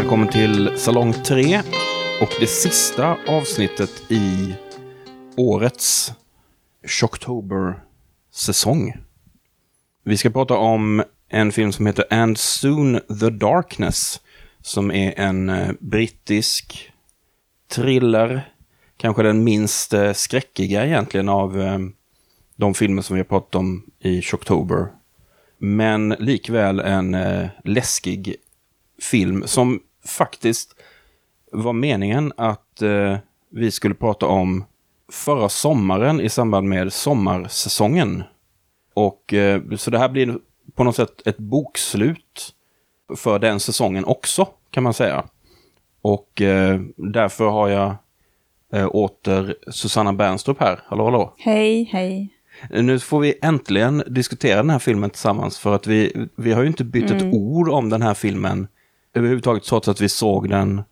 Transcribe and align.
Välkommen 0.00 0.28
till 0.28 0.70
Salong 0.76 1.12
3 1.12 1.60
och 2.20 2.28
det 2.40 2.46
sista 2.46 3.16
avsnittet 3.28 3.90
i 4.08 4.54
årets 5.36 6.12
Shocktober-säsong. 6.86 8.96
Vi 10.04 10.16
ska 10.16 10.30
prata 10.30 10.56
om 10.56 11.02
en 11.28 11.52
film 11.52 11.72
som 11.72 11.86
heter 11.86 12.04
And 12.10 12.38
Soon 12.38 13.00
the 13.20 13.30
Darkness 13.30 14.20
som 14.60 14.90
är 14.90 15.14
en 15.16 15.48
eh, 15.48 15.72
brittisk 15.80 16.92
thriller, 17.70 18.52
kanske 18.96 19.22
den 19.22 19.44
minst 19.44 19.92
eh, 19.92 20.12
skräckiga 20.12 20.86
egentligen 20.86 21.28
av 21.28 21.60
eh, 21.60 21.78
de 22.56 22.74
filmer 22.74 23.02
som 23.02 23.16
vi 23.16 23.20
har 23.20 23.24
pratat 23.24 23.54
om 23.54 23.90
i 23.98 24.22
Shocktober. 24.22 24.86
Men 25.58 26.08
likväl 26.08 26.80
en 26.80 27.16
läskig 27.64 28.36
film 29.02 29.42
som 29.46 29.80
faktiskt 30.04 30.74
var 31.52 31.72
meningen 31.72 32.32
att 32.36 32.82
eh, 32.82 33.18
vi 33.50 33.70
skulle 33.70 33.94
prata 33.94 34.26
om 34.26 34.64
förra 35.12 35.48
sommaren 35.48 36.20
i 36.20 36.28
samband 36.28 36.68
med 36.68 36.92
sommarsäsongen. 36.92 38.22
Och 38.94 39.34
eh, 39.34 39.62
så 39.76 39.90
det 39.90 39.98
här 39.98 40.08
blir 40.08 40.38
på 40.74 40.84
något 40.84 40.96
sätt 40.96 41.26
ett 41.26 41.38
bokslut 41.38 42.54
för 43.16 43.38
den 43.38 43.60
säsongen 43.60 44.04
också, 44.04 44.48
kan 44.70 44.82
man 44.82 44.94
säga. 44.94 45.24
Och 46.02 46.42
eh, 46.42 46.80
därför 46.96 47.48
har 47.48 47.68
jag 47.68 47.94
eh, 48.72 48.88
åter 48.90 49.54
Susanna 49.70 50.12
Bernstrup 50.12 50.60
här. 50.60 50.80
Hallå, 50.86 51.04
hallå! 51.04 51.34
Hej, 51.38 51.84
hej! 51.84 52.28
Nu 52.70 52.98
får 52.98 53.20
vi 53.20 53.38
äntligen 53.42 54.02
diskutera 54.06 54.56
den 54.56 54.70
här 54.70 54.78
filmen 54.78 55.10
tillsammans 55.10 55.58
för 55.58 55.74
att 55.74 55.86
vi, 55.86 56.26
vi 56.36 56.52
har 56.52 56.62
ju 56.62 56.68
inte 56.68 56.84
bytt 56.84 57.10
ett 57.10 57.22
ord 57.32 57.68
om 57.68 57.90
den 57.90 58.02
här 58.02 58.14
filmen 58.14 58.68
överhuvudtaget 59.14 59.62
trots 59.62 59.88
att 59.88 60.00
vi 60.00 60.08
såg 60.08 60.48
den 60.48 60.82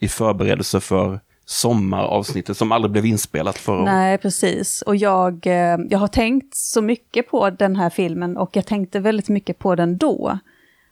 i 0.00 0.08
förberedelse 0.08 0.80
för 0.80 1.20
sommaravsnittet 1.44 2.56
som 2.56 2.72
aldrig 2.72 2.92
blev 2.92 3.06
inspelat 3.06 3.58
förra 3.58 3.76
året. 3.76 3.84
Nej, 3.84 4.18
precis. 4.18 4.82
Och 4.82 4.96
jag, 4.96 5.46
eh, 5.46 5.78
jag 5.90 5.98
har 5.98 6.08
tänkt 6.08 6.56
så 6.56 6.82
mycket 6.82 7.30
på 7.30 7.50
den 7.50 7.76
här 7.76 7.90
filmen 7.90 8.36
och 8.36 8.56
jag 8.56 8.66
tänkte 8.66 9.00
väldigt 9.00 9.28
mycket 9.28 9.58
på 9.58 9.74
den 9.74 9.98
då. 9.98 10.38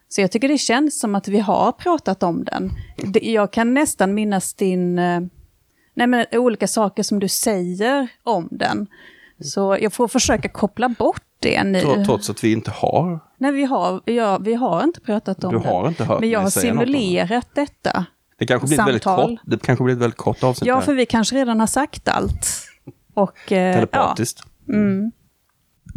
Så 0.09 0.21
jag 0.21 0.31
tycker 0.31 0.49
det 0.49 0.59
känns 0.59 1.01
som 1.01 1.15
att 1.15 1.29
vi 1.29 1.39
har 1.39 1.73
pratat 1.73 2.23
om 2.23 2.45
den. 2.45 2.71
Jag 3.23 3.53
kan 3.53 3.75
nästan 3.75 4.15
minnas 4.15 4.55
din... 4.55 4.99
Eh, 4.99 5.21
nej 5.95 6.07
men 6.07 6.27
olika 6.33 6.67
saker 6.69 7.03
som 7.03 7.19
du 7.19 7.29
säger 7.29 8.09
om 8.23 8.49
den. 8.51 8.87
Så 9.41 9.77
jag 9.81 9.93
får 9.93 10.09
försöka 10.09 10.49
koppla 10.49 10.89
bort 10.89 11.26
det 11.41 11.65
nu. 11.65 11.81
Tro- 11.81 12.05
Trots 12.05 12.31
att 12.31 12.45
vi 12.45 12.53
inte 12.53 12.71
har. 12.71 13.21
Nej, 13.39 13.53
vi 13.53 13.65
har, 13.65 14.01
ja, 14.05 14.39
vi 14.39 14.55
har 14.55 14.83
inte 14.85 15.01
pratat 15.01 15.45
om 15.45 15.53
Du 15.53 15.59
det. 15.59 15.69
har 15.69 15.89
inte 15.89 16.05
hört 16.05 16.21
Men 16.21 16.31
jag 16.31 16.41
har 16.41 16.51
simulerat 16.51 17.49
detta. 17.55 18.07
Det 18.39 18.47
kanske 18.47 18.69
blir 18.69 18.77
väldigt 18.77 19.05
kort, 19.05 19.31
det 19.47 19.63
kanske 19.63 19.85
blir 19.85 19.95
ett 19.95 20.01
väldigt 20.01 20.17
kort 20.19 20.43
avsnitt 20.43 20.67
Ja, 20.69 20.81
för 20.81 20.95
vi 20.95 21.07
kanske 21.07 21.37
redan 21.37 21.61
har 21.61 21.67
sagt 21.67 22.09
allt. 22.09 22.47
Och, 23.15 23.53
eh, 23.53 23.67
ja. 23.69 23.75
Telepatiskt. 23.75 24.43
Mm. 24.69 25.13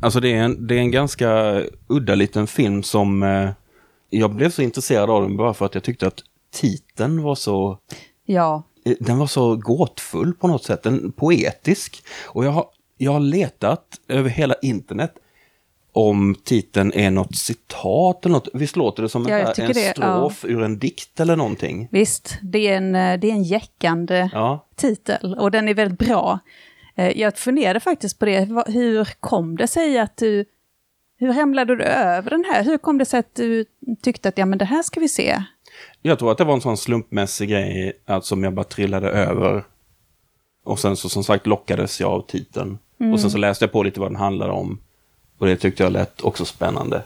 Alltså 0.01 0.19
det 0.19 0.29
är, 0.33 0.43
en, 0.43 0.67
det 0.67 0.75
är 0.75 0.79
en 0.79 0.91
ganska 0.91 1.61
udda 1.87 2.15
liten 2.15 2.47
film 2.47 2.83
som 2.83 3.23
eh, 3.23 3.49
jag 4.09 4.35
blev 4.35 4.49
så 4.49 4.61
intresserad 4.61 5.09
av 5.09 5.21
den 5.21 5.37
bara 5.37 5.53
för 5.53 5.65
att 5.65 5.73
jag 5.75 5.83
tyckte 5.83 6.07
att 6.07 6.19
titeln 6.53 7.23
var 7.23 7.35
så 7.35 7.77
ja, 8.25 8.63
eh, 8.85 8.93
den 8.99 9.17
var 9.17 9.27
så 9.27 9.55
gåtfull 9.55 10.33
på 10.33 10.47
något 10.47 10.63
sätt, 10.63 10.83
den 10.83 11.11
poetisk. 11.11 12.03
Och 12.27 12.45
jag 12.45 12.51
har, 12.51 12.65
jag 12.97 13.11
har 13.11 13.19
letat 13.19 13.85
över 14.07 14.29
hela 14.29 14.55
internet 14.61 15.13
om 15.91 16.35
titeln 16.44 16.94
är 16.94 17.11
något 17.11 17.35
citat 17.35 18.25
eller 18.25 18.33
något. 18.33 18.47
Visst 18.53 18.75
låter 18.75 19.03
det 19.03 19.09
som 19.09 19.27
Ja, 19.27 19.38
en, 19.38 19.47
en 19.47 19.53
tycker 19.53 19.73
det, 19.73 19.89
strof 19.91 20.45
ur 20.45 20.63
en 20.63 20.79
dikt 20.79 21.19
eller 21.19 21.35
någonting? 21.35 21.88
visst. 21.91 22.38
Det 22.41 22.67
är 22.67 22.77
en, 22.77 22.95
eh, 22.95 23.19
det 23.19 23.27
är 23.29 23.33
en 23.33 23.44
jäckande 23.44 24.29
Ja, 24.33 24.66
titel 24.75 25.33
och 25.39 25.51
den 25.51 25.67
är 25.67 25.73
väldigt 25.73 25.99
bra. 25.99 26.39
Eh, 26.95 27.17
Jag 27.19 27.38
funderade 27.38 27.79
faktiskt 27.79 28.19
på 28.19 28.25
det. 28.25 28.63
Hur 28.67 29.07
kom 29.19 29.57
det 29.57 29.67
sig 29.67 29.99
att 29.99 30.17
du... 30.17 30.45
Hur 31.17 31.33
hämlade 31.33 31.75
du 31.75 31.83
över 31.83 32.29
den 32.29 32.45
här? 32.53 32.63
Hur 32.63 32.78
kom 32.78 32.97
det 32.97 33.05
sig 33.05 33.19
att 33.19 33.35
du 33.35 33.66
tyckte 34.01 34.29
att 34.29 34.38
ja, 34.38 34.45
men 34.45 34.57
det 34.59 34.66
här 34.66 34.83
ska 34.83 34.99
vi 34.99 35.09
se? 35.09 35.44
jag 36.01 36.19
tror 36.19 36.31
att 36.31 36.38
det 36.38 36.44
var 36.44 36.53
en 36.53 36.61
sån 36.61 36.78
slumpmässig 36.78 37.49
grej 37.49 37.94
att 38.05 38.25
som 38.25 38.44
jag 38.44 38.53
bara 38.53 38.63
trillade 38.63 39.09
över. 39.09 39.63
Och 40.63 40.79
sen 40.79 40.95
så 40.97 41.09
som 41.09 41.23
sagt 41.23 41.47
lockades 41.47 41.99
jag 41.99 42.11
av 42.11 42.22
titeln. 42.28 42.78
Och 43.13 43.19
sen 43.22 43.31
så 43.31 43.38
läste 43.38 43.66
jag 43.66 43.72
på 43.72 43.83
lite 43.83 43.99
vad 43.99 44.09
den 44.09 44.16
handlade 44.16 44.51
om. 44.53 44.79
Och 45.39 45.47
det 45.47 45.55
tyckte 45.55 45.83
jag 45.83 45.91
lät 45.91 46.22
också 46.22 46.45
spännande. 46.45 47.01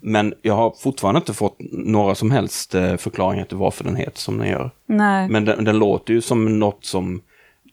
Men 0.00 0.34
jag 0.42 0.54
har 0.56 0.74
fortfarande 0.78 1.18
inte 1.18 1.34
fått 1.34 1.56
några 1.72 2.14
som 2.14 2.30
helst 2.30 2.74
eh, 2.74 2.96
förklaringar 2.96 3.44
till 3.44 3.56
varför 3.56 3.84
den 3.84 3.96
heter 3.96 4.18
som 4.18 4.38
den 4.38 4.48
gör. 4.48 4.70
Nej, 4.86 5.28
Men 5.28 5.44
den, 5.44 5.64
den 5.64 5.78
låter 5.78 6.14
ju 6.14 6.20
som 6.20 6.58
något 6.58 6.84
som 6.84 7.22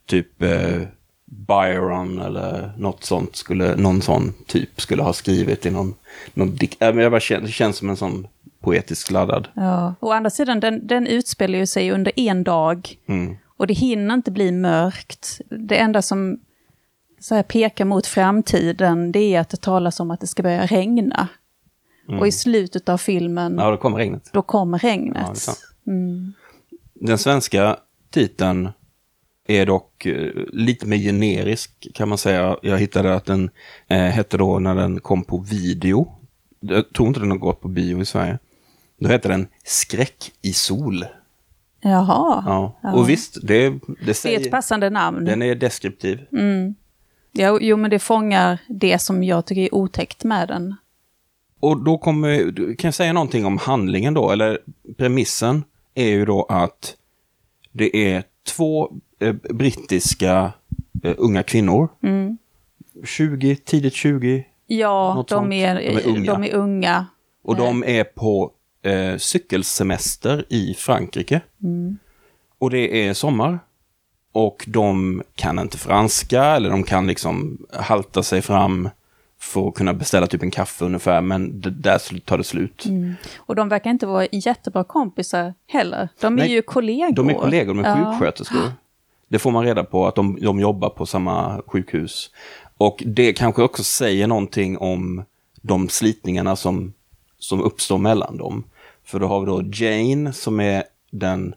typ 0.05 0.41
eh, 0.41 0.81
Byron 1.25 2.21
eller 2.21 2.71
något 2.77 3.03
sånt 3.03 3.35
skulle, 3.35 3.75
någon 3.75 4.01
sån 4.01 4.33
typ 4.47 4.81
skulle 4.81 5.03
ha 5.03 5.13
skrivit 5.13 5.65
i 5.65 5.71
någon, 5.71 5.93
någon 6.33 6.55
dikt. 6.55 6.81
Äh, 6.81 6.93
men 6.93 7.03
jag 7.03 7.11
bara 7.11 7.21
känner, 7.21 7.41
det 7.41 7.51
känns 7.51 7.77
som 7.77 7.89
en 7.89 7.97
sån 7.97 8.27
poetisk 8.61 9.11
laddad. 9.11 9.47
ja. 9.53 9.95
Å 9.99 10.11
andra 10.11 10.29
sidan, 10.29 10.59
den, 10.59 10.87
den 10.87 11.07
utspelar 11.07 11.59
ju 11.59 11.67
sig 11.67 11.91
under 11.91 12.11
en 12.15 12.43
dag. 12.43 12.97
Mm. 13.07 13.35
Och 13.57 13.67
det 13.67 13.73
hinner 13.73 14.13
inte 14.13 14.31
bli 14.31 14.51
mörkt. 14.51 15.41
Det 15.49 15.77
enda 15.77 16.01
som 16.01 16.39
så 17.23 17.35
här, 17.35 17.43
pekar 17.43 17.85
mot 17.85 18.07
framtiden, 18.07 19.11
det 19.11 19.19
är 19.35 19.39
att 19.39 19.49
det 19.49 19.61
talas 19.61 19.99
om 19.99 20.11
att 20.11 20.19
det 20.19 20.27
ska 20.27 20.43
börja 20.43 20.65
regna. 20.65 21.27
Och 22.19 22.27
i 22.27 22.31
slutet 22.31 22.89
av 22.89 22.97
filmen, 22.97 23.51
Mm. 23.53 23.65
Ja, 23.65 23.71
då 23.71 23.77
kommer 23.77 23.97
regnet. 23.97 24.29
då 24.33 24.41
kommer 24.41 24.79
Ja, 24.83 24.89
regnet. 24.89 25.37
sant. 25.37 25.57
mm. 25.87 26.33
Den 26.93 27.17
svenska 27.17 27.77
titeln 28.11 28.69
är 29.47 29.65
dock 29.65 30.05
eh, 30.05 30.31
lite 30.53 30.85
mer 30.85 30.97
generisk 30.97 31.87
kan 31.93 32.09
man 32.09 32.17
säga. 32.17 32.57
Jag 32.61 32.77
hittade 32.77 33.15
att 33.15 33.25
den 33.25 33.49
eh, 33.87 33.97
hette 33.97 34.37
då 34.37 34.59
när 34.59 34.75
den 34.75 34.99
kom 34.99 35.23
på 35.23 35.37
video. 35.37 36.11
Jag 36.59 36.93
tror 36.93 37.07
inte 37.07 37.19
den 37.19 37.31
har 37.31 37.37
gått 37.37 37.61
på 37.61 37.67
bio 37.67 38.01
i 38.01 38.05
Sverige. 38.05 38.39
Då 38.99 39.09
hette 39.09 39.27
den 39.27 39.47
Skräck 39.63 40.31
i 40.41 40.53
sol. 40.53 41.05
Jaha, 41.81 42.43
Ja. 42.47 42.79
Ja. 42.83 42.93
Och 42.93 43.09
visst, 43.09 43.37
det, 43.47 43.69
det 43.69 43.79
det 44.05 44.09
är 44.11 44.13
säger... 44.13 44.39
ett 44.39 44.51
passande 44.51 44.89
namn. 44.89 45.25
Den 45.25 45.41
är 45.41 45.55
deskriptiv. 45.55 46.19
Mm. 46.31 46.75
Ja, 47.35 47.57
jo, 47.61 47.77
men 47.77 47.89
det 47.91 47.99
fångar 47.99 48.57
det 48.67 49.01
som 49.01 49.23
jag 49.23 49.45
tycker 49.45 49.61
är 49.61 49.75
otäckt 49.75 50.23
med 50.23 50.47
den. 50.47 50.75
Och 51.59 51.83
då 51.83 51.97
kommer, 51.97 52.53
kan 52.75 52.87
jag 52.87 52.93
säga 52.93 53.13
någonting 53.13 53.45
om 53.45 53.57
handlingen 53.57 54.13
då, 54.13 54.31
eller 54.31 54.59
premissen 54.97 55.63
är 55.93 56.07
ju 56.09 56.25
då 56.25 56.43
att 56.43 56.95
det 57.71 57.95
är 58.13 58.23
två 58.47 58.91
eh, 59.19 59.33
brittiska 59.33 60.53
eh, 61.03 61.13
unga 61.17 61.43
kvinnor. 61.43 61.89
20, 63.05 63.55
tidigt 63.55 63.93
20. 63.93 64.45
Ja, 64.67 65.25
de 65.29 65.51
är, 65.51 65.75
De 65.75 65.81
är 65.97 66.07
unga. 66.07 66.33
De 66.33 66.43
är 66.43 66.53
unga. 66.53 67.05
Och 67.43 67.55
de 67.55 67.83
är 67.83 68.03
på 68.03 68.51
eh, 68.81 69.17
cykelsemester 69.17 70.45
i 70.49 70.73
Frankrike. 70.73 71.41
Och 72.57 72.69
det 72.69 73.07
är 73.07 73.13
sommar. 73.13 73.59
Och 74.35 74.65
de 74.67 75.21
kan 75.35 75.59
inte 75.59 75.77
franska, 75.77 76.43
eller 76.43 76.69
de 76.69 76.83
kan 76.83 77.07
liksom 77.07 77.57
halta 77.73 78.23
sig 78.23 78.41
fram 78.41 78.89
för 79.39 79.67
att 79.67 79.73
kunna 79.73 79.93
beställa 79.93 80.27
typ 80.27 80.43
en 80.43 80.51
kaffe 80.51 80.85
ungefär, 80.85 81.21
men 81.21 81.61
det, 81.61 81.69
där 81.69 82.19
tar 82.19 82.37
det 82.37 82.43
slut. 82.43 82.85
Och 83.37 83.55
de 83.55 83.69
verkar 83.69 83.89
inte 83.89 84.05
vara 84.05 84.27
jättebra 84.31 84.83
kompisar 84.83 85.53
heller. 85.67 86.09
De 86.21 86.33
är 86.33 86.37
Nej, 86.37 86.51
ju 86.51 86.61
kollegor. 86.61 87.11
De 87.15 87.29
är 87.29 87.33
kollegor 87.33 87.73
med 87.73 87.85
Ja. 87.85 88.11
sjuksköterskor. 88.11 88.71
Det 89.27 89.39
får 89.39 89.51
man 89.51 89.63
reda 89.65 89.83
på, 89.83 90.07
att 90.07 90.15
de, 90.15 90.37
de 90.41 90.59
jobbar 90.59 90.89
på 90.89 91.05
samma 91.05 91.61
sjukhus. 91.67 92.31
Och 92.77 93.03
det 93.05 93.33
kanske 93.33 93.63
också 93.63 93.83
säger 93.83 94.27
någonting 94.27 94.77
om 94.77 95.23
de 95.61 95.89
slitningarna 95.89 96.55
som, 96.55 96.93
som 97.39 97.61
uppstår 97.61 97.97
mellan 97.97 98.37
dem. 98.37 98.63
För 99.03 99.19
då 99.19 99.27
har 99.27 99.39
vi 99.39 99.45
då 99.45 99.61
Jane 99.73 100.33
som 100.33 100.59
är 100.59 100.83
den 101.11 101.55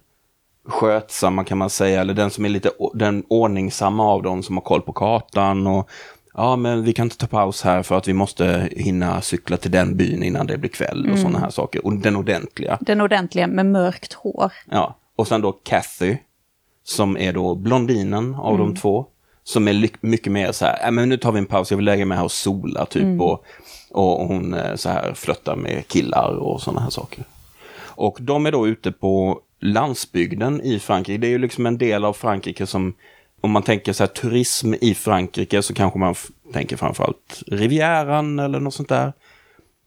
skötsamma 0.67 1.45
kan 1.45 1.59
man 1.59 1.71
säga, 1.71 2.01
eller 2.01 2.15
den 2.15 2.31
som 2.31 2.45
är 2.45 2.49
lite 2.49 2.71
den 2.95 3.25
ordningsamma 3.29 4.05
av 4.05 4.23
dem 4.23 4.43
som 4.43 4.57
har 4.57 4.63
koll 4.63 4.83
på 4.83 4.93
kartan 4.93 5.67
och 5.67 5.91
ja 6.35 6.57
men 6.57 6.83
vi 6.85 6.93
kan 6.93 7.07
inte 7.07 7.17
ta 7.19 7.27
paus 7.27 7.63
här 7.63 7.83
för 7.83 7.95
att 7.99 8.09
vi 8.09 8.13
måste 8.13 8.69
hinna 8.73 9.21
cykla 9.21 9.57
till 9.57 9.71
den 9.71 9.97
byn 9.97 10.23
innan 10.23 10.47
det 10.47 10.59
blir 10.59 10.71
kväll 10.71 11.11
och 11.13 11.19
sådana 11.19 11.39
här 11.39 11.51
saker. 11.51 11.87
Och 11.87 11.93
den 11.97 12.17
ordentliga. 12.17 12.79
Den 12.81 13.01
ordentliga 13.01 13.47
med 13.47 13.67
mörkt 13.67 14.13
hår. 14.13 14.53
Ja, 14.71 14.97
och 15.17 15.29
sen 15.29 15.41
då 15.41 15.53
Kathy, 15.53 16.17
som 16.85 17.17
är 17.17 17.33
då 17.33 17.55
blondinen 17.55 18.35
av 18.35 18.59
de 18.59 18.77
två. 18.77 19.07
Som 19.45 19.69
är 19.69 19.89
mycket 20.01 20.33
mer 20.33 20.53
så 20.53 20.65
här, 20.65 20.87
"Äh, 20.87 20.91
men 20.91 21.09
nu 21.09 21.17
tar 21.17 21.33
vi 21.33 21.39
en 21.39 21.47
paus, 21.47 21.71
jag 21.71 21.77
vill 21.77 21.85
lägga 21.85 22.07
mig 22.07 22.19
här 22.19 22.25
och 22.25 22.33
sola 22.33 22.87
typ. 22.87 23.21
Och, 23.21 23.45
och 23.91 24.27
hon 24.27 24.55
eh, 24.55 24.75
så 24.75 24.89
här 24.89 25.13
flörtar 25.15 25.57
med 25.57 25.89
killar 25.89 26.37
och 26.37 26.63
sådana 26.63 26.81
här 26.81 26.91
saker. 26.91 27.25
Och 27.97 28.19
de 28.21 28.47
är 28.47 28.53
då 28.53 28.67
ute 28.67 28.93
på 28.93 29.41
landsbygden 29.67 30.61
i 30.61 30.79
Frankrike. 30.79 31.19
Det 31.19 31.27
är 31.27 31.31
ju 31.31 31.39
liksom 31.39 31.67
en 31.67 31.79
del 31.79 32.05
av 32.05 32.13
Frankrike 32.13 32.67
som, 32.67 32.95
om 33.41 33.51
man 33.51 33.63
tänker 33.63 33.93
så 33.93 34.03
här 34.03 34.09
turism 34.09 34.75
i 34.81 34.95
Frankrike 34.95 35.63
så 35.63 35.75
kanske 35.75 35.99
man 35.99 36.15
tänker 36.53 36.77
framförallt 36.77 37.43
Rivieran 37.47 38.39
eller 38.39 38.61
något 38.61 38.75
sånt 38.75 38.89
där. 38.89 39.13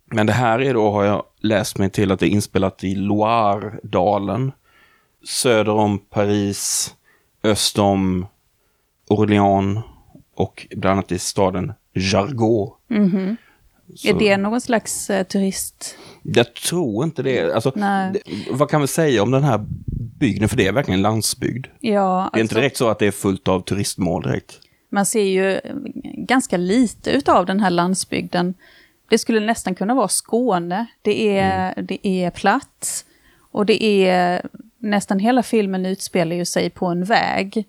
Men 0.06 0.28
det 0.28 0.34
här 0.34 0.62
är 0.62 0.74
då, 0.74 0.92
har 0.92 1.04
jag 1.04 1.24
läst 1.40 1.78
mig 1.78 1.90
till, 1.90 2.12
att 2.12 2.20
det 2.20 2.28
är 2.28 2.30
inspelat 2.30 2.84
i 2.84 2.96
Loire-dalen. 2.96 4.52
söder 5.24 5.74
om 5.74 5.98
Paris, 5.98 6.96
öster 7.44 7.82
om 7.82 8.28
Orléans 9.08 9.80
och 10.36 10.68
bland 10.72 10.94
annat 10.94 11.12
i 11.12 11.20
staden 11.20 11.74
Jargot. 11.94 12.78
Mm 12.90 13.10
-hmm. 13.10 13.36
Så- 13.96 14.08
Är 14.08 14.14
det 14.14 14.38
någon 14.38 14.62
slags 14.62 15.10
eh, 15.10 15.24
turist? 15.24 15.96
Jag 16.24 16.54
tror 16.54 17.04
inte 17.04 17.24
det. 17.24 17.54
Alltså, 17.56 17.72
det, 17.72 18.20
vad 18.52 18.70
kan 18.70 18.82
vi 18.82 18.88
säga 18.88 19.24
om 19.24 19.32
den 19.32 19.44
här 19.44 19.66
bygden? 20.20 20.50
För 20.50 20.58
det 20.58 20.68
är 20.68 20.72
verkligen 20.72 21.02
landsbygd. 21.02 21.68
Ja, 21.80 22.30
Det 22.34 22.40
är 22.40 22.42
inte 22.42 22.54
alltså, 22.54 22.56
direkt 22.56 22.78
så 22.78 22.88
att 22.90 23.00
det 23.00 23.06
är 23.08 23.12
fullt 23.12 23.48
av 23.48 23.62
turistmål 23.62 24.24
direkt. 24.24 24.60
man 24.90 25.06
ser 25.06 25.24
ju 25.24 25.60
ganska 26.28 26.58
lite 26.58 27.12
utav 27.12 27.46
den 27.46 27.60
här 27.60 27.70
landsbygden. 27.70 28.54
Det 29.10 29.18
skulle 29.18 29.40
nästan 29.40 29.76
kunna 29.76 29.94
vara 29.94 30.08
Skåne. 30.08 30.86
Det 31.02 31.38
är, 31.38 31.72
Mm. 31.74 31.86
det 31.86 32.08
är 32.08 32.32
platt 32.32 33.06
och 33.52 33.66
det 33.66 33.84
är 33.84 34.42
nästan 34.78 35.20
hela 35.20 35.44
filmen 35.44 35.86
utspelar 35.86 36.36
ju 36.36 36.46
sig 36.46 36.70
på 36.70 36.86
en 36.86 37.04
väg. 37.04 37.66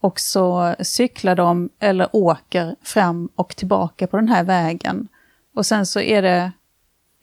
Och 0.00 0.20
så 0.20 0.74
cyklar 0.80 1.34
de 1.34 1.68
eller 1.78 2.08
åker 2.12 2.76
fram 2.82 3.28
och 3.34 3.56
tillbaka 3.56 4.06
på 4.06 4.16
den 4.16 4.28
här 4.28 4.44
vägen. 4.44 5.08
Och 5.58 5.66
sen 5.66 5.86
så 5.86 6.00
är 6.00 6.22
det 6.22 6.52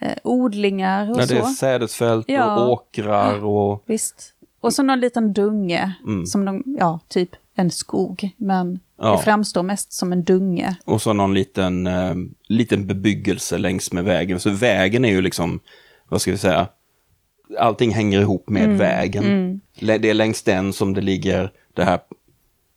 eh, 0.02 0.14
odlingar 0.24 1.12
och 1.12 1.18
När 1.18 1.26
så. 1.26 1.34
det 1.34 1.40
är 1.40 1.44
sädesfält 1.46 2.26
Ja. 2.30 2.56
och 2.66 2.72
åkrar 2.72 3.44
och... 3.46 3.84
Visst. 3.86 4.34
Och 4.62 4.74
så 4.74 4.84
någon 4.84 5.00
liten 5.00 5.34
dunge, 5.34 5.94
Mm. 6.06 6.26
som 6.26 6.46
de, 6.46 6.64
ja, 6.80 7.00
typ 7.08 7.30
en 7.56 7.72
skog. 7.72 8.30
Men 8.38 8.80
Ja. 9.00 9.12
det 9.12 9.24
framstår 9.24 9.64
mest 9.64 9.94
som 9.94 10.12
en 10.12 10.24
dunge. 10.24 10.76
Och 10.86 11.02
så 11.02 11.14
någon 11.14 11.34
liten, 11.34 11.88
eh, 11.88 12.16
liten 12.48 12.88
bebyggelse 12.88 13.58
längs 13.58 13.92
med 13.92 14.04
vägen. 14.04 14.40
Så 14.40 14.50
vägen 14.50 15.06
är 15.06 15.10
ju 15.10 15.22
liksom, 15.22 15.60
vad 16.10 16.22
ska 16.22 16.32
vi 16.32 16.38
säga, 16.38 16.68
allting 17.60 17.92
hänger 17.94 18.22
ihop 18.22 18.50
med 18.50 18.64
Mm, 18.66 18.78
vägen. 18.78 19.62
Lä- 19.76 19.98
Det 19.98 20.10
är 20.10 20.14
längs 20.14 20.42
den 20.44 20.74
som 20.74 20.94
det 20.94 21.02
ligger 21.02 21.52
det 21.74 21.84
här 21.84 22.00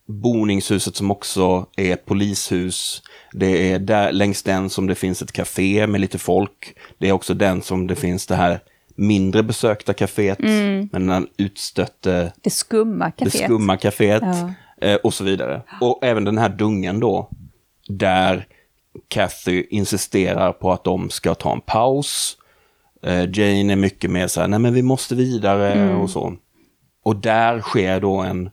boningshuset 0.06 0.96
som 0.96 1.10
också 1.10 1.66
är 1.76 1.96
polishus. 1.96 3.02
Det 3.38 3.72
är 3.72 3.78
där, 3.78 4.12
längs 4.12 4.42
den 4.42 4.70
som 4.70 4.86
det 4.86 4.94
finns 4.94 5.22
ett 5.22 5.32
café 5.32 5.86
med 5.86 6.00
lite 6.00 6.18
folk. 6.18 6.74
Det 6.98 7.08
är 7.08 7.12
också 7.12 7.34
den 7.34 7.62
som 7.62 7.86
det 7.86 7.94
finns 7.94 8.26
det 8.26 8.34
här 8.36 8.60
mindre 8.96 9.42
besökta 9.42 9.92
kaféet. 9.92 10.36
Mm. 10.44 10.88
Men 10.92 11.06
den 11.06 11.26
utstötte 11.36 12.32
Det 12.42 12.50
skumma 12.50 13.12
det 13.16 13.24
kaféet. 13.24 13.44
skumma 13.44 13.76
kaféet 13.76 14.22
Ja. 14.80 14.86
eh, 14.88 14.94
och 14.96 15.14
så 15.14 15.24
vidare. 15.24 15.62
Och 15.80 15.98
även 16.02 16.24
den 16.24 16.38
här 16.38 16.48
dungen 16.48 17.00
då, 17.00 17.30
där 17.88 18.46
Kathy 19.08 19.64
insisterar 19.70 20.52
på 20.52 20.72
att 20.72 20.84
de 20.84 21.10
ska 21.10 21.34
ta 21.34 21.52
en 21.52 21.60
paus. 21.60 22.36
Eh, 23.02 23.20
Jane 23.32 23.72
är 23.72 23.76
mycket 23.76 24.10
mer 24.10 24.26
så 24.26 24.40
här, 24.40 24.48
nej 24.48 24.58
men 24.58 24.74
vi 24.74 24.82
måste 24.82 25.14
vidare 25.14 25.72
Mm. 25.72 25.96
och 26.00 26.10
så. 26.10 26.36
Och 27.04 27.16
där 27.16 27.60
sker 27.60 28.00
då 28.00 28.16
en, 28.16 28.50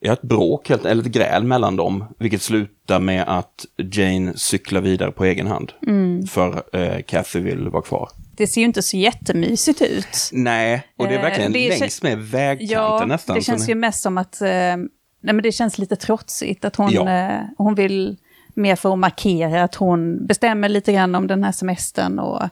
ja, 0.00 0.12
ett 0.12 0.22
bråk, 0.22 0.68
helt- 0.68 0.84
eller 0.84 1.02
ett 1.02 1.08
gräl 1.12 1.44
mellan 1.44 1.76
dem, 1.76 2.04
vilket 2.18 2.42
slutar 2.42 3.00
med 3.00 3.24
att 3.28 3.66
Jane 3.92 4.32
cyklar 4.36 4.80
vidare 4.80 5.10
på 5.12 5.24
egen 5.24 5.46
hand. 5.46 5.72
Mm. 5.86 6.26
För 6.26 6.62
eh, 6.76 7.02
Kathy 7.02 7.40
vill 7.40 7.68
vara 7.68 7.82
kvar. 7.82 8.08
Det 8.36 8.46
ser 8.46 8.60
ju 8.60 8.64
inte 8.66 8.82
så 8.82 8.96
jättemysigt 8.96 9.82
ut. 9.82 10.30
Nej, 10.32 10.82
och 10.96 11.06
det 11.06 11.14
är 11.14 11.18
Eh, 11.18 11.22
verkligen 11.22 11.52
det 11.52 11.58
är- 11.74 11.80
längs 11.80 12.02
med 12.02 12.18
vägkanten 12.18 12.68
Ja, 12.76 13.04
nästan. 13.06 13.36
det 13.36 13.42
känns 13.42 13.68
ju 13.68 13.74
mest 13.74 14.02
som 14.02 14.18
att 14.18 14.40
eh, 14.40 14.48
nej, 14.48 14.78
men 15.20 15.42
det 15.42 15.52
känns 15.52 15.78
lite 15.78 15.96
trotsigt. 15.96 16.64
Att 16.64 16.76
hon, 16.76 16.90
Ja. 16.92 17.10
eh, 17.10 17.40
hon 17.58 17.74
vill 17.74 18.16
mer 18.54 18.76
för 18.76 18.92
att 18.92 18.98
markera 18.98 19.62
att 19.62 19.74
hon 19.74 20.26
bestämmer 20.26 20.68
lite 20.68 20.92
grann 20.92 21.14
om 21.14 21.26
den 21.26 21.44
här 21.44 21.52
semestern. 21.52 22.18
Och, 22.18 22.42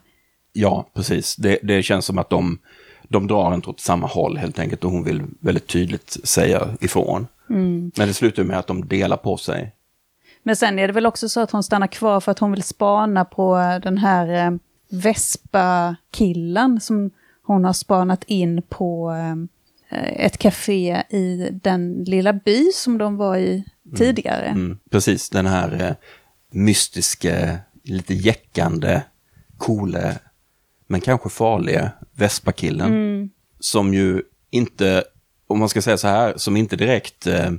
Ja, 0.53 0.91
precis. 0.95 1.37
Det, 1.37 1.59
det 1.63 1.83
känns 1.83 2.05
som 2.05 2.19
att 2.19 2.31
de, 2.31 2.59
de 3.09 3.27
drar 3.27 3.55
inte 3.55 3.71
åt 3.71 3.81
samma 3.81 4.07
håll 4.07 4.37
helt 4.37 4.59
enkelt 4.59 4.85
och 4.85 4.91
hon 4.91 5.05
vill 5.05 5.23
väldigt 5.41 5.67
tydligt 5.67 6.17
säga 6.25 6.69
ifrån. 6.81 7.27
Men 7.47 8.09
det 8.09 8.15
slutar 8.15 8.45
med 8.45 8.59
att 8.59 8.67
de 8.67 8.89
delar 8.89 9.17
på 9.17 9.37
sig. 9.37 9.73
men 10.43 10.57
sen 10.57 10.79
är 10.79 10.87
det 10.87 10.93
väl 10.93 11.07
också 11.07 11.29
så 11.29 11.41
att 11.41 11.51
hon 11.51 11.63
stannar 11.63 11.87
kvar 11.87 12.21
för 12.21 12.33
att 12.33 12.39
hon 12.39 12.51
vill 12.51 12.63
spana 12.63 13.25
på 13.25 13.79
den 13.83 13.99
här 13.99 14.47
eh, 14.47 14.57
Vespa-killen 14.89 16.81
som 16.81 17.11
hon 17.43 17.65
har 17.65 17.73
spanat 17.73 18.25
in 18.25 18.63
på 18.63 19.13
eh, 19.91 20.25
ett 20.25 20.39
café 20.39 21.03
i 21.11 21.49
den 21.63 22.05
lilla 22.07 22.33
by 22.33 22.65
som 22.75 22.99
de 22.99 23.17
var 23.17 23.37
i 23.37 23.65
tidigare. 23.97 24.47
Mm, 24.47 24.79
precis, 24.91 25.31
den 25.31 25.47
här 25.47 25.83
eh, 25.83 25.95
mystiska, 26.51 27.59
lite 27.83 28.15
jäckande, 28.15 29.03
coole, 29.59 30.19
men 30.87 31.01
kanske 31.01 31.29
farliga 31.29 31.91
Vespa-killen. 32.13 33.31
Som 33.61 33.95
ju 33.95 34.23
inte, 34.51 35.05
om 35.55 35.61
man 35.61 35.69
ska 35.69 35.83
säga 35.83 35.97
så 35.97 36.09
här, 36.09 36.35
som 36.37 36.57
inte 36.57 36.77
direkt 36.77 37.27
eh, 37.27 37.51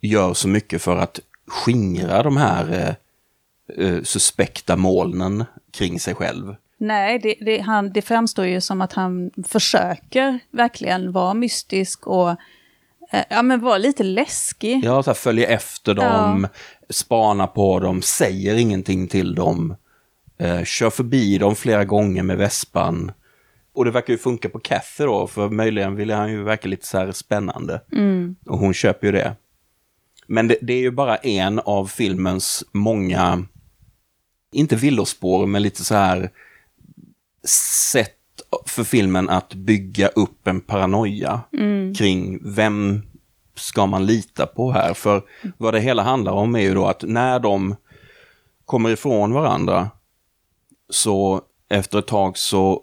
gör 0.00 0.34
så 0.34 0.48
mycket 0.48 0.82
för 0.82 0.96
att 0.96 1.20
skingra 1.46 2.22
de 2.22 2.36
här 2.36 2.72
eh, 2.72 3.86
eh, 3.86 4.02
suspekta 4.02 4.76
molnen 4.76 5.44
kring 5.72 6.00
sig 6.00 6.14
själv. 6.14 6.54
Nej, 6.78 7.18
det, 7.18 7.34
det, 7.40 7.60
han, 7.60 7.92
det 7.92 8.02
framstår 8.02 8.46
ju 8.46 8.60
som 8.60 8.80
att 8.80 8.92
han 8.92 9.30
försöker 9.48 10.38
verkligen 10.50 11.12
vara 11.12 11.34
mystisk 11.34 12.06
och 12.06 12.30
eh, 13.10 13.24
ja, 13.30 13.42
men 13.42 13.60
vara 13.60 13.78
lite 13.78 14.02
läskig. 14.02 14.84
Ja, 14.84 15.02
så 15.02 15.10
här, 15.10 15.14
följer 15.14 15.48
efter 15.48 15.94
dem, 15.94 16.48
spanar 16.90 17.46
på 17.46 17.80
dem, 17.80 18.02
säger 18.02 18.54
ingenting 18.54 19.08
till 19.08 19.34
dem. 19.34 19.76
Eh, 20.38 20.64
kör 20.64 20.90
förbi 20.90 21.38
dem 21.38 21.56
flera 21.56 21.84
gånger 21.84 22.22
med 22.22 22.36
vespan. 22.36 23.12
Och 23.74 23.84
det 23.84 23.90
verkar 23.90 24.12
ju 24.12 24.18
funka 24.18 24.48
på 24.48 24.58
Kathy 24.58 25.04
då, 25.04 25.26
för 25.26 25.50
möjligen 25.50 25.96
ville 25.96 26.14
han 26.14 26.30
ju 26.32 26.42
verka 26.42 26.68
lite 26.68 26.86
så 26.86 26.98
här 26.98 27.12
spännande. 27.12 27.80
Och 28.46 28.58
hon 28.58 28.74
köper 28.74 29.06
ju 29.06 29.12
det. 29.12 29.36
Men 30.26 30.48
det, 30.48 30.56
det 30.62 30.72
är 30.72 30.80
ju 30.80 30.90
bara 30.90 31.16
en 31.16 31.58
av 31.58 31.86
filmens 31.86 32.64
många, 32.72 33.44
inte 34.52 34.76
villospår, 34.76 35.46
men 35.46 35.62
lite 35.62 35.84
så 35.84 35.94
här 35.94 36.30
sätt 37.92 38.10
för 38.66 38.84
filmen 38.84 39.28
att 39.28 39.54
bygga 39.54 40.08
upp 40.08 40.46
en 40.46 40.60
paranoia 40.60 41.40
kring 41.98 42.38
vem 42.54 43.02
ska 43.54 43.86
man 43.86 44.06
lita 44.06 44.46
på 44.46 44.72
här? 44.72 44.94
För 44.94 45.22
vad 45.58 45.74
det 45.74 45.80
hela 45.80 46.02
handlar 46.02 46.32
om 46.32 46.54
är 46.54 46.60
ju 46.60 46.74
då 46.74 46.86
att 46.86 47.02
när 47.02 47.38
de 47.38 47.76
kommer 48.64 48.90
ifrån 48.90 49.32
varandra 49.32 49.90
så 50.90 51.42
efter 51.68 51.98
ett 51.98 52.06
tag 52.06 52.38
så, 52.38 52.82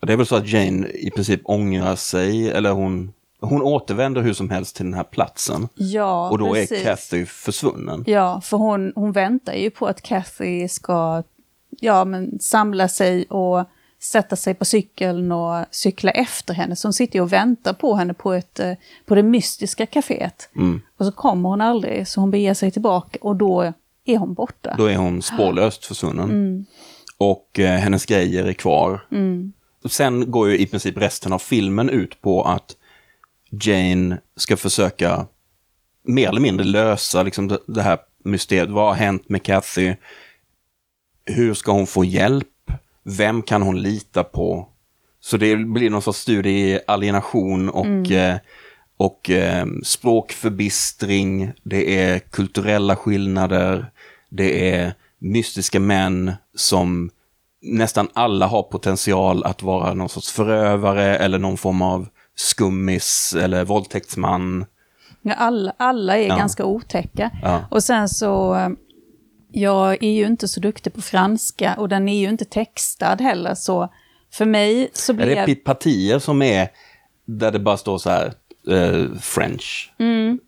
det 0.00 0.12
är 0.12 0.16
väl 0.16 0.26
så 0.26 0.36
att 0.36 0.48
Jane 0.48 0.88
i 0.88 1.10
princip 1.10 1.40
ångrar 1.44 1.96
sig, 1.96 2.50
eller 2.50 2.70
hon, 2.70 3.12
hon 3.40 3.62
återvänder 3.62 4.22
hur 4.22 4.32
som 4.32 4.50
helst 4.50 4.76
till 4.76 4.84
den 4.84 4.94
här 4.94 5.04
platsen. 5.04 5.68
Ja, 5.74 6.30
och 6.30 6.38
då 6.38 6.52
precis. 6.52 6.80
är 6.80 6.84
Kathy 6.84 7.26
försvunnen. 7.26 8.04
Ja, 8.06 8.40
för 8.40 8.56
hon, 8.56 8.92
hon 8.94 9.12
väntar 9.12 9.54
ju 9.54 9.70
på 9.70 9.86
att 9.86 10.02
Kathy 10.02 10.68
ska 10.68 11.22
ja, 11.70 12.04
men 12.04 12.38
samla 12.40 12.88
sig 12.88 13.24
och 13.24 13.64
sätta 14.00 14.36
sig 14.36 14.54
på 14.54 14.64
cykeln 14.64 15.32
och 15.32 15.64
cykla 15.70 16.10
efter 16.10 16.54
henne. 16.54 16.76
Så 16.76 16.88
hon 16.88 16.92
sitter 16.92 17.18
ju 17.18 17.22
och 17.22 17.32
väntar 17.32 17.72
på 17.72 17.94
henne 17.94 18.14
på, 18.14 18.32
ett, 18.32 18.60
eh, 18.60 18.72
på 19.06 19.14
det 19.14 19.22
mystiska 19.22 19.86
kaféet. 19.86 20.48
Mm. 20.56 20.80
Och 20.96 21.06
så 21.06 21.12
kommer 21.12 21.48
hon 21.48 21.60
aldrig, 21.60 22.08
så 22.08 22.20
hon 22.20 22.30
beger 22.30 22.54
sig 22.54 22.70
tillbaka 22.70 23.18
och 23.20 23.36
då 23.36 23.72
är 24.04 24.18
hon 24.18 24.34
borta. 24.34 24.74
Då 24.78 24.86
är 24.86 24.96
hon 24.96 25.22
spårlöst 25.22 25.84
försvunnen. 25.84 26.66
Och 27.18 27.58
eh, 27.58 27.78
hennes 27.78 28.06
grejer 28.06 28.44
är 28.44 28.52
kvar. 28.52 29.06
Sen 29.88 30.30
går 30.30 30.50
ju 30.50 30.58
i 30.58 30.66
princip 30.66 30.96
resten 30.96 31.32
av 31.32 31.38
filmen 31.38 31.90
ut 31.90 32.20
på 32.20 32.42
att 32.42 32.76
Jane 33.50 34.18
ska 34.36 34.56
försöka 34.56 35.26
mer 36.02 36.28
eller 36.28 36.40
mindre 36.40 36.66
lösa 36.66 37.22
liksom, 37.22 37.58
det, 37.66 37.82
här 37.82 37.98
mysteriet. 38.24 38.70
Vad 38.70 38.88
har 38.88 38.94
hänt 38.94 39.28
med 39.28 39.42
Kathy? 39.42 39.94
Hur 41.24 41.54
ska 41.54 41.72
hon 41.72 41.86
få 41.86 42.04
hjälp? 42.04 42.46
Vem 43.02 43.42
kan 43.42 43.62
hon 43.62 43.82
lita 43.82 44.24
på? 44.24 44.68
Så 45.20 45.36
det 45.36 45.56
blir 45.56 45.90
någon 45.90 46.02
sorts 46.02 46.18
studie 46.18 46.50
i 46.50 46.80
alienation 46.86 47.68
och, 47.68 48.10
eh, 48.10 48.36
och 48.96 49.30
eh, 49.30 49.66
språkförbistring. 49.84 51.52
Det 51.62 51.98
är 51.98 52.18
kulturella 52.18 52.96
skillnader. 52.96 53.90
Det 54.30 54.70
är 54.70 54.94
mystiska 55.18 55.80
män 55.80 56.32
som 56.54 57.10
nästan 57.62 58.08
alla 58.12 58.46
har 58.46 58.62
potential 58.62 59.44
att 59.44 59.62
vara 59.62 59.94
någon 59.94 60.08
sorts 60.08 60.32
förövare 60.32 61.16
eller 61.16 61.38
någon 61.38 61.56
form 61.56 61.82
av 61.82 62.08
skummis 62.36 63.36
eller 63.40 63.64
våldtäktsman. 63.64 64.66
Ja, 65.22 65.34
alla, 65.34 65.72
alla 65.76 66.16
är 66.18 66.28
Ja. 66.28 66.36
ganska 66.36 66.64
otäcka. 66.64 67.30
Ja. 67.42 67.60
Och 67.70 67.82
sen 67.84 68.08
så, 68.08 68.54
eh, 68.54 68.68
jag 69.52 70.02
är 70.04 70.10
ju 70.12 70.26
inte 70.26 70.48
så 70.48 70.60
duktig 70.60 70.94
på 70.94 71.02
franska 71.02 71.74
och 71.78 71.88
den 71.88 72.08
är 72.08 72.18
ju 72.20 72.28
inte 72.28 72.44
textad 72.44 73.16
heller. 73.20 73.54
Så 73.54 73.88
för 74.32 74.44
mig 74.44 74.90
så 74.92 75.12
blir 75.12 75.26
det 75.26 75.34
är 75.36 75.46
pi- 75.46 75.64
partier 75.64 76.18
som 76.18 76.42
är 76.42 76.68
där 77.26 77.50
det 77.52 77.58
bara 77.58 77.76
står 77.76 77.98
så 77.98 78.10
här 78.10 78.32
eh, 78.70 79.18
French. 79.20 79.92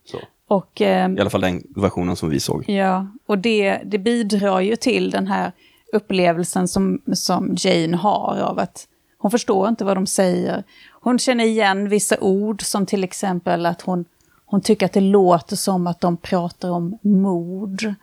Så. 0.04 0.18
och, 0.48 0.80
eh, 0.80 1.10
I 1.12 1.20
alla 1.20 1.30
fall 1.30 1.40
den 1.40 1.62
versionen 1.76 2.16
som 2.16 2.30
vi 2.30 2.40
såg. 2.40 2.64
ja, 2.68 3.06
och 3.26 3.38
det, 3.38 3.80
det 3.84 3.98
bidrar 3.98 4.60
ju 4.60 4.76
till 4.76 5.10
den 5.10 5.26
här 5.26 5.52
upplevelsen 5.92 6.68
som, 6.68 7.00
som 7.12 7.54
Jane 7.58 7.96
har 7.96 8.40
av 8.40 8.58
att 8.58 8.86
Hon 9.20 9.30
förstår 9.30 9.68
inte 9.68 9.84
vad 9.84 9.96
de 9.96 10.06
säger. 10.06 10.64
Hon 11.00 11.18
känner 11.18 11.44
igen 11.44 11.88
vissa 11.88 12.20
ord 12.20 12.62
som 12.62 12.86
till 12.86 13.04
exempel 13.04 13.66
att 13.66 13.82
hon, 13.82 14.04
hon 14.46 14.60
tycker 14.60 14.86
att 14.86 14.92
det 14.92 15.00
låter 15.00 15.56
som 15.56 15.86
att 15.86 16.00
de 16.00 16.16
pratar 16.16 16.70
om 16.70 16.98
mord. 17.02 17.94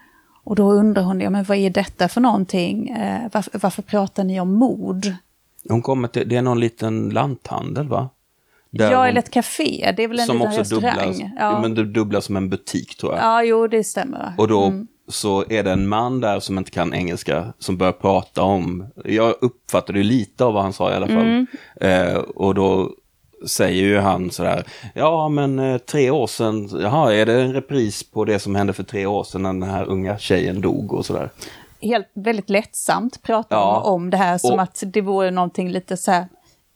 Och 0.43 0.55
då 0.55 0.71
undrar 0.71 1.03
hon, 1.03 1.21
ja 1.21 1.29
men 1.29 1.43
vad 1.43 1.57
är 1.57 1.69
detta 1.69 2.07
för 2.07 2.21
någonting? 2.21 2.89
Eh, 2.89 3.29
varför, 3.33 3.59
varför 3.59 3.81
pratar 3.81 4.23
ni 4.23 4.39
om 4.39 4.53
mord? 4.53 5.13
Hon 5.69 5.81
kommer 5.81 6.07
till, 6.07 6.29
det 6.29 6.35
är 6.35 6.41
någon 6.41 6.59
liten 6.59 7.09
lanthandel 7.09 7.87
va? 7.87 8.09
Där 8.69 8.91
ja, 8.91 9.07
eller 9.07 9.19
ett 9.19 9.31
café. 9.31 9.93
Det 9.97 10.03
är 10.03 10.07
väl 10.07 10.19
en 10.19 10.25
som 10.25 10.35
liten 10.37 10.49
också 10.49 10.59
restaurang. 10.59 11.11
dubblas, 11.11 11.31
ja. 11.39 11.61
men 11.61 11.75
det 11.75 11.85
dubblas 11.85 12.25
som 12.25 12.37
en 12.37 12.49
butik 12.49 12.97
tror 12.97 13.13
jag. 13.13 13.23
ja, 13.23 13.43
jo 13.43 13.67
det 13.67 13.83
stämmer. 13.83 14.33
Och 14.37 14.47
då 14.47 14.73
så 15.07 15.45
är 15.49 15.63
det 15.63 15.71
en 15.71 15.87
man 15.87 16.21
där 16.21 16.39
som 16.39 16.57
inte 16.57 16.71
kan 16.71 16.93
engelska 16.93 17.53
som 17.59 17.77
börjar 17.77 17.91
prata 17.93 18.41
om, 18.43 18.87
jag 19.05 19.35
uppfattade 19.41 19.99
ju 19.99 20.03
lite 20.03 20.45
av 20.45 20.53
vad 20.53 20.63
han 20.63 20.73
sa 20.73 20.91
i 20.91 20.95
alla 20.95 21.07
fall. 21.07 21.45
Eh, 21.81 22.15
och 22.17 22.55
då 22.55 22.91
säger 23.47 23.83
ju 23.83 23.97
han 23.99 24.31
sådär, 24.31 24.63
ja 24.95 25.29
men 25.29 25.59
eh, 25.59 25.77
tre 25.77 26.09
år 26.11 26.27
sedan, 26.27 26.69
jaha 26.81 27.13
är 27.13 27.25
det 27.25 27.41
en 27.41 27.53
repris 27.53 28.03
på 28.11 28.25
det 28.25 28.39
som 28.39 28.55
hände 28.55 28.73
för 28.73 28.83
tre 28.83 29.05
år 29.05 29.23
sedan 29.23 29.43
när 29.43 29.53
den 29.53 29.63
här 29.63 29.85
unga 29.85 30.17
tjejen 30.17 30.61
dog 30.61 30.93
och 30.93 31.05
sådär. 31.05 31.29
Helt, 31.81 32.07
väldigt 32.13 32.49
lättsamt 32.49 33.23
pratar 33.23 33.55
Ja. 33.57 33.79
om 33.81 34.09
det 34.09 34.17
här 34.17 34.37
som 34.37 34.53
Och- 34.53 34.61
att 34.61 34.83
det 34.85 35.01
vore 35.01 35.31
någonting 35.31 35.69
lite 35.71 35.97
så 35.97 36.11
här, 36.11 36.27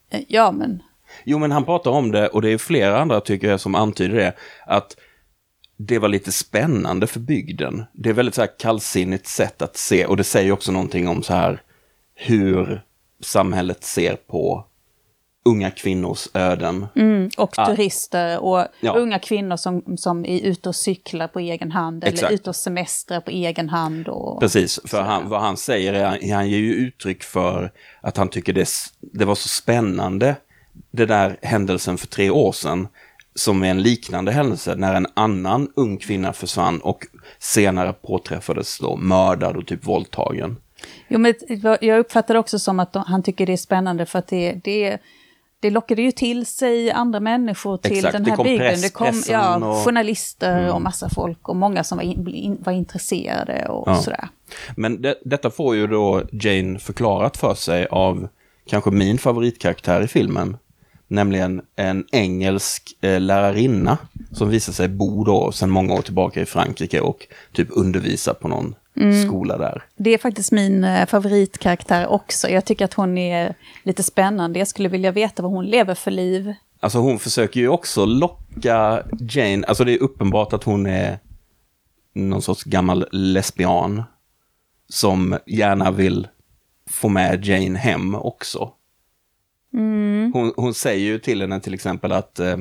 eh, 0.09 0.21
ja 0.27 0.51
men, 0.51 0.83
Jo, 1.23 1.37
men 1.37 1.51
han 1.51 1.63
pratar 1.65 1.91
om 1.91 2.11
det 2.11 2.27
och 2.27 2.41
det 2.41 2.49
är 2.49 2.57
flera 2.57 2.99
andra 3.01 3.21
tycker 3.21 3.49
jag 3.49 3.59
som 3.59 3.75
antyder 3.75 4.15
det. 4.17 4.33
Att 4.65 4.95
det 5.87 5.99
var 5.99 6.07
lite 6.07 6.31
spännande 6.31 7.07
för 7.07 7.19
bygden. 7.19 7.83
Det 7.93 8.09
är 8.09 8.13
väldigt 8.13 8.35
så 8.35 8.41
här 8.41 8.49
kallsinnigt 8.59 9.27
sätt 9.27 9.61
att 9.61 9.77
se 9.77 10.05
och 10.05 10.17
det 10.17 10.23
säger 10.23 10.51
också 10.51 10.71
någonting 10.71 11.07
om 11.07 11.23
så 11.23 11.33
här 11.33 11.61
hur 12.15 12.81
samhället 13.23 13.83
ser 13.83 14.15
på 14.15 14.65
unga 15.45 15.71
kvinnors 15.71 16.27
öden. 16.33 16.87
mm, 16.95 17.29
och 17.37 17.51
turister 17.51 18.39
och 18.43 18.65
Ja. 18.79 18.93
unga 18.93 19.19
kvinnor 19.19 19.55
som, 19.57 19.97
som 19.97 20.25
är 20.25 20.39
ute 20.41 20.69
och 20.69 20.75
cyklar 20.75 21.27
på 21.27 21.39
egen 21.39 21.71
hand 21.71 22.03
Exakt. 22.03 22.23
eller 22.23 22.33
ute 22.33 22.49
och 22.49 22.55
semestrar 22.55 23.21
på 23.21 23.31
egen 23.31 23.69
hand. 23.69 24.07
Och, 24.07 24.39
Precis, 24.39 24.79
för 24.85 25.01
han, 25.01 25.29
vad 25.29 25.41
han 25.41 25.57
säger 25.57 25.93
är, 25.93 26.05
han- 26.33 26.49
ger 26.49 26.57
ju 26.59 26.73
uttryck 26.73 27.23
för 27.23 27.71
att 28.01 28.17
han 28.17 28.27
tycker 28.29 28.53
det, 28.53 28.69
det 28.99 29.25
var 29.25 29.35
så 29.35 29.47
spännande, 29.49 30.35
det 30.91 31.05
där 31.05 31.37
händelsen 31.41 31.97
för 31.97 32.07
tre 32.07 32.29
år 32.29 32.51
sedan, 32.51 32.87
som 33.35 33.63
är 33.63 33.67
en 33.71 33.81
liknande 33.81 34.31
händelse 34.31 34.75
när 34.75 34.95
en 34.95 35.07
annan 35.13 35.69
ung 35.75 35.97
kvinna 35.97 36.33
försvann 36.33 36.79
och 36.81 36.99
senare 37.39 37.93
påträffades 37.93 38.79
då 38.79 38.95
mördad 38.95 39.55
och 39.57 39.67
typ 39.67 39.85
våldtagen. 39.87 40.57
Jo, 41.07 41.19
men 41.19 41.33
jag 41.81 41.99
uppfattar 41.99 42.33
det 42.33 42.39
också 42.39 42.59
som 42.59 42.79
att 42.79 42.93
de, 42.93 43.03
han 43.07 43.23
tycker 43.23 43.45
det 43.45 43.53
är 43.53 43.57
spännande 43.57 44.05
för 44.05 44.19
att 44.19 44.27
det, 44.27 44.53
det, 44.63 44.97
det 45.59 45.69
lockade 45.69 46.01
ju 46.01 46.11
till 46.11 46.45
sig 46.45 46.91
andra 46.91 47.19
människor 47.19 47.77
till 47.77 47.91
Exakt, 47.97 48.13
den 48.13 48.23
det 48.23 48.29
här 48.29 48.37
kom 48.37 48.43
bygden. 48.43 48.67
press- 48.67 48.81
det 48.81 48.89
kom 48.89 49.23
ja, 49.29 49.55
och- 49.55 49.63
Mm. 49.63 49.83
journalister 49.85 50.73
och 50.73 50.81
massa 50.81 51.09
folk 51.09 51.49
och 51.49 51.55
många 51.55 51.83
som 51.83 51.97
var, 51.97 52.03
in, 52.05 52.57
var 52.65 52.73
intresserade 52.73 53.67
och 53.67 53.89
Ja. 53.89 53.95
sådär. 53.95 54.27
Men 54.75 55.01
det, 55.01 55.15
detta 55.25 55.49
får 55.49 55.75
ju 55.75 55.87
då 55.87 56.23
Jane 56.31 56.79
förklarat 56.79 57.37
för 57.37 57.53
sig 57.53 57.87
av 57.91 58.27
kanske 58.67 58.91
min 58.91 59.17
favoritkaraktär 59.17 60.01
i 60.01 60.07
filmen. 60.07 60.57
Nämligen 61.11 61.61
en 61.75 62.05
engelsk 62.11 62.97
eh, 63.01 63.19
lärarinna 63.19 63.97
som 64.31 64.49
visar 64.49 64.73
sig 64.73 64.87
bo 64.87 65.23
då 65.23 65.51
sedan 65.51 65.69
många 65.69 65.93
år 65.93 66.01
tillbaka 66.01 66.41
i 66.41 66.45
Frankrike 66.45 67.01
och 67.01 67.27
typ 67.53 67.67
undervisar 67.71 68.33
på 68.33 68.47
någon 68.47 68.75
skola 69.27 69.57
där. 69.57 69.83
Det 69.95 70.13
är 70.13 70.17
faktiskt 70.17 70.51
min 70.51 70.83
eh, 70.83 71.05
favoritkaraktär 71.05 72.07
också. 72.07 72.49
Jag 72.49 72.65
tycker 72.65 72.85
att 72.85 72.93
hon 72.93 73.17
är 73.17 73.55
lite 73.83 74.03
spännande. 74.03 74.59
Jag 74.59 74.67
skulle 74.67 74.89
vilja 74.89 75.11
veta 75.11 75.43
vad 75.43 75.51
hon 75.51 75.65
lever 75.65 75.95
för 75.95 76.11
liv. 76.11 76.53
Alltså 76.79 76.99
hon 76.99 77.19
försöker 77.19 77.59
ju 77.59 77.67
också 77.67 78.05
locka 78.05 79.03
Jane, 79.19 79.65
alltså 79.67 79.83
det 79.83 79.93
är 79.93 80.01
uppenbart 80.01 80.53
att 80.53 80.63
hon 80.63 80.85
är 80.85 81.19
någon 82.13 82.41
sorts 82.41 82.63
gammal 82.63 83.07
lesbian 83.11 84.03
som 84.89 85.37
gärna 85.45 85.91
vill 85.91 86.27
få 86.89 87.09
med 87.09 87.45
Jane 87.45 87.79
hem 87.79 88.15
också. 88.15 88.71
Hon, 90.33 90.53
hon 90.55 90.73
säger 90.73 91.05
ju 91.05 91.19
till 91.19 91.41
henne 91.41 91.59
till 91.59 91.73
exempel 91.73 92.11
att 92.11 92.39
eh, 92.39 92.57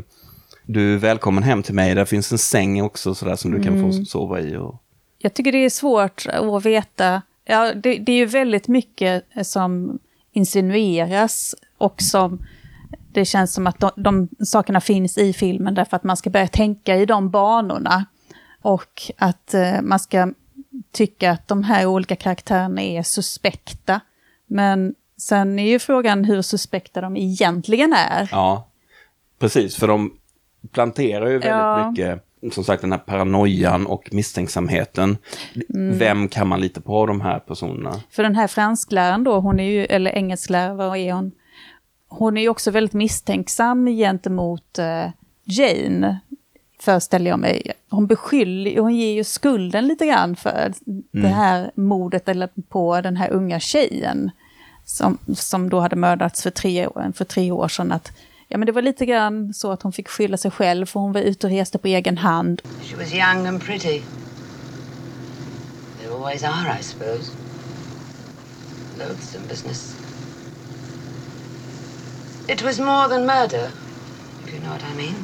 du 0.67 0.95
är 0.95 0.99
välkommen 0.99 1.43
hem 1.43 1.63
till 1.63 1.75
mig, 1.75 1.95
där 1.95 2.05
finns 2.05 2.33
en 2.33 2.39
säng 2.39 2.83
också 2.83 3.15
sådär 3.15 3.37
som 3.37 3.51
du 3.51 3.63
kan 3.63 3.83
få 3.83 4.05
sova 4.05 4.41
i. 4.41 4.57
Och... 4.57 4.83
Jag 5.19 5.35
tycker 5.35 5.53
det 5.53 5.65
är 5.65 5.71
svårt 5.71 6.27
att 6.27 6.67
veta. 6.67 7.23
Ja, 7.45 7.75
det, 7.75 7.99
det 7.99 8.13
är 8.13 8.17
ju 8.17 8.27
väldigt 8.27 8.69
mycket 8.69 9.25
som 9.43 9.99
insinueras 10.33 11.55
och 11.79 12.03
som 12.03 12.43
det 13.13 13.25
känns 13.25 13.55
som 13.55 13.67
att 13.67 13.81
de, 13.81 13.91
de 13.97 14.29
sakerna 14.47 14.81
finns 14.81 15.19
i 15.19 15.33
filmen 15.33 15.75
därför 15.75 15.97
att 15.97 16.05
man 16.05 16.17
ska 16.17 16.31
börja 16.31 16.49
tänka 16.49 16.97
i 16.97 17.07
de 17.07 17.31
banorna. 17.31 18.05
Och 18.63 19.03
att 19.17 19.55
eh, 19.55 19.83
man 19.83 19.99
ska 19.99 20.33
tycka 20.93 21.31
att 21.31 21.49
de 21.49 21.63
här 21.63 21.87
olika 21.87 22.17
karaktärerna 22.17 22.83
är 22.83 23.03
suspekta. 23.03 24.01
Men 24.47 24.95
sen 25.21 25.59
är 25.59 25.69
ju 25.69 25.79
frågan 25.79 26.25
hur 26.25 26.43
suspekta 26.43 27.01
de 27.01 27.17
egentligen 27.17 27.93
är. 27.93 28.29
Ja, 28.33 28.69
precis, 29.39 29.77
för 29.77 29.89
de 29.89 30.13
planterar 30.73 31.27
ju 31.27 31.33
väldigt 31.33 31.49
Ja. 31.51 31.91
mycket, 31.91 32.25
som 32.53 32.65
sagt 32.65 32.81
den 32.83 32.93
här 32.93 32.99
paranoian 32.99 33.87
och 33.87 34.09
misstänksamheten. 34.13 35.17
Vem 35.93 36.29
kan 36.29 36.49
man 36.49 36.61
lita 36.61 36.81
på 36.81 36.99
av 36.99 37.07
de 37.07 37.21
här 37.21 37.39
personerna? 37.39 38.01
För 38.11 38.23
den 38.23 38.35
här 38.35 38.47
franskläraren 38.47 39.25
då, 39.25 39.41
hon 39.41 39.61
är 39.61 39.65
ju, 39.71 39.85
eller 39.85 40.11
engelsklärare, 40.11 40.75
vad 40.75 40.97
är 40.99 41.13
hon? 41.13 41.33
Hon 42.09 42.37
är 42.37 42.41
ju 42.43 42.49
också 42.49 42.71
väldigt 42.71 42.93
misstänksam 42.93 43.87
gentemot 43.87 44.79
eh, 44.79 45.07
Jane, 45.45 46.21
föreställer 46.81 47.31
jag 47.31 47.39
mig. 47.39 47.73
Hon 47.91 48.07
beskyller, 48.07 48.81
hon 48.81 48.97
ger 48.97 49.13
ju 49.15 49.25
skulden 49.25 49.87
lite 49.87 50.07
grann 50.07 50.37
för 50.37 50.73
det 51.11 51.29
här 51.29 51.71
mordet 51.75 52.29
eller 52.29 52.49
på 52.69 53.01
den 53.01 53.17
här 53.17 53.31
unga 53.31 53.61
tjejen. 53.61 54.31
Som, 54.93 55.19
som 55.37 55.71
då 55.71 55.81
hade 55.81 55.97
mördats 55.97 56.43
för 56.43 56.51
tre, 56.51 56.89
för 57.15 57.25
tre 57.25 57.51
år 57.51 57.69
sedan. 57.69 57.93
Att, 57.93 58.13
ja, 58.49 58.59
men 58.59 58.67
det 58.67 58.73
var 58.73 58.83
lite 58.83 59.07
grann 59.07 59.55
så 59.55 59.73
att 59.73 59.83
hon 59.83 59.93
fick 59.93 60.09
skylla 60.09 60.37
sig 60.37 60.51
själv, 60.51 60.87
för 60.87 61.01
hon 61.01 61.13
var 61.13 61.21
ute 61.21 61.47
och 61.47 61.53
reste 61.53 61.79
på 61.79 61.89
egen 61.89 62.19
hand. 62.19 62.63
She 62.83 62.97
was 62.97 63.15
young 63.15 63.47
and 63.47 63.63
pretty. 63.63 64.03
They 65.99 66.09
always 66.13 66.45
are, 66.45 66.79
I 66.81 66.83
suppose. 66.83 67.33
Loathsome 68.99 69.47
business. 69.49 69.97
It 72.49 72.63
was 72.63 72.79
more 72.79 73.09
than 73.09 73.27
murder, 73.27 73.71
if 74.45 74.55
you 74.55 74.61
know 74.61 74.73
what 74.73 74.83
I 74.93 74.97
mean. 74.97 75.15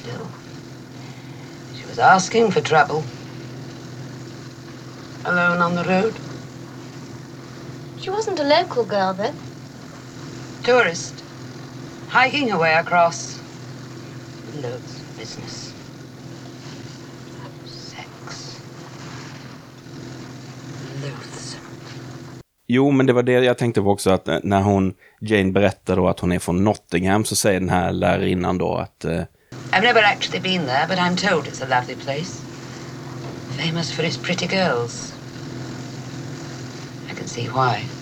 Still, 0.00 0.26
she 1.74 1.88
was 1.88 1.98
asking 1.98 2.52
for 2.52 2.60
trouble. 2.60 3.02
Alone 5.24 5.62
on 5.62 5.74
the 5.76 5.84
road. 5.84 6.25
She 8.06 8.12
wasn't 8.12 8.38
a 8.38 8.60
local 8.60 8.84
girl 8.84 9.14
then. 9.14 9.34
Tourist. 10.62 11.24
Hiking 12.08 12.48
her 12.50 12.58
way 12.58 12.74
across. 12.74 13.40
Loads 14.62 15.00
of 15.00 15.18
business. 15.18 15.74
Sex. 17.64 18.60
Loathsome. 21.02 21.60
Jo, 22.66 22.90
men 22.90 23.06
det 23.06 23.12
var 23.12 23.22
det 23.22 23.32
jag 23.32 23.58
tänkte 23.58 23.82
på 23.82 23.90
också, 23.90 24.10
att 24.10 24.28
eh, 24.28 24.38
när 24.42 24.62
hon, 24.62 24.94
Jane 25.20 25.52
berättar 25.52 25.96
då 25.96 26.08
att 26.08 26.20
hon 26.20 26.32
är 26.32 26.38
från 26.38 26.64
Nottingham, 26.64 27.24
så 27.24 27.36
säger 27.36 27.60
den 27.60 27.70
här 27.70 27.92
lärarinnan 27.92 28.58
då 28.58 28.74
att 28.74 29.04
eh, 29.04 29.22
I've 29.72 29.82
never 29.82 30.02
actually 30.02 30.40
been 30.40 30.66
there, 30.66 30.86
but 30.88 30.98
I'm 30.98 31.30
told 31.30 31.46
it's 31.46 31.62
a 31.62 31.80
lovely 31.80 31.96
place. 31.96 32.42
Famous 33.58 33.92
for 33.92 34.04
its 34.04 34.16
pretty 34.16 34.46
girls. 34.46 35.12
I 37.10 37.14
can 37.14 37.26
see 37.28 37.48
why. 37.48 37.95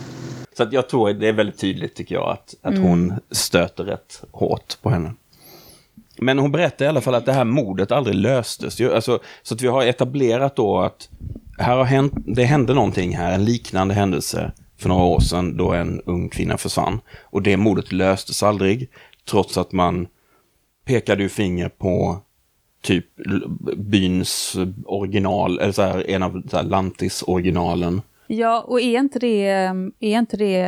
Så 0.57 0.63
att 0.63 0.73
jag 0.73 0.89
tror 0.89 1.13
det 1.13 1.29
är 1.29 1.33
väldigt 1.33 1.59
tydligt 1.59 1.95
tycker 1.95 2.15
jag 2.15 2.31
att, 2.31 2.55
att 2.63 2.79
hon 2.79 3.15
stöter 3.31 3.85
rätt 3.85 4.23
hårt 4.31 4.83
på 4.83 4.91
henne. 4.91 5.15
Men 6.19 6.39
hon 6.39 6.53
berättar 6.53 6.85
i 6.85 6.89
alla 6.89 7.01
fall 7.01 7.15
att 7.15 7.27
det 7.27 7.33
här 7.33 7.45
mordet 7.45 7.93
aldrig 7.93 8.17
löstes. 8.17 8.81
Alltså, 8.81 9.19
så 9.43 9.55
att 9.55 9.63
vi 9.63 9.69
har 9.69 9.85
etablerat 9.85 10.57
då 10.57 10.79
att 10.81 11.09
här 11.59 11.77
har 11.77 11.85
hänt, 11.85 12.13
det 12.27 12.45
hände 12.45 12.75
någonting 12.75 13.17
här, 13.17 13.33
en 13.33 13.45
liknande 13.45 13.95
händelse 13.95 14.53
för 14.79 14.89
några 14.89 15.05
år 15.05 15.21
sedan 15.21 15.57
då 15.57 15.73
en 15.73 16.01
ung 16.01 16.29
kvinna 16.29 16.57
försvann. 16.57 17.01
Och 17.21 17.43
det 17.43 17.57
mordet 17.57 17.93
löstes 17.93 18.43
aldrig, 18.43 18.89
trots 19.31 19.59
att 19.59 19.73
man 19.73 20.07
pekade 20.85 21.23
ju 21.23 21.29
finger 21.29 21.69
på 21.69 22.19
typ 22.83 23.07
byns 23.77 24.57
original, 24.87 25.59
eller 25.59 25.73
så 25.73 25.83
här, 25.83 26.11
en 26.11 26.23
av 26.23 26.43
så 26.51 26.57
här, 26.57 26.65
Lantis-originalen. 26.65 28.03
Ja, 28.27 28.61
och 28.61 28.81
är 28.81 28.99
inte 28.99 29.19
det, 29.19 29.47
är 30.01 30.19
inte 30.19 30.37
det 30.37 30.61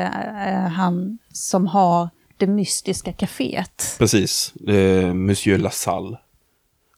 eh, 0.47 0.69
han 0.69 1.19
som 1.33 1.67
har 1.67 2.09
det 2.37 2.47
mystiska 2.47 3.13
kaféet? 3.13 3.97
Precis, 3.99 4.55
eh, 4.69 5.15
Monsieur 5.15 5.59
Lassalle. 5.59 6.19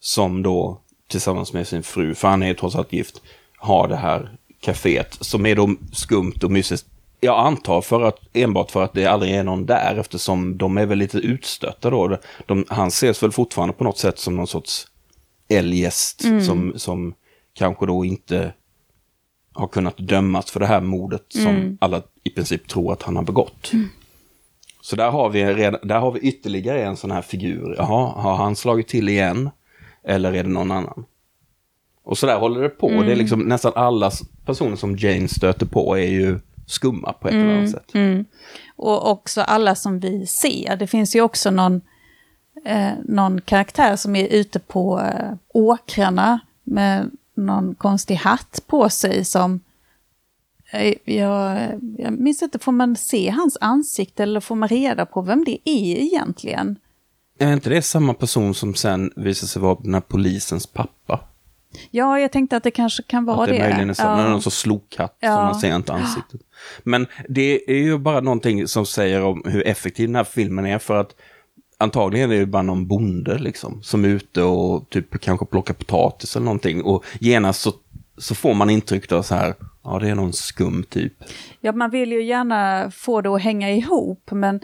Som 0.01 0.43
då 0.43 0.81
tillsammans 1.09 1.53
med 1.53 1.69
sin 1.69 1.83
fru, 1.83 2.15
för 2.15 2.29
han 2.29 2.43
är 2.43 2.55
trots 2.55 2.77
allt 2.77 2.93
gift, 2.93 3.23
har 3.57 3.89
det 3.89 3.97
här 3.97 4.37
kaféet 4.61 5.17
som 5.21 5.47
är 5.47 5.57
då 5.57 5.75
skumt 5.93 6.39
och 6.43 6.51
mystiskt 6.51 6.87
Jag 7.21 7.47
antar 7.47 7.81
för 7.81 8.03
att, 8.03 8.19
enbart 8.33 8.71
för 8.71 8.83
att 8.83 8.93
det 8.93 9.07
aldrig 9.07 9.35
är 9.35 9.45
någon 9.45 9.67
där 9.67 9.97
eftersom 10.01 10.59
de 10.59 10.79
är 10.79 10.87
väl 10.87 10.99
lite 10.99 11.19
utstötta 11.19 11.91
då. 11.91 12.19
De, 12.47 12.65
han 12.69 12.89
ses 12.89 13.23
väl 13.23 13.33
fortfarande 13.33 13.75
på 13.75 13.85
något 13.85 13.99
sätt 13.99 14.19
som 14.19 14.37
någon 14.37 14.47
sorts 14.47 14.87
eljest 15.49 16.21
som, 16.47 16.73
som 16.77 17.15
kanske 17.55 17.87
då 17.87 18.05
inte 18.05 18.53
har 19.59 19.69
kunnat 19.69 19.99
dömas 19.99 20.51
för 20.51 20.61
det 20.61 20.67
här 20.67 20.81
mordet 20.81 21.25
som 21.29 21.79
alla 21.81 22.03
i 22.25 22.31
princip 22.31 22.69
tror 22.69 22.93
att 22.93 23.03
han 23.03 23.17
har 23.17 23.23
begått. 23.23 23.73
Så 24.81 24.97
där 24.97 25.11
har, 25.11 25.31
vi 25.31 25.45
redan, 25.45 25.81
där 25.89 25.99
har 25.99 26.13
vi 26.13 26.21
ytterligare 26.21 26.85
en 26.85 26.97
sån 26.97 27.11
här 27.11 27.23
figur. 27.23 27.75
Jaha, 27.79 28.13
har 28.23 28.37
han 28.37 28.57
slagit 28.57 28.89
till 28.89 29.09
igen? 29.09 29.51
Eller 30.05 30.33
är 30.33 30.43
det 30.43 30.49
någon 30.49 30.71
annan? 30.71 31.05
Och 32.05 32.19
så 32.19 32.27
där 32.27 32.39
håller 32.39 32.63
det 32.63 32.69
på. 32.69 32.89
Det 32.89 33.13
är 33.13 33.17
liksom 33.17 33.41
nästan 33.41 33.73
alla 33.75 34.11
personer 34.47 34.77
som 34.77 34.97
Jane 34.97 35.29
stöter 35.29 35.67
på 35.67 35.99
är 35.99 36.07
ju 36.07 36.39
skumma 36.67 37.13
på 37.13 37.29
ett 37.29 37.35
eller 37.35 37.55
annat 37.59 37.71
sätt. 37.71 37.95
Och 38.77 39.11
också 39.11 39.41
alla 39.41 39.75
som 39.75 40.01
vi 40.01 40.27
ser. 40.27 40.77
Det 40.77 40.87
finns 40.87 41.17
ju 41.17 41.21
också 41.21 41.51
någon, 41.51 41.81
eh, 42.65 42.91
någon 43.05 43.41
karaktär 43.41 43.97
som 43.97 44.17
är 44.17 44.27
ute 44.27 44.59
på 44.59 45.01
eh, 45.01 45.33
åkrarna 45.49 46.41
med 46.65 47.11
någon 47.47 47.75
konstig 47.75 48.15
hatt 48.15 48.61
på 48.67 48.89
sig 48.91 49.25
som... 49.25 49.61
Eh, 50.71 50.95
jag, 51.05 51.71
jag 51.99 52.13
minns 52.13 52.43
inte, 52.43 52.59
får 52.59 52.73
man 52.73 52.97
se 52.97 53.31
hans 53.31 53.59
ansikte 53.61 54.23
eller 54.23 54.41
får 54.41 54.55
man 54.57 54.69
reda 54.69 55.07
på 55.07 55.23
vem 55.23 55.45
det 55.45 55.59
är 55.71 55.97
egentligen? 55.97 56.77
Är 57.39 57.53
inte 57.53 57.71
det 57.71 57.83
samma 57.83 58.15
person 58.15 58.55
som 58.55 58.75
sen 58.75 59.13
visar 59.17 59.47
sig 59.47 59.63
vara 59.63 59.79
den 59.83 59.95
här 59.95 60.01
polisens 60.01 60.67
pappa? 60.67 61.21
Ja, 61.91 62.19
jag 62.21 62.33
tänkte 62.33 62.57
att 62.57 62.63
det 62.63 62.71
kanske 62.71 63.03
kan 63.03 63.25
vara 63.25 63.43
att 63.43 63.49
det 63.49 63.53
det. 63.55 63.59
möjligen 63.63 63.91
är 63.91 63.95
samma, 63.95 64.23
Ja. 64.23 64.29
någon 64.29 64.43
sorts 64.43 64.57
slokhatt 64.57 65.17
Ja. 65.21 65.29
som 65.37 65.45
man 65.45 65.55
ser 65.61 65.77
inte 65.77 65.93
ansiktet. 65.93 66.41
Men 66.83 67.07
det 67.29 67.71
är 67.71 67.83
ju 67.83 67.99
bara 67.99 68.21
någonting 68.21 68.69
som 68.69 68.87
säger 68.87 69.23
om 69.23 69.43
hur 69.47 69.67
effektiv 69.67 70.09
den 70.09 70.17
här 70.17 70.25
filmen 70.25 70.67
är 70.67 70.79
för 70.79 71.01
att 71.01 71.15
antagligen 71.79 72.33
är 72.33 72.39
det 72.39 72.47
bara 72.47 72.63
någon 72.63 72.87
bonde 72.87 73.39
liksom 73.39 73.83
som 73.83 74.05
är 74.05 74.09
ute 74.09 74.43
och 74.43 74.91
typ 74.91 75.21
kanske 75.21 75.47
plockar 75.47 75.75
potatis 75.75 76.37
eller 76.37 76.45
någonting 76.45 76.83
och 76.83 77.05
genast 77.21 77.61
så, 77.61 77.73
så 78.19 78.35
får 78.35 78.55
man 78.55 78.71
intryck 78.71 79.13
av 79.13 79.23
så 79.23 79.35
här, 79.35 79.55
ja 79.85 79.99
det 79.99 80.09
är 80.09 80.15
någon 80.15 80.33
skum 80.33 80.85
typ. 80.89 81.13
Ja, 81.61 81.73
man 81.73 81.91
vill 81.91 82.13
ju 82.13 82.25
gärna 82.25 82.91
få 82.91 83.21
det 83.21 83.29
att 83.29 83.43
hänga 83.43 83.71
ihop, 83.71 84.31
men 84.31 84.61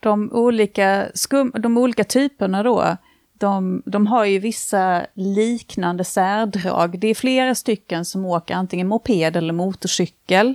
de 0.00 0.32
olika, 0.32 1.06
skum, 1.14 1.52
de 1.58 1.78
olika 1.78 2.04
typerna 2.04 2.62
då, 2.62 2.96
de, 3.38 3.82
de 3.86 4.06
har 4.06 4.24
ju 4.24 4.38
vissa 4.38 5.06
liknande 5.14 6.04
särdrag. 6.04 6.98
Det 6.98 7.08
är 7.08 7.14
flera 7.14 7.54
stycken 7.54 8.04
som 8.04 8.24
åker 8.24 8.54
antingen 8.54 8.88
moped 8.88 9.36
eller 9.36 9.52
motorcykel. 9.52 10.54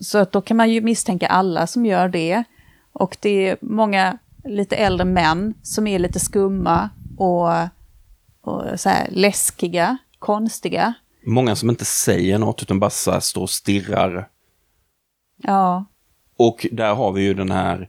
Så 0.00 0.18
att 0.18 0.32
då 0.32 0.40
kan 0.40 0.56
man 0.56 0.70
ju 0.70 0.80
misstänka 0.80 1.26
alla 1.26 1.66
som 1.66 1.86
gör 1.86 2.08
det. 2.08 2.44
Och 2.92 3.16
det 3.20 3.48
är 3.48 3.56
många 3.60 4.18
lite 4.46 4.76
äldre 4.76 5.04
män 5.04 5.54
som 5.62 5.86
är 5.86 5.98
lite 5.98 6.20
skumma 6.20 6.90
och, 7.16 7.48
och 8.40 8.80
så 8.80 8.88
här 8.88 9.08
läskiga, 9.10 9.98
konstiga. 10.18 10.94
Många 11.26 11.56
som 11.56 11.70
inte 11.70 11.84
säger 11.84 12.38
något 12.38 12.62
utan 12.62 12.80
bara 12.80 13.20
står 13.20 13.42
och 13.42 13.50
stirrar. 13.50 14.28
Ja, 15.42 15.84
Och 16.36 16.66
där 16.72 16.94
har 16.94 17.12
vi 17.12 17.22
ju 17.22 17.34
den 17.34 17.50
här 17.50 17.88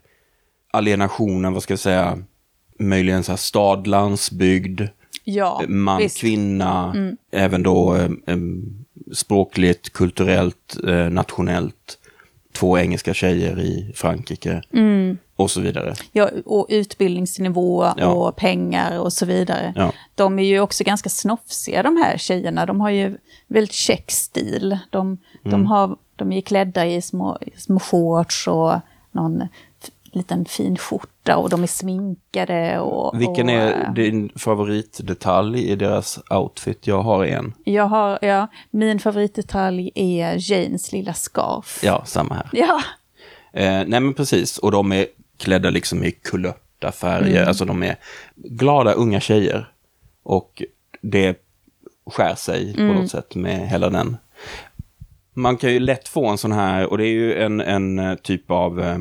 alienationen, 0.71 1.53
vad 1.53 1.63
ska 1.63 1.71
jag 1.71 1.79
säga, 1.79 2.17
möjligen 2.79 3.23
så 3.23 3.31
här 3.31 3.37
stad, 3.37 3.87
landsbygd, 3.87 4.81
ja 5.23 5.61
man, 5.67 5.97
visst. 5.97 6.17
kvinna, 6.17 6.95
även 7.31 7.63
då 7.63 7.95
eh, 7.95 8.03
eh, 8.03 8.37
språkligt, 9.13 9.93
kulturellt, 9.93 10.77
eh, 10.87 11.09
nationellt. 11.09 11.97
Två 12.53 12.77
engelska 12.77 13.13
tjejer 13.13 13.59
i 13.59 13.91
Frankrike 13.95 14.61
och 15.37 15.51
så 15.51 15.61
vidare. 15.61 15.93
Ja, 16.11 16.29
och 16.45 16.65
utbildningsnivå 16.69 17.87
Ja. 17.97 18.07
och 18.07 18.35
pengar 18.35 18.99
och 18.99 19.13
så 19.13 19.25
vidare. 19.25 19.73
Ja. 19.75 19.91
De 20.15 20.39
är 20.39 20.43
ju 20.43 20.59
också 20.59 20.83
ganska 20.83 21.09
snofsiga 21.09 21.83
de 21.83 21.97
här 21.97 22.17
tjejerna. 22.17 22.65
De 22.65 22.81
har 22.81 22.89
ju 22.89 23.17
väldigt 23.47 23.73
check 23.73 24.11
stil. 24.11 24.77
De, 24.89 25.07
Mm. 25.07 25.51
de, 25.51 25.65
har, 25.65 25.95
de 26.15 26.31
är 26.31 26.41
klädda 26.41 26.85
i 26.85 27.01
små, 27.01 27.37
små 27.57 27.79
shorts 27.79 28.47
och 28.47 28.73
någon 29.11 29.43
liten 30.11 30.45
fin 30.45 30.77
skjorta 30.77 31.37
och 31.37 31.49
de 31.49 31.63
är 31.63 31.67
sminkade. 31.67 32.79
Och, 32.79 33.21
Vilken 33.21 33.45
och, 33.49 33.53
är 33.55 33.83
eh, 33.87 33.93
din 33.93 34.29
favoritdetalj 34.35 35.59
i 35.71 35.75
deras 35.75 36.19
outfit? 36.29 36.87
Jag 36.87 37.01
har 37.01 37.25
en. 37.25 37.53
Jag 37.63 37.87
har, 37.87 38.19
ja, 38.21 38.47
min 38.71 38.99
favoritdetalj 38.99 39.91
är 39.95 40.51
Janes 40.51 40.91
lilla 40.91 41.13
scarf. 41.13 41.79
Ja, 41.83 42.03
samma 42.05 42.35
här. 42.35 42.49
Ja, 42.51 42.81
Eh, 43.53 43.83
nej 43.87 43.99
men 43.99 44.13
precis, 44.13 44.57
och 44.57 44.71
de 44.71 44.91
är 44.91 45.05
klädda 45.37 45.69
liksom 45.69 46.03
i 46.03 46.11
kulörta 46.11 46.91
färger, 46.91 47.35
Mm. 47.37 47.47
alltså 47.47 47.65
de 47.65 47.83
är 47.83 47.95
glada 48.35 48.91
unga 48.93 49.19
tjejer. 49.19 49.71
Och 50.23 50.63
det 51.01 51.37
skär 52.05 52.35
sig 52.35 52.73
Mm. 52.77 52.93
på 52.95 53.01
något 53.01 53.11
sätt 53.11 53.35
med 53.35 53.69
hela 53.69 53.89
den. 53.89 54.17
Man 55.33 55.57
kan 55.57 55.73
ju 55.73 55.79
lätt 55.79 56.07
få 56.07 56.27
en 56.27 56.37
sån 56.37 56.51
här, 56.51 56.85
och 56.85 56.97
det 56.97 57.05
är 57.05 57.11
ju 57.13 57.41
en, 57.41 57.61
en 57.61 57.99
eh, 57.99 58.15
typ 58.15 58.51
av 58.51 58.81
eh, 58.81 58.97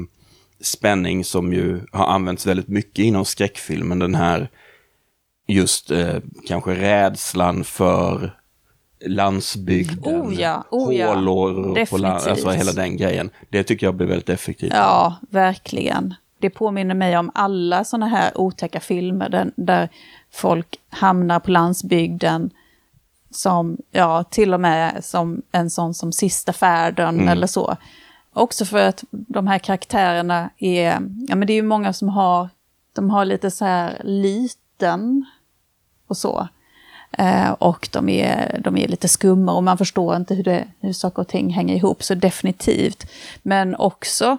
spänning 0.61 1.25
som 1.25 1.53
ju 1.53 1.81
har 1.93 2.07
använts 2.07 2.47
väldigt 2.47 2.69
mycket 2.69 2.99
inom 3.05 3.25
skräckfilmen, 3.25 3.99
den 3.99 4.15
här 4.15 4.49
just 5.49 5.91
eh, 5.91 6.15
kanske 6.49 6.75
rädslan 6.75 7.65
för 7.65 8.37
landsbygden, 9.07 10.23
Oh 10.27 10.35
ja, 10.41 10.65
oh 10.71 10.95
ja. 10.95 11.15
hålor 11.15 11.87
på 11.87 11.97
land, 11.99 12.29
alltså 12.29 12.51
hela 12.51 12.73
den 12.73 12.97
grejen. 12.97 13.31
Det 13.49 13.63
tycker 13.65 13.87
jag 13.87 13.95
blir 13.95 14.07
väldigt 14.07 14.29
effektivt. 14.29 14.73
Ja, 14.75 15.17
verkligen. 15.31 16.15
Det 16.39 16.51
påminner 16.51 16.95
mig 16.95 17.19
om 17.19 17.31
alla 17.35 17.85
sådana 17.85 18.07
här 18.07 18.39
otäcka 18.39 18.81
filmer 18.81 19.29
där, 19.29 19.51
där 19.57 19.89
folk 20.31 20.81
hamnar 20.89 21.41
på 21.41 21.51
landsbygden 21.51 22.51
som, 23.31 23.77
ja, 23.91 24.25
till 24.25 24.55
och 24.55 24.61
med 24.61 25.05
som 25.05 25.43
en 25.53 25.71
sån 25.71 25.95
som 25.95 26.13
Sista 26.13 26.53
färden 26.53 27.29
eller 27.29 27.47
så. 27.47 27.77
Också 28.33 28.65
för 28.65 28.89
att 28.89 29.05
de 29.11 29.47
här 29.47 29.59
karaktärerna 29.59 30.51
är, 30.59 30.91
ja 31.29 31.37
men 31.37 31.47
det 31.47 31.53
är 31.53 31.55
ju 31.55 31.63
många 31.63 31.93
som 31.93 32.09
har, 32.09 32.49
de 32.93 33.11
har 33.11 33.25
lite 33.25 33.51
så 33.51 33.65
här 33.65 34.01
liten 34.05 35.25
och 36.07 36.17
så. 36.17 36.49
Eh, 37.19 37.51
och 37.51 37.89
de 37.93 38.09
är, 38.09 38.61
de 38.65 38.77
är 38.77 38.89
lite 38.89 39.09
skumma 39.09 39.53
och 39.53 39.65
man 39.65 39.79
förstår 39.79 40.17
inte 40.17 40.35
hur, 40.35 40.45
det, 40.45 40.65
hur 40.81 40.93
saker 40.93 41.23
och 41.23 41.29
ting 41.29 41.51
hänger 41.51 41.75
ihop, 41.75 42.03
så 42.03 42.15
definitivt. 42.15 43.11
Men 43.43 43.77
också 43.77 44.39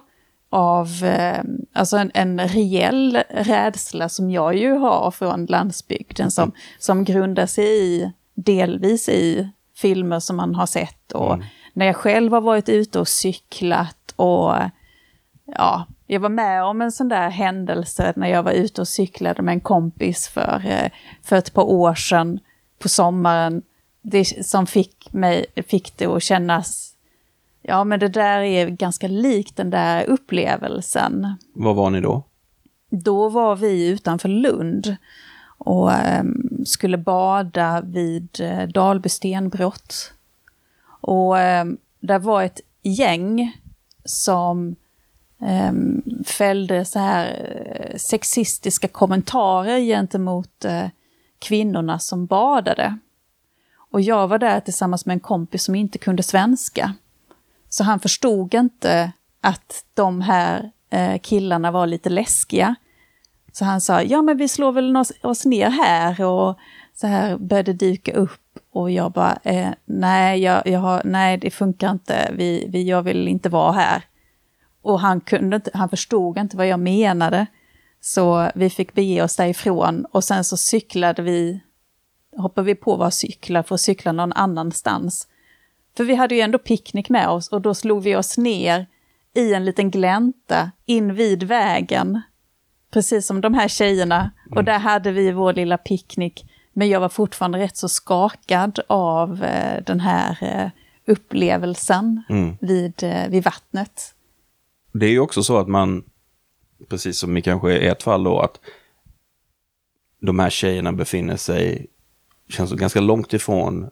av 0.50 1.04
eh, 1.04 1.42
alltså 1.72 1.96
en, 1.96 2.10
en 2.14 2.48
reell 2.48 3.22
rädsla 3.30 4.08
som 4.08 4.30
jag 4.30 4.56
ju 4.56 4.72
har 4.72 5.10
från 5.10 5.46
landsbygden 5.46 6.30
som, 6.30 6.52
som 6.78 7.04
grundar 7.04 7.46
sig 7.46 7.64
i, 7.64 8.12
delvis 8.34 9.08
i 9.08 9.48
filmer 9.76 10.20
som 10.20 10.36
man 10.36 10.54
har 10.54 10.66
sett 10.66 11.12
och 11.12 11.38
när 11.72 11.86
jag 11.86 11.96
själv 11.96 12.32
har 12.32 12.40
varit 12.40 12.68
ute 12.68 13.00
och 13.00 13.08
cyklat 13.08 14.14
och 14.16 14.54
ja, 15.46 15.86
jag 16.06 16.20
var 16.20 16.28
med 16.28 16.64
om 16.64 16.82
en 16.82 16.92
sån 16.92 17.08
där 17.08 17.30
händelse 17.30 18.12
när 18.16 18.28
jag 18.28 18.42
var 18.42 18.52
ute 18.52 18.80
och 18.80 18.88
cyklade 18.88 19.42
med 19.42 19.52
en 19.52 19.60
kompis 19.60 20.28
för, 20.28 20.62
eh, 20.66 20.90
för 21.22 21.36
ett 21.36 21.54
par 21.54 21.62
år 21.62 21.94
sedan 21.94 22.40
på 22.78 22.88
sommaren. 22.88 23.62
Det 24.02 24.46
som 24.46 24.66
fick, 24.66 25.12
mig, 25.12 25.46
fick 25.66 25.96
det 25.96 26.06
att 26.06 26.22
kännas, 26.22 26.87
ja 27.68 27.84
men 27.84 28.00
det 28.00 28.08
där 28.08 28.40
är 28.40 28.68
ganska 28.68 29.08
likt 29.08 29.56
den 29.56 29.70
där 29.70 30.04
upplevelsen. 30.04 31.34
Var 31.52 31.74
var 31.74 31.90
ni 31.90 32.00
då? 32.00 32.22
Då 32.90 33.28
var 33.28 33.56
vi 33.56 33.88
utanför 33.88 34.28
Lund 34.28 34.96
och 35.58 35.92
eh, 35.92 36.24
skulle 36.64 36.98
bada 36.98 37.80
vid 37.80 38.40
eh, 38.40 38.68
Dalby 38.68 39.08
stenbrott. 39.08 40.12
Och 41.00 41.38
eh, 41.38 41.64
där 42.00 42.18
var 42.18 42.42
ett 42.42 42.60
gäng 42.82 43.56
som 44.04 44.76
eh, 45.40 45.72
fällde 46.26 46.84
så 46.84 46.98
här 46.98 47.54
eh, 47.64 47.96
sexistiska 47.96 48.88
kommentarer 48.88 49.80
gentemot 49.80 50.64
eh, 50.64 50.86
kvinnorna 51.38 51.98
som 51.98 52.26
badade. 52.26 52.98
Och 53.90 54.00
jag 54.00 54.28
var 54.28 54.38
där 54.38 54.60
tillsammans 54.60 55.06
med 55.06 55.14
en 55.14 55.20
kompis 55.20 55.64
som 55.64 55.74
inte 55.74 55.98
kunde 55.98 56.22
svenska. 56.22 56.94
Så 57.68 57.84
han 57.84 58.00
förstod 58.00 58.54
inte 58.54 59.12
att 59.40 59.84
de 59.94 60.20
här 60.20 60.70
eh, 60.90 61.18
killarna 61.18 61.70
var 61.70 61.86
lite 61.86 62.10
läskiga. 62.10 62.74
Så 63.52 63.64
han 63.64 63.80
sa, 63.80 64.02
ja 64.02 64.22
men 64.22 64.36
vi 64.36 64.48
slår 64.48 64.72
väl 64.72 64.96
oss, 64.96 65.12
oss 65.22 65.44
ner 65.44 65.70
här 65.70 66.24
och 66.24 66.58
så 66.94 67.06
här 67.06 67.36
började 67.36 67.72
dyka 67.72 68.12
upp. 68.12 68.58
Och 68.72 68.90
jag 68.90 69.12
bara, 69.12 69.38
eh, 69.42 69.70
nej, 69.84 70.40
jag, 70.40 70.66
jag 70.66 70.80
har, 70.80 71.02
nej 71.04 71.38
det 71.38 71.50
funkar 71.50 71.90
inte, 71.90 72.30
vi, 72.32 72.68
vi, 72.68 72.88
jag 72.88 73.02
vill 73.02 73.28
inte 73.28 73.48
vara 73.48 73.72
här. 73.72 74.04
Och 74.82 75.00
han, 75.00 75.20
kunde 75.20 75.56
inte, 75.56 75.70
han 75.74 75.88
förstod 75.88 76.38
inte 76.38 76.56
vad 76.56 76.66
jag 76.66 76.80
menade. 76.80 77.46
Så 78.00 78.50
vi 78.54 78.70
fick 78.70 78.94
bege 78.94 79.22
oss 79.22 79.36
därifrån 79.36 80.06
och 80.12 80.24
sen 80.24 80.44
så 80.44 80.56
cyklade 80.56 81.22
vi, 81.22 81.60
hoppade 82.36 82.64
vi 82.64 82.74
på 82.74 82.96
våra 82.96 83.10
cyklar 83.10 83.62
för 83.62 83.74
att 83.74 83.80
cykla 83.80 84.12
någon 84.12 84.32
annanstans. 84.32 85.28
För 85.98 86.04
vi 86.04 86.14
hade 86.14 86.34
ju 86.34 86.40
ändå 86.40 86.58
picknick 86.58 87.08
med 87.08 87.28
oss 87.28 87.48
och 87.48 87.60
då 87.60 87.74
slog 87.74 88.02
vi 88.02 88.16
oss 88.16 88.38
ner 88.38 88.86
i 89.34 89.54
en 89.54 89.64
liten 89.64 89.90
glänta 89.90 90.70
in 90.86 91.14
vid 91.14 91.42
vägen. 91.42 92.20
Precis 92.90 93.26
som 93.26 93.40
de 93.40 93.54
här 93.54 93.68
tjejerna. 93.68 94.30
Och 94.50 94.64
där 94.64 94.78
hade 94.78 95.12
vi 95.12 95.32
vår 95.32 95.52
lilla 95.52 95.78
picknick. 95.78 96.44
Men 96.72 96.88
jag 96.88 97.00
var 97.00 97.08
fortfarande 97.08 97.58
rätt 97.58 97.76
så 97.76 97.88
skakad 97.88 98.80
av 98.86 99.44
eh, 99.44 99.84
den 99.84 100.00
här 100.00 100.38
eh, 100.40 100.70
upplevelsen 101.12 102.22
vid, 102.60 103.02
eh, 103.02 103.28
vid 103.28 103.44
vattnet. 103.44 104.14
Det 104.92 105.06
är 105.06 105.10
ju 105.10 105.20
också 105.20 105.42
så 105.42 105.58
att 105.58 105.68
man, 105.68 106.04
precis 106.88 107.18
som 107.18 107.36
i 107.36 107.42
kanske 107.42 107.78
ett 107.78 108.02
fall 108.02 108.24
då, 108.24 108.40
att 108.40 108.60
de 110.20 110.38
här 110.38 110.50
tjejerna 110.50 110.92
befinner 110.92 111.36
sig, 111.36 111.86
känns 112.48 112.72
ganska 112.72 113.00
långt 113.00 113.32
ifrån 113.32 113.90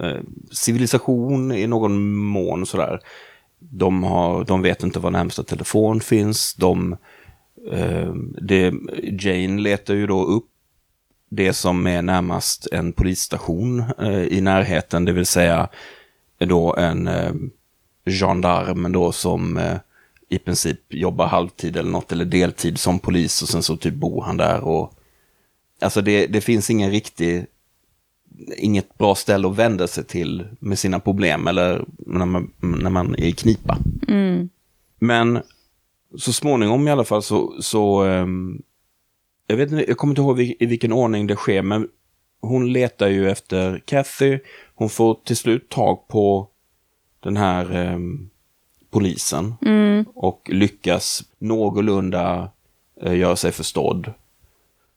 eh, 0.00 0.20
civilisation 0.50 1.52
i 1.52 1.66
någon 1.66 2.14
mån 2.14 2.66
sådär. 2.66 3.00
De, 3.58 4.02
har, 4.02 4.44
de 4.44 4.62
vet 4.62 4.82
inte 4.82 4.98
var 4.98 5.10
närmsta 5.10 5.42
telefon 5.42 6.00
finns. 6.00 6.54
De, 6.54 6.96
eh, 7.72 8.12
det, 8.40 8.74
Jane 9.02 9.60
letar 9.60 9.94
ju 9.94 10.06
då 10.06 10.24
upp 10.24 10.44
det 11.30 11.52
som 11.52 11.86
är 11.86 12.02
närmast 12.02 12.66
en 12.72 12.92
polisstation 12.92 13.84
eh, 13.98 14.22
i 14.22 14.40
närheten, 14.40 15.04
det 15.04 15.12
vill 15.12 15.26
säga 15.26 15.68
då 16.38 16.76
en 16.76 17.08
eh, 17.08 17.32
gendarm 18.06 18.92
då 18.92 19.12
som 19.12 19.56
eh, 19.56 19.76
i 20.28 20.38
princip 20.38 20.80
jobbar 20.88 21.26
halvtid 21.26 21.76
eller 21.76 21.90
något, 21.90 22.12
eller 22.12 22.24
deltid 22.24 22.78
som 22.78 22.98
polis 22.98 23.42
och 23.42 23.48
sen 23.48 23.62
så 23.62 23.76
typ 23.76 23.94
bor 23.94 24.22
han 24.22 24.36
där 24.36 24.60
och 24.60 24.94
Alltså 25.80 26.00
det, 26.00 26.26
det 26.26 26.40
finns 26.40 26.70
ingen 26.70 26.90
riktig, 26.90 27.46
inget 28.56 28.98
bra 28.98 29.14
ställe 29.14 29.48
att 29.48 29.56
vända 29.56 29.86
sig 29.86 30.04
till 30.04 30.46
med 30.60 30.78
sina 30.78 31.00
problem 31.00 31.46
eller 31.46 31.84
när 31.98 32.26
man, 32.26 32.52
när 32.60 32.90
man 32.90 33.14
är 33.14 33.24
i 33.24 33.32
knipa. 33.32 33.78
Men 34.98 35.38
så 36.18 36.32
småningom 36.32 36.88
i 36.88 36.90
alla 36.90 37.04
fall 37.04 37.22
så, 37.22 37.54
så 37.60 38.02
ehm, 38.02 38.62
jag 39.46 39.56
vet 39.56 39.72
inte, 39.72 39.84
jag 39.88 39.96
kommer 39.96 40.12
inte 40.12 40.22
ihåg 40.22 40.40
i, 40.40 40.66
vilken 40.66 40.92
ordning 40.92 41.26
det 41.26 41.36
sker, 41.36 41.62
men 41.62 41.88
hon 42.40 42.72
letar 42.72 43.08
ju 43.08 43.30
efter 43.30 43.82
Kathy. 43.84 44.38
Hon 44.74 44.88
får 44.88 45.18
till 45.24 45.36
slut 45.36 45.68
tag 45.68 46.08
på 46.08 46.48
den 47.20 47.36
här 47.36 47.76
ehm, 47.76 48.30
polisen 48.90 49.54
och 50.14 50.50
lyckas 50.52 51.24
någorlunda 51.38 52.50
eh, 53.02 53.16
göra 53.16 53.36
sig 53.36 53.52
förstådd. 53.52 54.12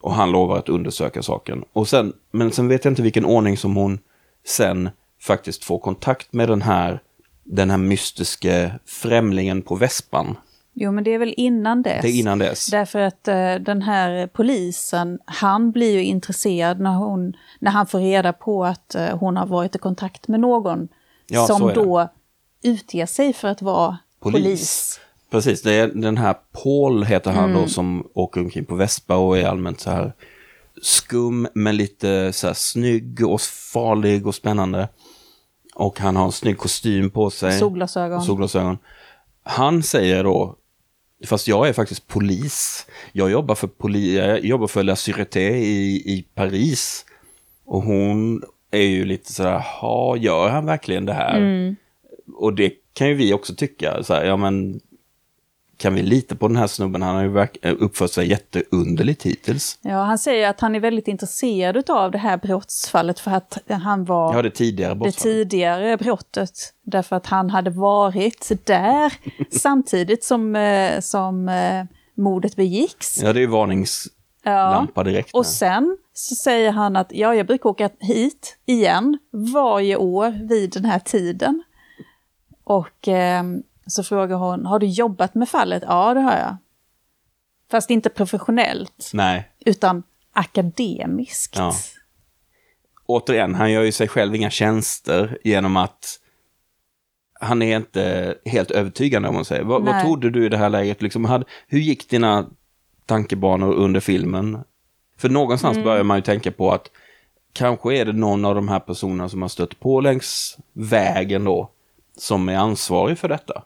Och 0.01 0.13
han 0.13 0.31
lovar 0.31 0.57
att 0.57 0.69
undersöka 0.69 1.23
saken. 1.23 1.63
Och 1.73 1.87
sen, 1.87 2.13
men 2.31 2.51
sen 2.51 2.67
vet 2.67 2.85
jag 2.85 2.91
inte 2.91 3.01
vilken 3.01 3.25
ordning 3.25 3.57
som 3.57 3.75
hon 3.75 3.99
sen 4.47 4.89
faktiskt 5.21 5.63
får 5.63 5.79
kontakt 5.79 6.33
med 6.33 6.49
den 6.49 6.61
här, 6.61 6.99
den 7.43 7.69
här 7.69 7.77
mystiske 7.77 8.79
främlingen 8.85 9.61
på 9.61 9.75
vespan. 9.75 10.37
Jo, 10.73 10.91
men 10.91 11.03
det 11.03 11.13
är 11.13 11.19
väl 11.19 11.33
innan 11.37 11.81
dess. 11.81 12.01
Det 12.01 12.07
är 12.09 12.19
innan 12.19 12.39
dess. 12.39 12.67
Därför 12.67 12.99
att 12.99 13.27
eh, 13.27 13.55
den 13.55 13.81
här 13.81 14.27
polisen, 14.27 15.19
han 15.25 15.71
blir 15.71 15.91
ju 15.93 16.03
intresserad 16.03 16.79
när, 16.79 16.93
hon, 16.95 17.33
när 17.59 17.71
han 17.71 17.87
får 17.87 17.99
reda 17.99 18.33
på 18.33 18.65
att 18.65 18.95
eh, 18.95 19.17
hon 19.17 19.37
har 19.37 19.45
varit 19.45 19.75
i 19.75 19.79
kontakt 19.79 20.27
med 20.27 20.39
någon 20.39 20.87
Ja, 21.27 21.47
som 21.47 21.67
det. 21.67 21.73
då 21.73 22.09
utger 22.63 23.05
sig 23.05 23.33
för 23.33 23.47
att 23.47 23.61
vara 23.61 23.97
Polis. 24.19 24.43
polis. 24.43 24.99
Precis, 25.31 25.61
det 25.61 25.73
är 25.73 25.87
den 25.87 26.17
här 26.17 26.35
Paul 26.63 27.03
heter 27.03 27.31
han 27.31 27.53
då 27.53 27.67
som 27.67 28.07
åker 28.13 28.41
omkring 28.41 28.65
på 28.65 28.75
Vespa 28.75 29.15
och 29.15 29.37
är 29.37 29.45
allmänt 29.45 29.79
så 29.79 29.89
här 29.89 30.13
skum 30.81 31.47
men 31.53 31.77
lite 31.77 32.33
så 32.33 32.47
här 32.47 32.53
snygg 32.53 33.27
och 33.27 33.41
farlig 33.41 34.27
och 34.27 34.35
spännande. 34.35 34.89
Och 35.75 35.99
han 35.99 36.15
har 36.15 36.25
en 36.25 36.31
snygg 36.31 36.57
kostym 36.57 37.09
på 37.09 37.29
sig. 37.29 37.59
Solglasögon. 37.59 38.21
Solglasögon. 38.21 38.77
Han 39.43 39.83
säger 39.83 40.23
då, 40.23 40.55
fast 41.27 41.47
jag 41.47 41.67
är 41.67 41.73
faktiskt 41.73 42.07
polis. 42.07 42.87
Jag 43.11 43.31
jobbar 43.31 43.55
för, 43.55 43.67
poli, 43.67 44.17
jag 44.17 44.45
jobbar 44.45 44.67
för 44.67 44.83
La 44.83 44.93
Sûreté 44.93 45.49
i, 45.49 45.95
i 45.95 46.25
Paris. 46.35 47.05
Och 47.65 47.81
hon 47.81 48.43
är 48.71 48.81
ju 48.81 49.05
lite 49.05 49.33
sådär, 49.33 49.63
ha, 49.81 50.17
gör 50.17 50.49
han 50.49 50.65
verkligen 50.65 51.05
det 51.05 51.13
här? 51.13 51.37
Och 52.35 52.53
det 52.53 52.73
kan 52.93 53.07
ju 53.07 53.13
vi 53.13 53.33
också 53.33 53.55
tycka, 53.55 54.03
så 54.03 54.13
här, 54.13 54.25
ja 54.25 54.37
men 54.37 54.79
kan 55.81 55.93
vi 55.95 56.01
lita 56.01 56.35
på 56.35 56.47
den 56.47 56.57
här 56.57 56.67
snubben? 56.67 57.01
Han 57.01 57.15
har 57.15 57.21
ju 57.23 57.29
verk- 57.29 57.57
uppfört 57.79 58.11
sig 58.11 58.29
jätteunderligt 58.29 59.23
hittills. 59.23 59.77
Ja, 59.81 60.03
han 60.03 60.17
säger 60.17 60.49
att 60.49 60.59
han 60.59 60.75
är 60.75 60.79
väldigt 60.79 61.07
intresserad 61.07 61.89
av 61.89 62.11
det 62.11 62.17
här 62.17 62.37
brottsfallet 62.37 63.19
för 63.19 63.31
att 63.31 63.57
han 63.69 64.05
var 64.05 64.35
Ja, 64.35 64.41
det 64.41 64.49
tidigare 64.49 64.91
det 64.93 64.95
brottsfallet. 64.95 65.23
tidigare 65.35 65.97
brottet. 65.97 66.51
Därför 66.83 67.15
att 67.15 67.25
han 67.25 67.49
hade 67.49 67.69
varit 67.69 68.51
där 68.65 69.13
samtidigt 69.59 70.23
som, 70.23 70.55
eh, 70.55 70.99
som 70.99 71.49
eh, 71.49 71.83
mordet 72.17 72.55
begicks. 72.55 73.21
Ja, 73.23 73.33
det 73.33 73.39
är 73.39 73.41
ju 73.41 73.47
varningslampa 73.47 75.03
direkt. 75.03 75.29
Och 75.33 75.39
med. 75.39 75.45
sen 75.45 75.97
så 76.13 76.35
säger 76.35 76.71
han 76.71 76.95
att 76.95 77.07
ja, 77.11 77.35
jag 77.35 77.47
brukar 77.47 77.69
åka 77.69 77.89
hit 77.99 78.57
igen 78.65 79.17
varje 79.53 79.95
år 79.95 80.47
vid 80.49 80.71
den 80.73 80.85
här 80.85 80.99
tiden. 80.99 81.63
Och 82.63 83.07
eh, 83.07 83.43
så 83.91 84.03
frågar 84.03 84.35
hon, 84.37 84.65
har 84.65 84.79
du 84.79 84.85
jobbat 84.87 85.35
med 85.35 85.49
fallet? 85.49 85.83
Ja, 85.87 86.13
det 86.13 86.19
har 86.19 86.37
jag. 86.37 86.57
Fast 87.71 87.89
inte 87.89 88.09
professionellt, 88.09 89.09
Nej, 89.13 89.51
utan 89.65 90.03
akademiskt. 90.33 91.55
Ja. 91.57 91.73
återigen, 93.05 93.55
han 93.55 93.71
gör 93.71 93.81
ju 93.83 93.91
sig 93.91 94.07
själv 94.07 94.35
inga 94.35 94.49
tjänster 94.49 95.37
genom 95.43 95.77
att 95.77 96.17
han 97.39 97.61
är 97.61 97.77
inte 97.77 98.35
helt 98.45 98.71
övertygande 98.71 99.29
om 99.29 99.35
man 99.35 99.45
säger. 99.45 99.63
Vad, 99.63 99.83
vad 99.85 100.01
trodde 100.01 100.29
du 100.29 100.45
i 100.45 100.49
det 100.49 100.57
här 100.57 100.69
läget? 100.69 101.01
Liksom, 101.01 101.25
hade, 101.25 101.45
hur 101.67 101.79
gick 101.79 102.09
dina 102.09 102.49
tankebanor 103.05 103.73
under 103.73 103.99
filmen? 103.99 104.63
För 105.17 105.29
någonstans 105.29 105.77
Mm. 105.77 105.85
börjar 105.85 106.03
man 106.03 106.17
ju 106.17 106.21
tänka 106.21 106.51
på 106.51 106.71
att 106.71 106.91
kanske 107.53 107.97
är 107.97 108.05
det 108.05 108.13
någon 108.13 108.45
av 108.45 108.55
de 108.55 108.69
här 108.69 108.79
personerna 108.79 109.29
som 109.29 109.41
har 109.41 109.49
stött 109.49 109.79
på 109.79 110.01
längs 110.01 110.57
vägen 110.73 111.43
då 111.43 111.69
som 112.17 112.49
är 112.49 112.57
ansvarig 112.57 113.17
för 113.17 113.27
detta. 113.29 113.63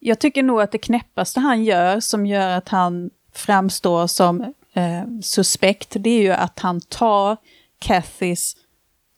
Jag 0.00 0.18
tycker 0.18 0.42
nog 0.42 0.60
att 0.60 0.72
det 0.72 0.78
knäppaste 0.78 1.40
han 1.40 1.64
gör, 1.64 2.00
som 2.00 2.26
gör 2.26 2.48
att 2.50 2.68
han 2.68 3.10
framstår 3.34 4.06
som 4.06 4.40
eh, 4.72 5.02
suspekt, 5.22 5.96
det 6.00 6.10
är 6.10 6.22
ju 6.22 6.30
att 6.32 6.58
han 6.58 6.80
tar 6.80 7.36
Cathys 7.78 8.56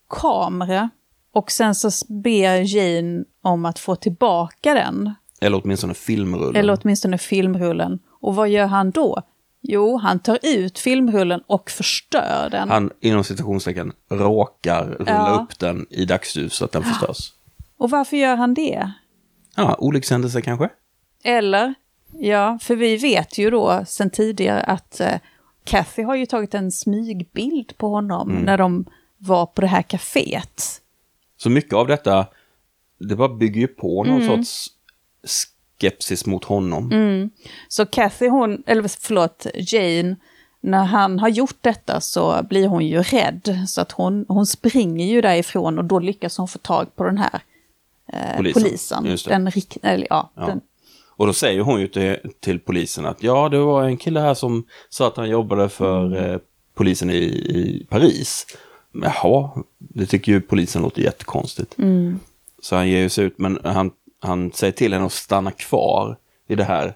kamera 0.09 0.91
och 1.33 1.51
sen 1.51 1.75
så 1.75 1.91
ber 2.09 2.77
Jane 2.77 3.25
om 3.43 3.65
att 3.65 3.79
få 3.79 3.97
tillbaka 3.97 4.75
den. 4.75 5.15
Eller 5.41 5.61
åtminstone 5.65 5.95
filmrullen. 5.95 6.57
Eller 6.57 6.79
åtminstone 6.83 7.19
filmrullen. 7.19 7.99
Och 8.21 8.35
vad 8.35 8.49
gör 8.49 8.67
han 8.67 8.91
då? 8.91 9.23
Jo, 9.63 9.97
han 9.97 10.19
tar 10.19 10.39
ut 10.43 10.79
filmrullen 10.79 11.41
och 11.47 11.71
förstör 11.71 12.49
den. 12.51 12.69
Han 12.71 12.91
inom 13.01 13.25
citationstecken 13.25 13.93
råkar 14.11 14.85
rulla 14.85 15.11
Ja. 15.29 15.41
upp 15.43 15.59
den 15.59 15.87
i 15.91 16.05
dagsljus 16.05 16.55
så 16.55 16.65
att 16.65 16.73
den 16.73 16.83
förstörs. 16.83 17.33
Och 17.81 17.91
varför 17.91 18.17
gör 18.17 18.37
han 18.37 18.55
det? 18.55 18.91
Ja, 19.57 19.77
olyckshändelse 19.79 20.41
kanske? 20.43 20.69
Eller, 21.25 21.75
ja, 22.19 22.59
för 22.63 22.77
vi 22.77 22.97
vet 22.97 23.39
ju 23.39 23.51
då 23.51 23.85
sen 23.87 24.11
tidigare 24.11 24.63
att 24.63 25.01
eh, 25.01 25.15
Kathy 25.65 26.03
har 26.03 26.15
ju 26.15 26.27
tagit 26.27 26.55
en 26.55 26.73
smygbild 26.73 27.77
på 27.79 27.89
honom 27.89 28.29
när 28.29 28.59
de 28.59 28.85
var 29.19 29.47
på 29.47 29.61
det 29.61 29.67
här 29.67 29.83
kaféet. 29.83 30.81
Så 31.37 31.51
mycket 31.51 31.75
av 31.75 31.87
detta, 31.87 32.27
det 32.99 33.17
bara 33.17 33.29
bygger 33.29 33.61
ju 33.61 33.67
på 33.69 34.05
Mm. 34.05 34.19
någon 34.19 34.27
sorts 34.45 34.67
skepsis 35.79 36.27
mot 36.27 36.45
honom. 36.45 36.91
Så 37.69 37.87
Kathy, 37.87 38.29
hon, 38.29 38.63
eller 38.67 38.89
förlåt, 39.01 39.47
Jane, 39.55 40.17
när 40.61 40.85
han 40.85 41.19
har 41.19 41.29
gjort 41.29 41.59
detta 41.61 42.01
så 42.01 42.43
blir 42.43 42.69
hon 42.69 42.87
ju 42.87 43.03
rädd. 43.03 43.65
Så 43.69 43.81
att 43.81 43.93
hon, 43.93 44.25
hon 44.29 44.47
springer 44.47 45.07
ju 45.07 45.21
därifrån 45.21 45.79
och 45.79 45.85
då 45.85 45.99
lyckas 45.99 46.37
hon 46.39 46.49
få 46.49 46.59
tag 46.59 46.97
på 46.97 47.05
den 47.05 47.19
här 47.19 47.41
eh, 48.13 48.37
Polisen. 48.37 48.63
polisen. 48.63 49.19
Den, 49.27 49.51
rik- 49.51 49.79
eller, 49.83 50.07
ja, 50.11 50.31
Ja. 50.37 50.47
Den, 50.47 50.61
Och 51.17 51.27
då 51.27 51.33
säger 51.33 51.61
hon 51.61 51.81
ju 51.81 51.89
till, 51.89 52.17
till 52.41 52.61
polisen 52.61 53.07
att 53.07 53.23
ja, 53.23 53.49
det 53.49 53.59
var 53.59 53.85
en 53.85 53.97
kille 53.97 54.21
här 54.21 54.35
som 54.35 54.65
sa 54.89 55.07
att 55.07 55.17
han 55.17 55.29
jobbade 55.29 55.69
för 55.69 56.07
Mm. 56.07 56.31
eh, 56.31 56.39
polisen 56.75 57.11
i, 57.11 57.15
i 57.25 57.87
Paris. 57.91 58.47
Jaha, 58.93 59.51
det 59.79 60.07
tycker 60.07 60.33
ju 60.33 60.41
polisen 60.41 60.83
låter 60.83 61.03
jättekonstigt. 61.03 61.79
Mm. 61.79 62.19
Så 62.63 62.77
han 62.77 62.89
ger 62.89 62.99
ju 62.99 63.09
sig 63.09 63.25
ut, 63.25 63.39
men 63.39 63.59
han, 63.65 63.91
han 64.21 64.53
säger 64.53 64.73
till 64.73 64.93
henne 64.93 65.07
att 65.07 65.13
stanna 65.13 65.51
kvar 65.51 66.17
i 66.49 66.55
det 66.55 66.65
här 66.65 66.95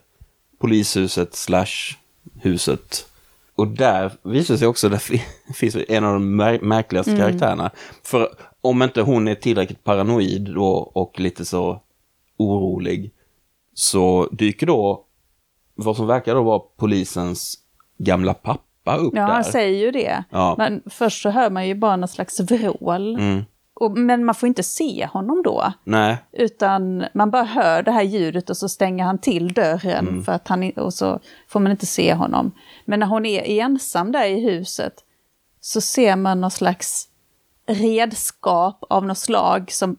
polishuset 0.58 1.34
slash 1.34 1.96
huset. 2.40 3.06
Och 3.54 3.68
där 3.68 4.12
visar 4.22 4.56
sig 4.56 4.68
också, 4.68 4.88
där 4.88 4.98
fi- 4.98 5.22
finns 5.54 5.76
en 5.88 6.04
av 6.04 6.12
de 6.12 6.40
mär- 6.40 6.62
märkligaste 6.62 7.10
Mm. 7.12 7.22
karaktärerna. 7.22 7.70
För 8.02 8.28
om 8.64 8.82
inte 8.82 9.02
hon 9.02 9.28
är 9.28 9.34
tillräckligt 9.34 9.84
paranoid 9.84 10.54
då 10.54 10.68
och 10.72 11.20
lite 11.20 11.44
så 11.44 11.80
orolig 12.36 13.12
så 13.74 14.28
dyker 14.32 14.66
då 14.66 15.04
vad 15.74 15.96
som 15.96 16.06
verkar 16.06 16.34
då 16.34 16.42
vara 16.42 16.58
polisens 16.58 17.58
gamla 17.98 18.34
pappa 18.34 18.96
upp 18.96 19.14
ja, 19.16 19.26
där. 19.26 19.32
han 19.32 19.44
säger 19.44 19.78
ju 19.78 19.90
det. 19.90 20.24
Ja. 20.30 20.54
Men 20.58 20.82
först 20.86 21.22
så 21.22 21.30
hör 21.30 21.50
man 21.50 21.68
ju 21.68 21.74
bara 21.74 21.96
någon 21.96 22.08
slags 22.08 22.40
vrål. 22.40 23.14
Mm. 23.14 23.44
Och, 23.74 23.98
men 23.98 24.24
man 24.24 24.34
får 24.34 24.46
inte 24.46 24.62
se 24.62 25.06
honom 25.06 25.42
då. 25.42 25.72
Nej, 25.84 26.16
Utan 26.32 27.04
man 27.14 27.30
bara 27.30 27.44
hör 27.44 27.82
det 27.82 27.90
här 27.90 28.02
ljudet 28.02 28.50
och 28.50 28.56
så 28.56 28.68
stänger 28.68 29.04
han 29.04 29.18
till 29.18 29.52
dörren 29.52 30.24
för 30.24 30.32
att 30.32 30.48
han, 30.48 30.70
och 30.70 30.94
så 30.94 31.20
får 31.48 31.60
man 31.60 31.72
inte 31.72 31.86
se 31.86 32.14
honom. 32.14 32.52
Men 32.84 33.00
när 33.00 33.06
hon 33.06 33.26
är 33.26 33.60
ensam 33.60 34.12
där 34.12 34.24
i 34.24 34.40
huset 34.40 34.94
så 35.60 35.80
ser 35.80 36.16
man 36.16 36.40
någon 36.40 36.50
slags 36.50 37.08
redskap 37.66 38.84
av 38.90 39.06
något 39.06 39.18
slag 39.18 39.72
som, 39.72 39.96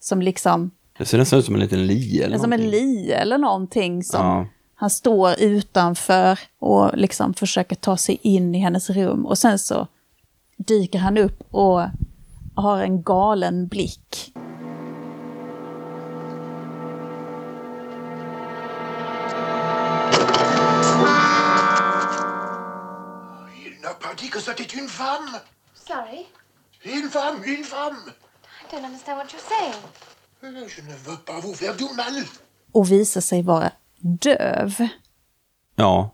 som 0.00 0.22
liksom, 0.22 0.70
det 0.98 1.04
ser 1.06 1.18
nästan 1.18 1.38
ut 1.38 1.44
som 1.44 1.54
en 1.54 1.60
liten 1.60 1.86
lie 1.86 2.24
eller 2.24 2.38
som 2.38 2.52
en 2.52 2.60
någonting. 2.60 2.80
lie 2.80 3.14
eller 3.16 3.38
någonting 3.38 4.04
som 4.04 4.20
Ja. 4.26 4.46
han 4.74 4.90
står 4.90 5.40
utanför 5.40 6.38
och 6.58 6.90
liksom 6.96 7.34
försöker 7.34 7.76
ta 7.76 7.96
sig 7.96 8.18
in 8.22 8.54
i 8.54 8.58
hennes 8.58 8.90
rum. 8.90 9.26
Och 9.26 9.38
sen 9.38 9.58
så 9.58 9.86
dyker 10.58 10.98
han 10.98 11.18
upp 11.18 11.42
och 11.50 11.82
har 12.54 12.78
en 12.82 13.02
galen 13.02 13.68
blick. 13.68 14.32
Il 23.64 23.72
n'a 23.82 23.94
pas 24.00 24.14
dit 24.14 24.30
que 24.30 24.40
c'était 24.40 24.78
une 24.78 24.88
femme 24.88 25.40
Sorry, 25.74 26.26
Une 26.86 27.08
femme 27.10 27.42
I 27.46 28.70
don't 28.70 28.84
understand 28.84 29.18
what 29.18 29.32
you're 29.32 29.40
saying. 29.40 29.74
Je 30.42 30.82
ne 30.82 30.94
veux 31.06 31.16
pas 31.24 31.40
vous 31.40 31.54
faire 31.54 31.74
du 31.78 31.84
mal. 31.84 32.22
Och 32.72 32.90
visar 32.92 33.20
sig 33.20 33.42
vara 33.42 33.70
döv. 34.00 34.88
Ja. 35.76 36.10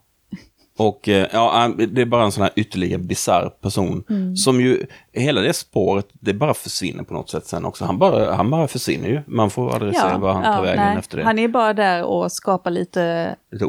Och 0.76 1.08
eh, 1.08 1.28
ja, 1.32 1.64
äh, 1.64 1.86
det 1.86 2.00
är 2.00 2.06
bara 2.06 2.24
en 2.24 2.32
sån 2.32 2.42
här 2.42 2.52
ytterligare 2.56 3.02
bisarr 3.02 3.48
person. 3.48 4.04
Som 4.36 4.60
ju, 4.60 4.86
hela 5.12 5.40
det 5.40 5.52
spåret, 5.52 6.06
det 6.12 6.34
bara 6.34 6.54
försvinner 6.54 7.04
på 7.04 7.14
något 7.14 7.30
sätt 7.30 7.46
sen 7.46 7.64
också. 7.64 7.84
Han 7.84 7.98
bara, 7.98 8.34
han 8.34 8.50
bara 8.50 8.68
försvinner 8.68 9.08
ju. 9.08 9.22
Man 9.26 9.50
får 9.50 9.74
aldrig 9.74 9.96
se 9.96 10.16
vad 10.16 10.34
han 10.34 10.42
tar 10.42 10.62
vägen 10.62 10.84
nej. 10.84 10.98
efter 10.98 11.16
det. 11.18 11.24
Han 11.24 11.38
är 11.38 11.48
bara 11.48 11.72
där 11.74 12.04
och 12.04 12.32
skapar 12.32 12.70
lite 12.70 13.36
Lite 13.50 13.64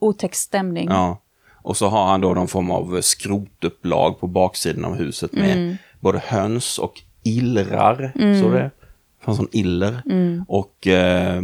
otäck 0.00 0.34
stämning. 0.34 0.88
Ja. 0.88 1.22
Och 1.62 1.76
så 1.76 1.88
har 1.88 2.06
han 2.06 2.20
då 2.20 2.34
någon 2.34 2.48
form 2.48 2.70
av 2.70 3.00
skrotupplag 3.00 4.20
på 4.20 4.26
baksidan 4.26 4.84
av 4.84 4.94
huset 4.94 5.32
med 5.32 5.52
Mm. 5.52 5.76
Både 6.00 6.18
höns 6.18 6.78
och 6.78 7.02
illrar. 7.22 8.12
Så 8.42 8.50
det 8.50 8.70
fanns 9.24 9.38
sån 9.38 9.48
iller. 9.52 10.02
Mm. 10.06 10.44
Och 10.48 10.86
eh, 10.86 11.42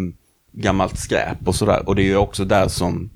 gammalt 0.53 0.99
skräp 0.99 1.49
och 1.49 1.55
sådär. 1.55 1.89
Och 1.89 1.97
det 1.97 2.03
är 2.03 2.07
ju 2.07 2.17
också 2.17 2.45
där 2.45 2.69
som 2.69 3.11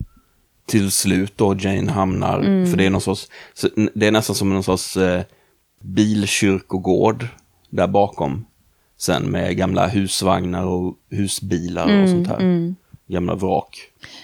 till 0.66 0.90
slut 0.90 1.32
då 1.36 1.56
Jane 1.58 1.90
hamnar. 1.90 2.40
Mm. 2.40 2.66
För 2.66 2.76
det 2.76 2.86
är 2.86 2.90
någon 2.90 3.00
sorts, 3.00 3.28
det 3.94 4.06
är 4.06 4.12
nästan 4.12 4.36
som 4.36 4.50
någon 4.50 4.62
sorts 4.62 4.96
eh, 4.96 5.22
bilkyrkogård 5.80 7.26
där 7.70 7.86
bakom. 7.86 8.46
Sen 8.96 9.22
med 9.22 9.56
gamla 9.56 9.86
husvagnar 9.86 10.64
och 10.64 10.94
husbilar 11.10 11.88
Mm, 11.88 12.02
och 12.02 12.08
sånt 12.08 12.28
här. 12.28 12.74
Gamla 13.06 13.34
vrak. 13.34 13.78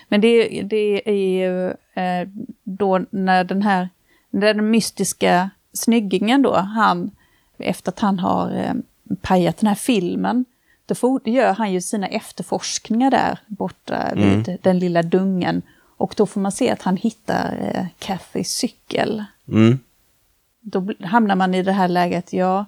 Men 0.09 0.21
det, 0.21 0.63
det 0.63 1.09
är 1.09 1.15
ju 1.15 1.69
eh, 2.03 2.29
då 2.65 3.01
när 3.11 3.45
den 3.45 3.63
här 3.63 3.89
när 4.31 4.55
den 4.55 4.71
mystiska 4.71 5.51
snyggingen 5.77 6.43
då, 6.43 6.55
han, 6.55 7.11
efter 7.59 7.93
att 7.93 8.01
han 8.01 8.19
har 8.19 8.57
eh, 8.57 8.75
pajat 9.21 9.57
den 9.57 9.69
här 9.69 9.75
filmen, 9.75 10.45
då 10.87 10.95
for, 10.95 11.29
gör 11.29 11.53
han 11.53 11.73
ju 11.73 11.81
sina 11.81 12.09
efterforskningar 12.09 13.11
där 13.11 13.39
borta 13.47 14.13
vid 14.15 14.59
den 14.63 14.79
lilla 14.79 15.03
dungen. 15.03 15.63
Och 15.97 16.15
då 16.17 16.27
får 16.27 16.41
man 16.41 16.53
se 16.53 16.71
att 16.71 16.83
han 16.83 16.97
hittar 16.97 17.73
eh, 17.75 17.87
Cathys 17.99 18.49
cykel. 18.49 19.25
Mm. 19.49 19.79
Då 20.61 20.93
hamnar 21.01 21.37
man 21.37 21.55
i 21.55 21.63
det 21.63 21.73
här 21.73 21.89
läget, 21.89 22.33
ja, 22.33 22.65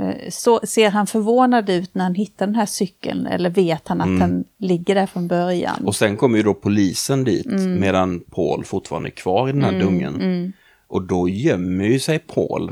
eh, 0.00 0.30
så 0.30 0.60
ser 0.64 0.90
han 0.90 1.06
förvånad 1.06 1.70
ut 1.70 1.94
när 1.94 2.04
han 2.04 2.14
hittar 2.14 2.46
den 2.46 2.54
här 2.54 2.66
cykeln 2.66 3.26
eller 3.26 3.50
vet 3.50 3.88
han 3.88 4.00
att 4.00 4.20
den 4.20 4.44
ligger 4.58 4.94
där 4.94 5.06
från 5.06 5.28
början? 5.28 5.84
Och 5.84 5.96
sen 5.96 6.16
kommer 6.16 6.36
ju 6.36 6.42
då 6.42 6.54
polisen 6.54 7.24
dit 7.24 7.46
Mm. 7.46 7.80
medan 7.80 8.20
Paul 8.20 8.64
fortfarande 8.64 9.08
är 9.08 9.10
kvar 9.10 9.48
i 9.48 9.52
den 9.52 9.62
här 9.62 9.80
dungen. 9.80 10.52
Mm. 10.90 10.96
Och 10.96 11.02
då 11.02 11.28
gömmer 11.28 11.84
ju 11.84 11.98
sig 12.00 12.18
Paul 12.18 12.68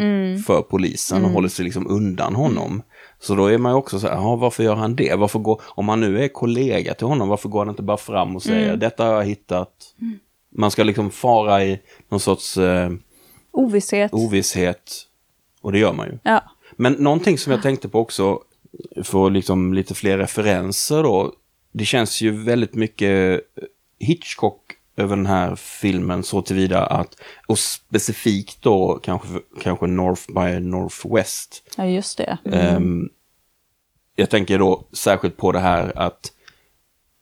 för 0.47 0.63
polisen 0.63 1.19
Mm. 1.19 1.29
och 1.29 1.35
håller 1.35 1.49
sig 1.49 1.65
liksom 1.65 1.87
undan 1.91 2.35
honom. 2.35 2.83
Så 3.21 3.35
då 3.35 3.47
är 3.47 3.59
man 3.59 3.73
ju 3.73 3.77
också 3.77 4.01
så 4.01 4.07
här, 4.07 4.15
"Jaha, 4.15 4.37
varför 4.37 4.63
gör 4.65 4.75
han 4.75 4.97
det? 4.97 5.15
Varför 5.15 5.39
går, 5.39 5.63
om 5.67 5.89
han 5.89 6.01
nu 6.01 6.23
är 6.25 6.29
kollega 6.29 6.95
till 6.95 7.07
honom, 7.07 7.29
varför 7.29 7.49
går 7.49 7.59
han 7.59 7.69
inte 7.69 7.83
bara 7.83 7.97
fram 7.97 8.37
och 8.37 8.43
säger 8.43 8.67
Mm. 8.69 8.79
detta 8.79 9.05
har 9.05 9.15
jag 9.15 9.25
hittat? 9.25 9.71
Man 10.55 10.71
ska 10.71 10.85
liksom 10.85 11.11
fara 11.11 11.65
i 11.65 11.81
någon 12.09 12.21
sorts 12.21 12.57
eh, 12.59 12.91
Ovisshet. 13.53 14.13
ovisshet. 14.15 14.93
Och 15.61 15.73
det 15.73 15.79
gör 15.79 15.93
man 15.93 16.07
ju. 16.07 16.19
ja. 16.23 16.43
Men 16.77 16.93
någonting 16.93 17.39
som 17.39 17.53
jag 17.53 17.63
tänkte 17.63 17.89
på 17.89 17.99
också, 18.01 18.39
för 19.05 19.31
liksom 19.31 19.75
lite 19.75 19.95
fler 19.95 20.19
referenser 20.19 21.03
då. 21.03 21.33
Det 21.73 21.85
känns 21.85 22.21
ju 22.21 22.31
väldigt 22.31 22.75
mycket 22.75 23.41
Hitchcock 23.99 24.61
över 24.97 25.17
den 25.17 25.27
här 25.27 25.57
filmen 25.57 26.23
så 26.23 26.43
tillvida 26.43 26.87
att, 26.87 27.17
och 27.47 27.59
specifikt 27.59 28.63
då 28.63 29.01
kanske, 29.03 29.29
kanske 29.63 29.87
North 29.87 30.23
by 30.27 30.61
Northwest. 30.61 31.63
ja, 31.77 31.87
just 31.87 32.19
det. 32.19 32.39
Ehm, 32.53 33.09
jag 34.15 34.31
tänker 34.31 34.59
då 34.59 34.87
särskilt 34.93 35.37
på 35.37 35.53
det 35.53 35.59
här 35.59 35.93
att 35.99 36.33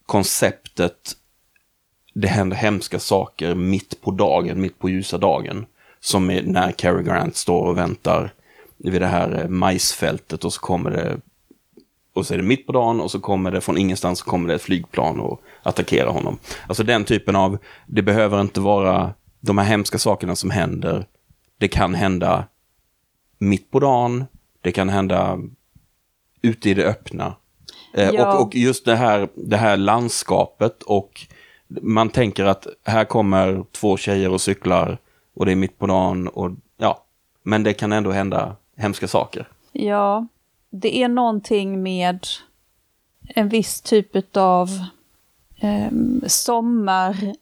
konceptet 0.07 1.17
det 2.15 2.29
händer 2.29 2.57
hemska 2.57 2.99
saker 2.99 3.55
mitt 3.55 4.01
på 4.01 4.11
dagen, 4.11 4.61
mitt 4.61 4.79
på 4.79 4.89
ljusa 4.89 5.19
dagen. 5.19 5.67
Som 6.01 6.31
är 6.31 6.43
när 6.43 6.73
Cary 6.73 7.03
Grant 7.03 7.37
står 7.37 7.67
och 7.67 7.79
väntar 7.79 8.33
vid 8.77 9.03
det 9.03 9.07
här 9.07 9.41
eh, 9.43 9.49
majsfältet 9.49 10.45
och 10.45 10.53
så 10.53 10.61
kommer 10.61 10.91
det 10.91 11.21
och 12.15 12.27
så 12.27 12.35
är 12.35 12.39
det 12.39 12.45
mitt 12.45 12.67
på 12.67 12.73
dagen 12.73 13.01
och 13.01 13.11
så 13.11 13.21
kommer 13.21 13.51
det 13.51 13.61
från 13.61 13.79
ingenstans 13.79 14.19
så 14.19 14.25
kommer 14.25 14.49
det 14.49 14.55
ett 14.55 14.63
flygplan 14.63 15.21
och 15.21 15.41
attackerar 15.63 16.11
honom. 16.11 16.39
Alltså 16.69 16.83
den 16.83 17.05
typen 17.05 17.37
av, 17.37 17.59
det 17.87 18.03
behöver 18.03 18.41
inte 18.41 18.61
vara 18.61 19.15
de 19.41 19.59
här 19.59 19.65
hemska 19.65 19.99
sakerna 19.99 20.37
som 20.37 20.51
händer. 20.51 21.07
Det 21.59 21.69
kan 21.69 21.95
hända 21.95 22.45
mitt 23.39 23.71
på 23.71 23.81
dagen, 23.81 24.25
det 24.61 24.73
kan 24.73 24.89
hända 24.89 25.39
ute 26.43 26.71
i 26.71 26.75
det 26.75 26.85
öppna. 26.85 27.35
Eh, 27.95 28.11
Ja. 28.11 28.35
och, 28.35 28.47
och 28.47 28.55
just 28.55 28.85
det 28.85 28.97
här, 28.97 29.29
det 29.35 29.57
här 29.57 29.77
landskapet 29.77 30.83
och 30.83 31.27
man 31.83 32.09
tänker 32.09 32.45
att 32.45 32.67
här 32.85 33.05
kommer 33.05 33.65
två 33.73 33.97
tjejer 33.97 34.31
och 34.33 34.41
cyklar 34.41 34.99
och 35.37 35.47
det 35.47 35.53
är 35.53 35.57
mitt 35.57 35.79
på 35.79 35.87
dagen 35.87 36.29
och 36.29 36.51
ja, 36.77 37.05
men 37.43 37.63
det 37.63 37.73
kan 37.73 37.93
ändå 37.93 38.11
hända 38.11 38.57
hemska 38.77 39.09
saker. 39.09 39.49
Ja, 39.73 40.27
det 40.81 41.03
är 41.03 41.09
någonting 41.09 41.83
med 41.83 42.27
en 43.29 43.49
viss 43.49 43.81
typ 43.81 44.37
av 44.37 44.69
eh, 45.57 45.91
sommarljus 46.27 47.41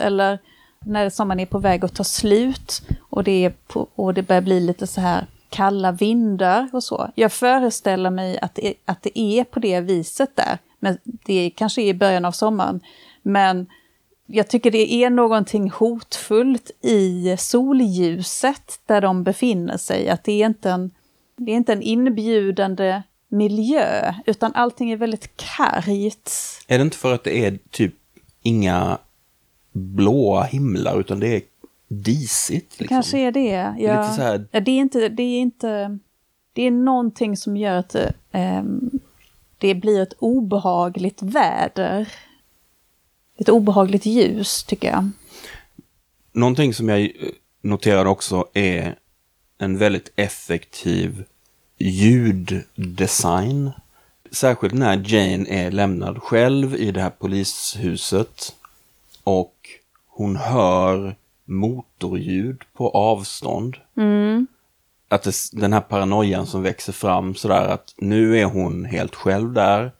eller 0.00 0.38
när 0.80 1.10
sommaren 1.10 1.40
är 1.40 1.46
på 1.46 1.58
väg 1.58 1.84
att 1.84 1.94
ta 1.94 2.04
slut 2.04 2.82
och 3.10 3.24
det, 3.24 3.44
är 3.44 3.50
på, 3.50 3.88
och 3.94 4.14
det 4.14 4.22
börjar 4.22 4.42
bli 4.42 4.60
lite 4.60 4.86
så 4.86 5.00
här 5.00 5.26
kalla 5.48 5.92
vindar 5.92 6.70
och 6.72 6.84
så. 6.84 7.10
Jag 7.14 7.32
föreställer 7.32 8.10
mig 8.10 8.38
att 8.38 8.54
det, 8.54 8.74
att 8.84 9.02
det 9.02 9.18
är 9.18 9.44
på 9.44 9.60
det 9.60 9.80
viset 9.80 10.36
där. 10.36 10.58
Men 10.78 10.98
det 11.04 11.50
kanske 11.56 11.82
är 11.82 11.86
i 11.86 11.94
början 11.94 12.24
av 12.24 12.32
sommaren. 12.32 12.80
Men 13.22 13.66
jag 14.26 14.48
tycker 14.48 14.70
det 14.70 14.92
är 14.92 15.10
någonting 15.10 15.70
hotfullt 15.70 16.70
i 16.80 17.36
solljuset 17.38 18.80
där 18.86 19.00
de 19.00 19.24
befinner 19.24 19.76
sig. 19.76 20.08
Att 20.08 20.24
det 20.24 20.42
är 20.42 20.46
inte 20.46 20.70
en, 20.70 20.90
det 21.46 21.52
är 21.52 21.56
inte 21.56 21.72
en 21.72 21.82
inbjudande 21.82 23.02
miljö, 23.28 24.14
utan 24.26 24.52
allting 24.54 24.90
är 24.90 24.96
väldigt 24.96 25.36
kargt. 25.36 26.20
Är 26.68 26.78
det 26.78 26.82
inte 26.82 26.96
för 26.96 27.14
att 27.14 27.24
det 27.24 27.44
är 27.46 27.58
typ 27.70 27.94
inga 28.42 28.98
blåa 29.72 30.42
himlar 30.42 31.00
utan 31.00 31.20
det 31.20 31.36
är 31.36 31.42
disigt? 31.88 32.80
Liksom? 32.80 32.94
Kanske 32.96 33.18
är 33.18 33.32
det. 33.32 33.74
Ja. 33.78 34.02
lite 34.02 34.14
så 34.14 34.22
här- 34.22 34.46
Ja, 34.50 34.60
det 34.60 34.70
är 34.70 34.78
inte, 34.78 35.08
det 35.08 35.22
är 35.22 35.40
inte, 35.40 35.98
det 36.52 36.62
är 36.62 36.70
någonting 36.70 37.36
som 37.36 37.56
gör 37.56 37.74
att 37.76 37.88
det, 37.88 38.12
ehm, 38.32 38.90
det 39.58 39.74
blir 39.74 40.02
ett 40.02 40.14
obehagligt 40.18 41.22
väder. 41.22 42.08
Ett 43.36 43.48
obehagligt 43.48 44.06
ljus, 44.06 44.64
tycker 44.64 44.88
jag. 44.90 45.10
Någonting 46.32 46.74
som 46.74 46.88
jag 46.88 47.00
eh, 47.00 47.08
noterade 47.62 48.10
också 48.10 48.46
är 48.54 48.94
en 49.60 49.78
väldigt 49.78 50.12
effektiv 50.16 51.24
ljuddesign. 51.78 53.70
Särskilt 54.30 54.74
när 54.74 55.02
Jane 55.06 55.46
är 55.48 55.70
lämnad 55.70 56.22
själv 56.22 56.74
i 56.74 56.90
det 56.90 57.00
här 57.00 57.10
polishuset 57.10 58.54
och 59.24 59.54
hon 60.06 60.36
hör 60.36 61.16
motorljud 61.44 62.62
på 62.72 62.90
avstånd. 62.90 63.76
Att 65.08 65.22
det, 65.22 65.34
den 65.52 65.72
här 65.72 65.80
paranoian 65.80 66.46
som 66.46 66.62
växer 66.62 66.92
fram 66.92 67.34
sådär 67.34 67.68
att 67.68 67.94
nu 67.96 68.38
är 68.38 68.44
hon 68.44 68.84
helt 68.84 69.14
själv 69.14 69.52
där. 69.52 69.92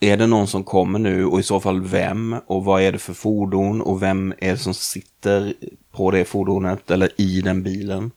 Är 0.00 0.16
det 0.16 0.26
någon 0.26 0.46
som 0.46 0.64
kommer 0.64 0.98
nu 0.98 1.26
och 1.26 1.40
i 1.40 1.42
så 1.42 1.60
fall 1.60 1.80
vem 1.80 2.36
och 2.46 2.64
vad 2.64 2.82
är 2.82 2.92
det 2.92 2.98
för 2.98 3.14
fordon 3.14 3.80
och 3.80 4.02
vem 4.02 4.34
är 4.38 4.50
det 4.50 4.58
som 4.58 4.74
sitter 4.74 5.54
på 5.90 6.10
det 6.10 6.24
fordonet 6.24 6.90
eller 6.90 7.20
i 7.20 7.40
den 7.40 7.62
bilen? 7.62 8.10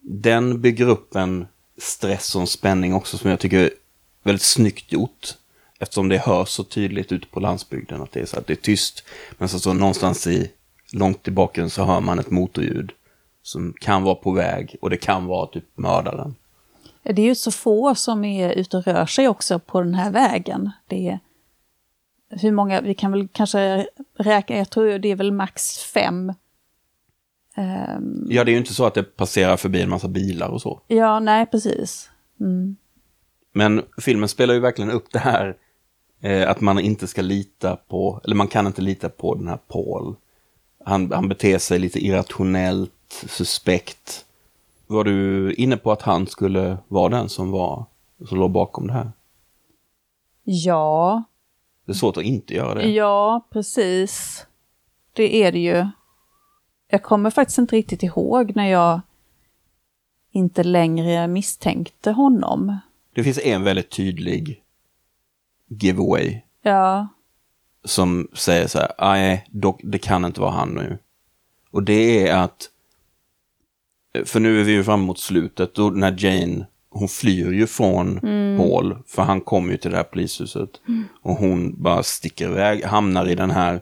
Den 0.00 0.60
bygger 0.60 0.88
upp 0.88 1.16
en 1.16 1.46
stress 1.78 2.34
och 2.34 2.40
en 2.40 2.46
spänning 2.46 2.94
också 2.94 3.18
som 3.18 3.30
jag 3.30 3.40
tycker 3.40 3.58
är 3.58 3.70
väldigt 4.22 4.42
snyggt 4.42 4.92
gjort. 4.92 5.34
Eftersom 5.78 6.08
det 6.08 6.18
hörs 6.18 6.48
så 6.48 6.64
tydligt 6.64 7.12
ute 7.12 7.26
på 7.26 7.40
landsbygden 7.40 8.02
att 8.02 8.12
det 8.12 8.20
är 8.20 8.26
så 8.26 8.38
att 8.38 8.46
det 8.46 8.52
är 8.52 8.56
tyst. 8.56 9.04
Men 9.38 9.48
så, 9.48 9.58
så 9.58 9.72
någonstans 9.72 10.26
i, 10.26 10.50
långt 10.92 11.28
i 11.28 11.30
bakgrunden 11.30 11.70
så 11.70 11.84
hör 11.84 12.00
man 12.00 12.18
ett 12.18 12.30
motorljud 12.30 12.92
som 13.42 13.74
kan 13.80 14.02
vara 14.02 14.14
på 14.14 14.30
väg 14.30 14.76
och 14.80 14.90
det 14.90 14.96
kan 14.96 15.26
vara 15.26 15.46
typ 15.46 15.64
mördaren. 15.74 16.34
Det 17.02 17.22
är 17.22 17.26
ju 17.26 17.34
så 17.34 17.50
få 17.50 17.94
som 17.94 18.24
är 18.24 18.52
ute 18.52 18.76
och 18.76 18.84
rör 18.84 19.06
sig 19.06 19.28
också 19.28 19.58
på 19.58 19.80
den 19.80 19.94
här 19.94 20.10
vägen. 20.10 20.70
Det 20.86 21.08
är, 21.08 21.18
hur 22.30 22.52
många, 22.52 22.80
vi 22.80 22.94
kan 22.94 23.12
väl 23.12 23.28
kanske 23.32 23.86
räkna, 24.18 24.56
jag 24.56 24.70
tror 24.70 24.98
det 24.98 25.08
är 25.08 25.16
väl 25.16 25.32
max 25.32 25.78
fem. 25.78 26.32
Ehm, 27.60 28.26
Ja, 28.30 28.44
det 28.44 28.50
är 28.50 28.52
ju 28.52 28.58
inte 28.58 28.74
så 28.74 28.84
att 28.86 28.94
det 28.94 29.02
passerar 29.02 29.56
förbi 29.56 29.82
en 29.82 29.90
massa 29.90 30.08
bilar 30.08 30.48
och 30.48 30.62
så. 30.62 30.80
ja, 30.86 31.20
nej 31.20 31.46
precis. 31.46 32.10
Men 33.52 33.82
filmen 33.98 34.28
spelar 34.28 34.54
ju 34.54 34.60
verkligen 34.60 34.90
upp 34.90 35.12
det 35.12 35.18
här 35.18 35.56
eh, 36.20 36.50
att 36.50 36.60
man 36.60 36.78
inte 36.78 37.06
ska 37.06 37.22
lita 37.22 37.76
på, 37.76 38.20
eller 38.24 38.34
man 38.36 38.48
kan 38.48 38.66
inte 38.66 38.82
lita 38.82 39.08
på 39.08 39.34
den 39.34 39.48
här 39.48 39.56
Paul. 39.68 40.14
Han, 40.84 41.12
han 41.12 41.28
beter 41.28 41.58
sig 41.58 41.78
lite 41.78 41.98
irrationellt, 42.06 43.24
suspekt. 43.28 44.24
Var 44.86 45.04
du 45.04 45.52
inne 45.54 45.76
på 45.76 45.92
att 45.92 46.02
han 46.02 46.26
skulle 46.26 46.78
vara 46.88 47.08
den 47.08 47.28
som 47.28 47.50
var, 47.50 47.84
som 48.28 48.38
låg 48.38 48.50
bakom 48.50 48.86
det 48.86 48.92
här? 48.92 49.12
Ja, 50.44 51.22
Det 51.86 51.92
är 51.92 51.96
svårt 51.96 52.16
att 52.16 52.22
inte 52.24 52.54
göra 52.54 52.74
det. 52.74 52.88
ja 52.90 53.46
precis. 53.52 54.46
Det 55.12 55.42
är 55.44 55.52
det 55.52 55.58
ju. 55.58 55.86
Jag 56.90 57.02
kommer 57.02 57.30
faktiskt 57.30 57.58
inte 57.58 57.76
riktigt 57.76 58.02
ihåg 58.02 58.56
när 58.56 58.66
jag 58.70 59.00
inte 60.32 60.62
längre 60.64 61.26
misstänkte 61.26 62.10
honom. 62.10 62.78
Det 63.14 63.24
finns 63.24 63.38
en 63.38 63.64
väldigt 63.64 63.90
tydlig 63.90 64.62
giveaway 65.68 66.40
Ja, 66.62 67.08
som 67.84 68.28
säger 68.34 68.66
så 68.66 68.78
här, 68.78 68.92
nej, 68.98 69.46
dock- 69.50 69.80
det 69.82 69.98
kan 69.98 70.24
inte 70.24 70.40
vara 70.40 70.50
han 70.50 70.68
nu. 70.68 70.98
Och 71.70 71.82
det 71.82 72.28
är 72.28 72.36
att, 72.44 72.68
för 74.24 74.40
nu 74.40 74.60
är 74.60 74.64
vi 74.64 74.72
ju 74.72 74.84
fram 74.84 75.00
mot 75.00 75.18
slutet, 75.18 75.74
då 75.74 75.90
när 75.90 76.24
Jane, 76.24 76.66
hon 76.90 77.08
flyr 77.08 77.52
ju 77.52 77.66
från 77.66 78.20
Paul, 78.58 78.96
för 79.06 79.22
han 79.22 79.40
kommer 79.40 79.70
ju 79.72 79.76
till 79.78 79.90
det 79.90 79.96
här 79.96 80.04
polishuset. 80.04 80.70
Och 81.22 81.34
hon 81.34 81.82
bara 81.82 82.02
sticker 82.02 82.48
iväg, 82.50 82.84
hamnar 82.84 83.26
i 83.28 83.34
den 83.34 83.50
här, 83.50 83.80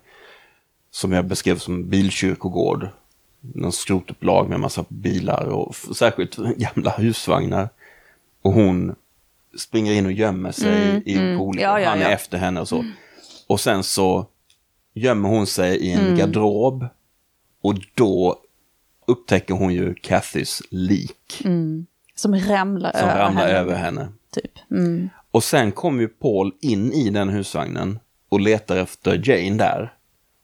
som 0.90 1.12
jag 1.12 1.24
beskrev 1.24 1.58
som 1.58 1.88
bilkyrkogård. 1.88 2.88
Någon 3.40 3.72
skrotupplag 3.72 4.48
med 4.48 4.60
massa 4.60 4.84
bilar 4.88 5.44
och 5.46 5.74
särskilt 5.76 6.36
gamla 6.56 6.90
husvagnar. 6.90 7.68
Och 8.42 8.52
hon 8.52 8.94
springer 9.58 9.92
in 9.92 10.06
och 10.06 10.12
gömmer 10.12 10.52
sig 10.52 11.02
i 11.06 11.36
på 11.36 11.44
olika, 11.44 11.64
Ja, 11.64 11.80
ja, 11.80 11.88
han 11.88 11.98
är 11.98 12.02
ja. 12.02 12.08
efter 12.10 12.38
henne 12.38 12.60
och 12.60 12.68
så. 12.68 12.84
Och 13.46 13.60
sen 13.60 13.82
så 13.82 14.26
gömmer 14.94 15.28
hon 15.28 15.46
sig 15.46 15.76
i 15.76 15.92
en 15.92 16.00
Mm. 16.00 16.16
garderob. 16.18 16.86
Och 17.60 17.74
då 17.94 18.36
upptäcker 19.06 19.54
hon 19.54 19.74
ju 19.74 19.94
Cathys 19.94 20.62
lik 20.70 21.42
som 22.14 22.34
ramlar 22.34 22.92
som 22.92 23.08
över 23.08 23.18
ramlar 23.18 23.46
henne, 23.46 23.58
över 23.58 23.74
henne. 23.74 24.08
Typ. 24.32 24.50
Mm. 24.70 25.08
Och 25.30 25.44
sen 25.44 25.72
kommer 25.72 26.00
ju 26.00 26.08
Paul 26.08 26.52
in 26.60 26.92
i 26.92 27.10
den 27.10 27.28
husvagnen 27.28 27.98
och 28.28 28.40
letar 28.40 28.76
efter 28.76 29.22
Jane 29.30 29.56
där. 29.58 29.92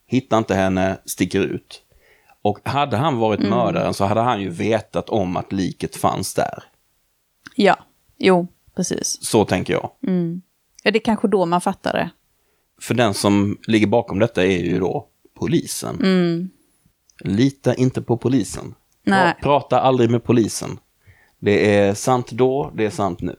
Hittar 0.07 0.39
inte 0.39 0.55
henne, 0.55 0.99
sticker 1.05 1.41
ut. 1.41 1.83
Och 2.43 2.59
hade 2.65 2.97
han 2.97 3.17
varit 3.19 3.41
Mm. 3.41 3.51
mördaren 3.51 3.95
så 3.95 4.05
hade 4.05 4.21
han 4.21 4.41
ju 4.41 4.49
vetat 4.51 5.09
om 5.11 5.37
att 5.37 5.53
liket 5.53 5.97
fanns 5.97 6.35
där. 6.35 6.65
Ja, 7.57 7.77
jo, 8.19 8.47
precis. 8.77 9.19
Så 9.25 9.45
tänker 9.45 9.73
jag. 9.73 9.91
Ja, 10.83 10.91
det 10.91 10.99
är 10.99 11.05
kanske 11.05 11.29
då 11.29 11.47
man 11.47 11.61
fattar 11.61 11.93
det. 11.93 12.11
För 12.81 12.95
den 12.95 13.15
som 13.15 13.59
ligger 13.67 13.87
bakom 13.87 14.19
detta 14.19 14.45
är 14.45 14.59
ju 14.65 14.79
då 14.81 15.09
polisen. 15.35 16.51
Lita 17.21 17.75
inte 17.75 18.03
på 18.03 18.17
polisen. 18.17 18.65
Mm. 18.65 18.75
Nej. 19.03 19.35
Pra- 19.39 19.43
Prata 19.43 19.81
aldrig 19.81 20.11
med 20.11 20.25
polisen. 20.25 20.79
Det 21.39 21.75
är 21.77 21.95
sant 21.95 22.31
då, 22.31 22.71
det 22.75 22.85
är 22.87 22.91
sant 22.91 23.21
nu. 23.21 23.37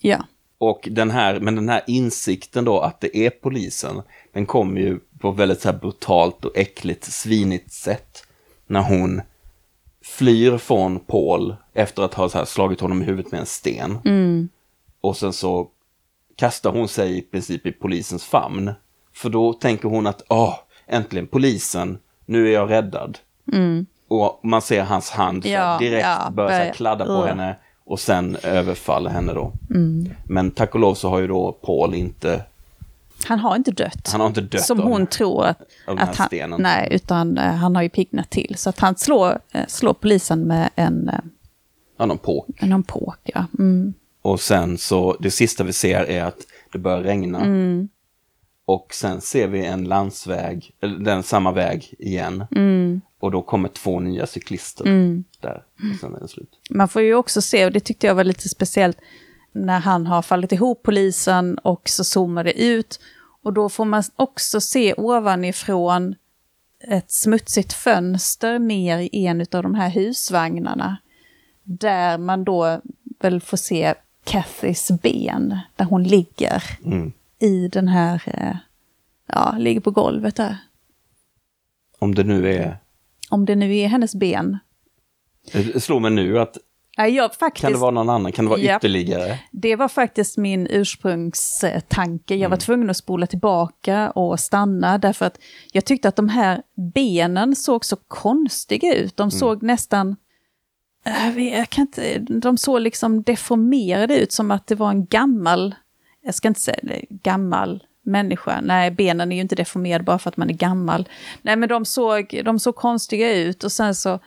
Ja, 0.00 0.24
Och 0.58 0.88
den 0.90 1.10
här, 1.10 1.40
men 1.40 1.54
den 1.54 1.68
här 1.68 1.82
insikten 1.86 2.64
då 2.64 2.80
att 2.80 3.00
det 3.00 3.16
är 3.16 3.30
polisen, 3.30 4.02
den 4.32 4.46
kommer 4.46 4.80
ju 4.80 5.00
på 5.20 5.30
väldigt 5.30 5.60
så 5.60 5.72
brutalt 5.72 6.44
och 6.44 6.56
äckligt, 6.58 7.04
svinigt 7.04 7.72
sätt. 7.72 8.24
När 8.66 8.80
hon 8.82 9.20
flyr 10.04 10.58
från 10.58 11.00
Paul 11.00 11.56
efter 11.74 12.02
att 12.02 12.14
ha 12.14 12.46
slagit 12.46 12.80
honom 12.80 13.02
i 13.02 13.04
huvudet 13.04 13.32
med 13.32 13.40
en 13.40 13.46
sten. 13.46 13.98
Och 15.00 15.16
sen 15.16 15.32
så 15.32 15.68
kastar 16.36 16.72
hon 16.72 16.88
sig 16.88 17.18
i 17.18 17.22
princip 17.22 17.66
i 17.66 17.72
polisens 17.72 18.24
famn. 18.24 18.70
För 19.14 19.30
då 19.30 19.52
tänker 19.52 19.88
hon 19.88 20.06
att, 20.06 20.22
åh, 20.28 20.54
äntligen 20.86 21.26
polisen, 21.26 21.98
nu 22.26 22.48
är 22.48 22.52
jag 22.52 22.70
räddad. 22.70 23.18
Och 24.08 24.40
man 24.42 24.62
ser 24.62 24.82
hans 24.82 25.10
hand 25.10 25.46
Ja, 25.46 25.78
direkt 25.78 26.06
ja, 26.06 26.30
börja 26.30 26.58
börja- 26.58 26.72
kladda 26.72 27.04
på 27.06 27.12
Ugh. 27.12 27.26
henne 27.26 27.56
och 27.84 28.00
sen 28.00 28.36
överfaller 28.42 29.10
henne 29.10 29.32
då. 29.34 29.52
Men 30.24 30.50
tack 30.50 30.74
och 30.74 30.80
lov 30.80 30.94
så 30.94 31.08
har 31.08 31.18
ju 31.18 31.26
då 31.26 31.52
Paul 31.52 31.94
inte, 31.94 32.42
han 33.24 33.38
har 33.38 33.56
inte 33.56 33.70
dött. 33.70 34.08
han 34.12 34.20
har 34.20 34.28
inte 34.28 34.40
dött 34.40 34.62
som 34.64 34.80
av 34.80 34.86
hon 34.86 35.06
tror 35.06 35.44
att, 35.44 35.60
att 35.86 36.16
han... 36.16 36.26
stenen. 36.26 36.62
Nej, 36.62 36.88
utan 36.90 37.38
eh, 37.38 37.54
han 37.54 37.76
har 37.76 37.82
ju 37.82 37.88
piggnat 37.88 38.30
till. 38.30 38.54
Så 38.58 38.70
att 38.70 38.78
han 38.78 38.96
slår, 38.96 39.38
eh, 39.52 39.66
slår 39.68 39.94
polisen 39.94 40.40
med 40.40 40.70
en, 40.74 41.08
eh, 41.08 41.18
Han 41.98 42.10
har 42.10 42.16
på. 42.16 42.46
en 42.56 42.72
ampåk. 42.72 43.18
Ja. 43.24 43.44
Mm. 43.58 43.94
Och 44.22 44.40
sen 44.40 44.78
så, 44.78 45.16
det 45.20 45.30
sista 45.30 45.64
vi 45.64 45.72
ser 45.72 46.04
är 46.04 46.24
att 46.24 46.38
det 46.72 46.78
börjar 46.78 47.00
regna. 47.00 47.40
Mm. 47.40 47.88
Och 48.64 48.94
sen 48.94 49.20
ser 49.20 49.48
vi 49.48 49.64
en 49.64 49.84
landsväg, 49.84 50.70
eller 50.80 50.98
den 50.98 51.22
samma 51.22 51.52
väg 51.52 51.94
igen. 51.98 52.44
Mm. 52.50 53.00
Och 53.20 53.30
då 53.30 53.42
kommer 53.42 53.68
två 53.68 54.00
nya 54.00 54.26
cyklister 54.26 54.84
där. 55.40 55.62
Och 55.92 56.00
sen 56.00 56.14
är 56.14 56.20
det 56.20 56.28
slut. 56.28 56.50
Man 56.70 56.88
får 56.88 57.02
ju 57.02 57.14
också 57.14 57.42
se, 57.42 57.66
och 57.66 57.72
det 57.72 57.80
tyckte 57.80 58.06
jag 58.06 58.14
var 58.14 58.24
lite 58.24 58.48
speciellt, 58.48 58.98
när 59.52 59.80
han 59.80 60.06
har 60.06 60.22
fallit 60.22 60.52
ihop, 60.52 60.82
polisen, 60.82 61.58
och 61.58 61.88
så 61.88 62.04
zoomar 62.04 62.44
det 62.44 62.62
ut. 62.62 63.00
Och 63.42 63.52
då 63.52 63.68
får 63.68 63.84
man 63.84 64.02
också 64.16 64.60
se 64.60 64.94
ovanifrån 64.94 66.14
ett 66.80 67.10
smutsigt 67.10 67.72
fönster 67.72 68.58
ner 68.58 68.98
i 68.98 69.26
en 69.26 69.40
av 69.40 69.62
de 69.62 69.74
här 69.74 69.88
husvagnarna. 69.90 70.96
Där 71.62 72.18
man 72.18 72.44
då 72.44 72.80
väl 73.20 73.40
får 73.40 73.56
se 73.56 73.94
Cathys 74.24 74.90
ben, 75.02 75.58
där 75.76 75.84
hon 75.84 76.02
ligger 76.04 76.62
Mm. 76.84 77.12
i 77.38 77.68
den 77.68 77.88
här, 77.88 78.22
eh, 78.26 78.56
ja, 79.26 79.54
ligger 79.58 79.80
på 79.80 79.90
golvet 79.90 80.36
där. 80.36 80.56
Om 81.98 82.14
det 82.14 82.24
nu 82.24 82.54
är, 82.54 82.78
Om 83.30 83.44
det 83.44 83.56
nu 83.56 83.76
är 83.76 83.88
hennes 83.88 84.14
ben. 84.14 84.58
det 85.52 85.80
slår 85.82 86.00
mig 86.00 86.10
nu 86.10 86.38
att, 86.38 86.58
Jag 87.06 87.34
faktiskt... 87.34 87.62
kan 87.62 87.72
det 87.72 87.78
vara 87.78 87.90
någon 87.90 88.10
annan? 88.10 88.32
Kan 88.32 88.44
det 88.44 88.48
vara 88.48 88.60
Japp. 88.60 88.80
ytterligare? 88.80 89.38
Det 89.50 89.76
var 89.76 89.88
faktiskt 89.88 90.36
min 90.36 90.66
ursprungstanke. 90.70 92.34
Jag 92.34 92.48
var 92.48 92.56
tvungen 92.56 92.90
att 92.90 92.96
spola 92.96 93.26
tillbaka 93.26 94.10
och 94.10 94.40
stanna 94.40 94.98
därför 94.98 95.26
att 95.26 95.38
jag 95.72 95.84
tyckte 95.84 96.08
att 96.08 96.16
de 96.16 96.28
här 96.28 96.62
benen 96.94 97.56
såg 97.56 97.84
så 97.84 97.96
konstiga 97.96 98.94
ut. 98.94 99.16
De 99.16 99.30
såg 99.30 99.62
nästan... 99.62 100.16
Jag, 101.04 101.32
vet, 101.32 101.58
jag 101.58 101.70
kan 101.70 101.82
inte, 101.82 102.18
de 102.18 102.58
såg 102.58 102.80
liksom 102.80 103.22
deformerade 103.22 104.18
ut 104.18 104.32
som 104.32 104.50
att 104.50 104.66
det 104.66 104.74
var 104.74 104.90
en 104.90 105.06
gammal, 105.06 105.74
jag 106.22 106.34
ska 106.34 106.48
inte 106.48 106.60
säga 106.60 107.00
gammal 107.10 107.82
människa. 108.02 108.60
Nej, 108.62 108.90
benen 108.90 109.32
är 109.32 109.36
ju 109.36 109.42
inte 109.42 109.54
deformerade 109.54 110.04
bara 110.04 110.18
för 110.18 110.28
att 110.28 110.36
man 110.36 110.50
är 110.50 110.54
gammal. 110.54 111.08
Nej, 111.42 111.56
men 111.56 111.68
de 111.68 111.84
såg, 111.84 112.42
de 112.44 112.58
såg 112.58 112.74
konstiga 112.74 113.34
ut 113.34 113.64
och 113.64 113.72
sen 113.72 113.94
så 113.94 114.20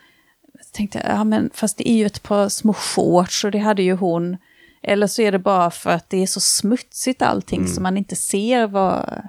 tänkte 0.72 1.02
jag, 1.08 1.18
ja 1.18 1.24
men 1.24 1.50
fast 1.54 1.78
det 1.78 1.90
är 1.90 1.96
ju 1.98 2.06
ett 2.06 2.24
par 2.24 2.50
små 2.50 2.74
shorts 2.74 3.44
och 3.44 3.52
det 3.52 3.60
hade 3.60 3.84
ju 3.84 3.94
hon. 3.96 4.38
Eller 4.84 5.08
så 5.08 5.22
är 5.22 5.32
det 5.32 5.40
bara 5.40 5.72
för 5.72 5.90
att 5.90 6.10
det 6.10 6.24
är 6.24 6.28
så 6.28 6.40
smutsigt 6.40 7.22
allting 7.22 7.68
så 7.68 7.82
man 7.82 7.98
inte 7.98 8.16
ser 8.16 8.68
vad 8.68 9.22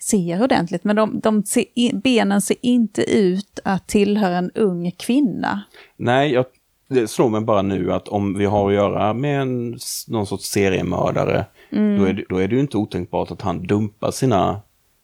ser 0.00 0.42
ordentligt. 0.42 0.84
Men 0.84 0.96
de, 0.96 1.20
de 1.20 1.42
ser, 1.42 1.96
benen 2.00 2.42
ser 2.42 2.56
inte 2.60 3.02
ut 3.02 3.58
att 3.64 3.86
tillhöra 3.86 4.36
en 4.38 4.50
ung 4.50 4.90
kvinna. 4.90 5.62
Nej, 5.96 6.32
jag, 6.32 6.44
det 6.88 7.08
slår 7.08 7.28
mig 7.28 7.40
bara 7.40 7.62
nu 7.62 7.92
att 7.92 8.08
om 8.08 8.38
vi 8.38 8.44
har 8.44 8.68
att 8.68 8.74
göra 8.74 9.14
med 9.14 9.40
en, 9.40 9.78
någon 10.08 10.26
sorts 10.26 10.44
seriemördare, 10.50 11.44
Mm. 11.72 11.98
då, 11.98 12.04
är 12.04 12.12
det, 12.12 12.24
då 12.28 12.36
är 12.36 12.48
det 12.48 12.54
ju 12.54 12.60
inte 12.60 12.76
otänkbart 12.76 13.30
att 13.30 13.42
han 13.42 13.66
dumpar 13.66 14.10
sina 14.10 14.60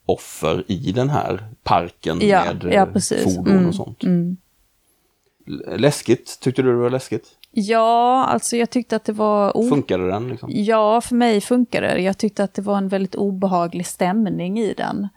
offer 0.07 0.65
i 0.69 0.93
den 0.93 1.09
här 1.11 1.45
parken 1.63 2.19
Ja, 2.21 2.45
med 2.45 2.73
ja, 2.73 2.87
eh, 3.17 3.25
fordon 3.25 3.49
Mm, 3.53 3.67
och 3.69 3.75
sånt. 3.75 4.05
L- 4.05 4.37
Läskigt, 5.77 6.41
tyckte 6.41 6.63
du 6.63 6.71
det 6.73 6.79
var 6.79 6.91
läskigt? 6.91 7.29
Ja, 7.51 8.25
alltså 8.25 8.57
jag 8.57 8.71
tyckte 8.71 8.97
att 8.97 9.05
det 9.05 9.13
var... 9.13 9.57
o- 9.57 9.69
Funkade 9.69 10.07
den? 10.09 10.29
Liksom? 10.29 10.51
Ja, 10.53 11.01
för 11.01 11.15
mig 11.15 11.41
funkade 11.41 11.87
det. 11.87 12.01
Jag 12.01 12.19
tyckte 12.19 12.45
att 12.45 12.55
det 12.55 12.63
var 12.63 12.79
en 12.79 12.89
väldigt 12.89 13.15
obehaglig 13.15 13.87
stämning 13.87 14.59
i 14.59 14.75
den. 14.75 15.09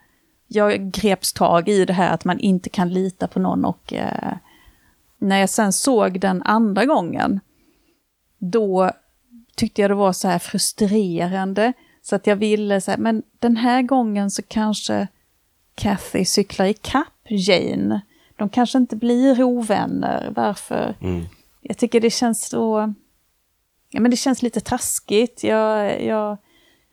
Jag 0.48 0.92
greps 0.92 1.34
tag 1.34 1.70
i 1.70 1.86
det 1.86 1.94
här 1.94 2.14
att 2.14 2.26
man 2.26 2.40
inte 2.40 2.70
kan 2.70 2.94
lita 2.94 3.28
på 3.28 3.40
någon 3.40 3.66
och 3.66 3.94
eh, 3.94 4.34
när 5.18 5.40
jag 5.40 5.50
sen 5.50 5.74
såg 5.74 6.20
den 6.20 6.44
andra 6.44 6.86
gången, 6.86 7.40
då 8.38 8.92
tyckte 9.56 9.82
jag 9.82 9.92
det 9.92 9.96
var 9.96 10.14
så 10.14 10.28
här 10.28 10.40
frustrerande. 10.40 11.74
Så 12.02 12.16
att 12.16 12.28
jag 12.28 12.36
ville 12.36 12.82
så 12.82 12.92
här, 12.92 12.98
men 12.98 13.24
den 13.40 13.58
här 13.58 13.82
gången 13.82 14.32
så 14.32 14.42
kanske 14.42 15.08
Kathy 15.76 16.26
cyklar 16.26 16.66
i 16.66 16.74
kapp 16.74 17.14
Jane. 17.30 18.02
De 18.38 18.50
kanske 18.50 18.78
inte 18.78 18.96
blir 18.96 19.44
ovänner. 19.44 20.32
Varför? 20.36 20.96
Mm. 21.02 21.26
Jag 21.62 21.78
tycker 21.78 22.02
det 22.02 22.10
känns 22.10 22.48
så... 22.50 22.94
Ja, 23.90 24.00
men 24.00 24.12
det 24.12 24.18
känns 24.18 24.42
lite 24.42 24.60
taskigt. 24.60 25.44
Jag, 25.44 26.04
jag, 26.04 26.38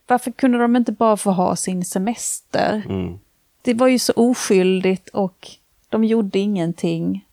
varför 0.06 0.30
kunde 0.30 0.58
de 0.58 0.76
inte 0.76 0.92
bara 0.92 1.16
få 1.16 1.30
ha 1.30 1.56
sin 1.56 1.84
semester? 1.84 2.82
Mm. 2.88 3.18
Det 3.62 3.74
var 3.74 3.86
ju 3.86 3.98
så 3.98 4.12
oskyldigt 4.16 5.08
och 5.08 5.50
de 5.88 6.04
gjorde 6.04 6.38
ingenting. 6.38 7.26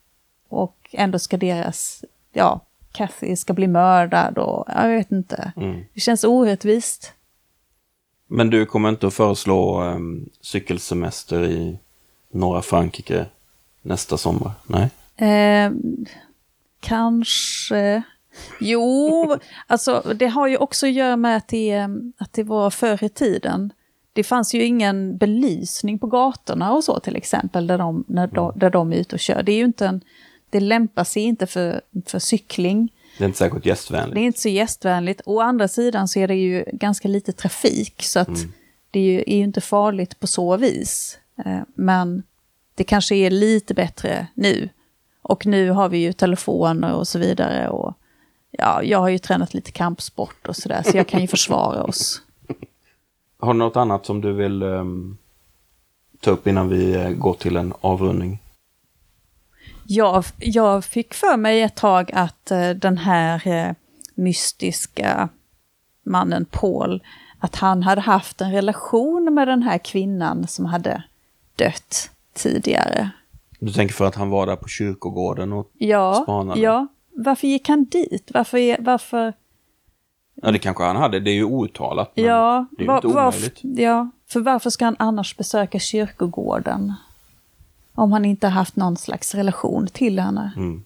Och 0.50 0.90
ändå 0.92 1.20
ska 1.20 1.38
deras, 1.38 2.06
ja, 2.34 2.60
Kathy 2.92 3.36
ska 3.36 3.54
bli 3.54 3.68
mördad 3.68 4.38
och 4.38 4.66
jag 4.68 4.90
vet 4.90 5.12
inte. 5.12 5.54
Mm. 5.56 5.84
Det 5.94 6.00
känns 6.00 6.24
orättvist. 6.24 7.14
Men 8.28 8.50
du 8.50 8.66
kommer 8.66 8.90
inte 8.90 9.08
att 9.08 9.14
föreslå 9.14 9.82
um, 9.84 10.30
cykelsemester 10.42 11.44
i 11.44 11.78
norra 12.32 12.62
Frankrike 12.62 13.26
nästa 13.82 14.18
sommar? 14.18 14.52
Nej? 14.68 14.90
Eh, 15.30 15.72
kanske... 16.80 18.04
Jo, 18.60 19.38
alltså 19.68 20.14
det 20.16 20.28
har 20.28 20.48
ju 20.48 20.58
också 20.58 20.86
att 20.86 20.94
göra 20.94 21.18
med 21.18 21.38
att 21.38 21.48
det, 21.48 21.88
att 22.18 22.34
det 22.34 22.44
var 22.44 22.70
förr 22.70 23.04
i 23.04 23.10
tiden. 23.10 23.74
Det 24.14 24.24
fanns 24.24 24.54
ju 24.54 24.64
ingen 24.64 25.18
belysning 25.18 26.00
på 26.00 26.08
gatorna 26.08 26.74
och 26.74 26.84
så 26.84 27.00
till 27.00 27.16
exempel, 27.16 27.68
där 27.68 27.78
de, 27.78 28.04
när 28.08 28.28
de, 28.28 28.52
där 28.56 28.70
de 28.70 28.94
är 28.94 28.98
ute 28.98 29.16
och 29.16 29.20
kör. 29.20 29.44
Det 29.44 29.52
är 29.52 29.56
ju 29.56 29.64
inte 29.64 29.88
en, 29.88 30.02
det 30.50 30.60
lämpar 30.60 31.04
sig 31.04 31.24
inte 31.24 31.48
för, 31.48 31.82
för 32.06 32.20
cykling. 32.20 32.94
Det 33.18 33.24
är 33.24 33.26
inte 33.26 33.38
särskilt 33.38 33.66
gästvänligt. 33.66 34.16
Det 34.16 34.22
är 34.22 34.26
inte 34.26 34.40
så 34.40 34.50
gästvänligt. 34.50 35.22
Å 35.26 35.42
andra 35.42 35.68
sidan 35.68 36.08
så 36.08 36.20
är 36.20 36.28
det 36.28 36.36
ju 36.36 36.66
ganska 36.74 37.08
lite 37.08 37.32
trafik, 37.32 38.04
så 38.04 38.20
att 38.20 38.40
det 38.92 39.00
är 39.00 39.04
ju, 39.04 39.20
är 39.20 39.38
ju 39.38 39.44
inte 39.44 39.62
farligt 39.62 40.20
på 40.20 40.28
så 40.28 40.58
vis. 40.58 41.18
Eh, 41.46 41.62
Men 41.76 42.24
det 42.76 42.84
kanske 42.84 43.16
är 43.16 43.30
lite 43.30 43.74
bättre 43.74 44.28
nu. 44.34 44.70
Och 45.22 45.46
nu 45.46 45.70
har 45.70 45.90
vi 45.90 45.98
ju 45.98 46.14
telefoner 46.14 46.94
och 46.94 47.08
så 47.08 47.20
vidare. 47.20 47.70
Och 47.70 47.94
ja, 48.52 48.84
jag 48.84 49.00
har 49.00 49.10
ju 49.10 49.18
tränat 49.18 49.54
lite 49.54 49.72
kampsport 49.72 50.48
och 50.48 50.56
sådär, 50.56 50.84
så 50.86 50.98
jag 50.98 51.08
kan 51.08 51.22
ju 51.22 51.28
försvara 51.28 51.84
oss. 51.84 52.22
Har 53.40 53.54
du 53.54 53.60
något 53.60 53.76
annat 53.76 54.06
som 54.06 54.22
du 54.22 54.34
vill 54.34 54.64
um, 54.64 55.18
ta 56.20 56.32
upp 56.32 56.48
innan 56.48 56.70
vi 56.70 56.94
eh, 56.94 57.10
går 57.10 57.34
till 57.34 57.58
en 57.58 57.74
avrundning? 57.82 58.40
Jag, 59.84 60.26
jag 60.38 60.86
fick 60.86 61.14
för 61.14 61.38
mig 61.38 61.62
ett 61.62 61.76
tag 61.76 62.12
att 62.14 62.52
eh, 62.52 62.70
den 62.70 62.98
här 62.98 63.48
eh, 63.48 63.74
mystiska 64.16 65.30
mannen 66.04 66.46
Paul, 66.46 67.04
att 67.40 67.56
han 67.56 67.84
hade 67.84 68.02
haft 68.02 68.42
en 68.42 68.52
relation 68.52 69.34
med 69.34 69.48
den 69.48 69.64
här 69.64 69.78
kvinnan 69.78 70.48
som 70.48 70.66
hade 70.66 71.04
dött 71.56 72.11
tidigare. 72.34 73.10
Du 73.60 73.72
tänker 73.72 73.94
för 73.96 74.06
att 74.06 74.16
han 74.16 74.30
var 74.30 74.46
där 74.48 74.56
på 74.56 74.68
kyrkogården 74.68 75.54
och 75.54 75.72
Ja, 75.78 76.20
spanade? 76.24 76.60
ja. 76.62 76.88
Varför 77.16 77.48
gick 77.48 77.70
han 77.70 77.84
dit? 77.86 78.32
Varför, 78.34 78.82
varför 78.82 79.34
Ja, 80.36 80.52
det 80.52 80.60
kanske 80.60 80.84
han 80.84 80.96
hade. 80.96 81.20
Det 81.20 81.32
är 81.32 81.36
ju 81.36 81.44
outtalat. 81.44 82.12
Ja, 82.14 82.66
det 82.78 82.84
är 82.84 82.88
var- 82.88 82.96
inte 82.96 83.08
omöjligt. 83.08 83.60
ja, 83.64 84.10
för 84.28 84.40
varför 84.40 84.70
ska 84.70 84.86
han 84.86 84.96
annars 85.00 85.38
besöka 85.38 85.80
kyrkogården? 85.80 86.94
Om 87.96 88.12
han 88.12 88.26
inte 88.26 88.48
haft 88.48 88.76
någon 88.76 88.98
slags 88.98 89.36
relation 89.36 89.88
till 89.88 90.20
henne. 90.20 90.52
Mm. 90.56 90.84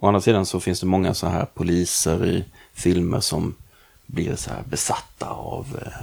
Å 0.00 0.06
andra 0.06 0.20
sidan 0.20 0.46
så 0.46 0.60
finns 0.60 0.80
det 0.80 0.86
många 0.86 1.14
så 1.14 1.26
här 1.26 1.44
poliser 1.44 2.26
i 2.26 2.44
filmer 2.72 3.20
som 3.20 3.54
blir 4.06 4.36
så 4.36 4.50
här 4.50 4.62
besatta 4.64 5.26
av 5.30 5.66
eh, 5.86 6.02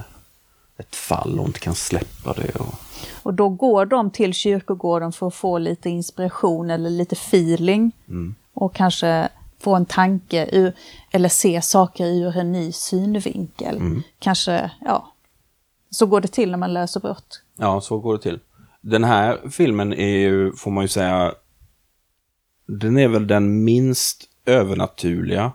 ett 0.78 0.96
fall 0.96 1.40
och 1.40 1.48
inte 1.48 1.60
kan 1.60 1.76
släppa 1.76 2.34
det. 2.34 2.56
Och... 2.56 2.74
Och 3.24 3.34
då 3.34 3.50
går 3.50 3.86
de 3.86 4.12
till 4.12 4.34
kyrkogården 4.34 5.12
för 5.12 5.28
att 5.28 5.36
få 5.36 5.58
lite 5.58 5.90
inspiration 5.90 6.70
eller 6.70 6.90
lite 6.90 7.14
feeling. 7.16 7.92
Mm. 8.08 8.36
Och 8.54 8.76
kanske 8.76 9.30
få 9.60 9.76
en 9.76 9.86
tanke 9.86 10.50
ur, 10.52 10.74
eller 11.12 11.30
se 11.30 11.62
saker 11.62 12.06
ur 12.06 12.38
en 12.38 12.52
ny 12.52 12.72
synvinkel. 12.72 13.78
Mm. 13.78 14.04
Kanske, 14.20 14.72
ja. 14.82 15.12
Så 15.90 16.06
går 16.06 16.22
det 16.22 16.28
till 16.28 16.52
när 16.52 16.58
man 16.58 16.74
löser 16.74 17.00
brott. 17.00 17.42
Ja, 17.58 17.82
så 17.82 18.00
går 18.00 18.14
det 18.14 18.22
till. 18.22 18.40
Den 18.82 19.04
här 19.04 19.40
filmen 19.50 19.94
är 19.94 20.18
ju, 20.18 20.54
får 20.54 20.72
man 20.72 20.84
ju 20.84 20.88
säga, 20.88 21.34
den 22.68 22.98
är 22.98 23.08
väl 23.08 23.28
den 23.28 23.64
minst 23.64 24.24
övernaturliga 24.46 25.52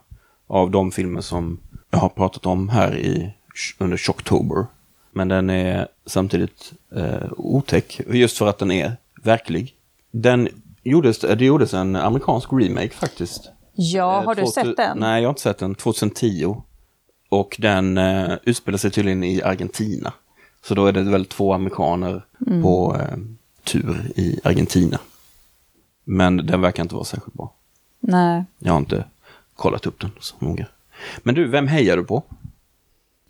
av 0.46 0.70
de 0.70 0.92
filmer 0.92 1.20
som 1.20 1.60
jag 1.90 1.98
har 1.98 2.08
pratat 2.08 2.46
om 2.46 2.68
här 2.68 2.96
i, 2.96 3.34
under 3.78 3.96
Shocktober. 3.96 4.66
Men 5.12 5.28
den 5.28 5.50
är 5.50 5.88
samtidigt 6.10 6.72
eh, 6.96 7.32
otäck, 7.36 8.00
just 8.06 8.38
för 8.38 8.46
att 8.46 8.58
den 8.58 8.70
är 8.70 8.96
verklig. 9.22 9.74
Den 10.10 10.48
gjordes, 10.82 11.18
det 11.18 11.44
gjordes 11.44 11.74
en 11.74 11.96
amerikansk 11.96 12.48
remake 12.52 12.90
faktiskt. 12.90 13.48
Ja, 13.74 14.20
Eh, 14.20 14.24
har 14.26 14.34
du 14.34 14.42
2000 14.42 14.64
sett 14.64 14.76
den? 14.76 14.98
Nej, 14.98 15.22
jag 15.22 15.28
har 15.28 15.32
inte 15.32 15.40
sett 15.42 15.58
den. 15.58 15.74
2010. 15.74 16.56
Och 17.28 17.56
den 17.58 17.98
eh, 17.98 18.32
utspelar 18.42 18.78
sig 18.78 18.90
tydligen 18.90 19.24
i 19.24 19.42
Argentina. 19.42 20.12
Så 20.64 20.74
då 20.74 20.86
är 20.86 20.92
det 20.92 21.02
väl 21.02 21.24
två 21.26 21.52
amerikaner 21.52 22.22
Mm. 22.46 22.62
på 22.62 22.96
eh, 23.00 23.18
tur 23.64 24.12
i 24.16 24.40
Argentina. 24.44 24.98
Men 26.04 26.36
den 26.36 26.60
verkar 26.60 26.82
inte 26.82 26.94
vara 26.94 27.04
särskilt 27.04 27.34
bra. 27.34 27.52
Nej. 28.00 28.44
Jag 28.58 28.72
har 28.72 28.78
inte 28.78 29.04
kollat 29.56 29.86
upp 29.86 30.00
den 30.00 30.10
så 30.20 30.34
noga. 30.38 30.66
Men 31.18 31.34
du, 31.34 31.48
vem 31.48 31.66
hejar 31.68 31.96
du 31.96 32.04
på? 32.04 32.22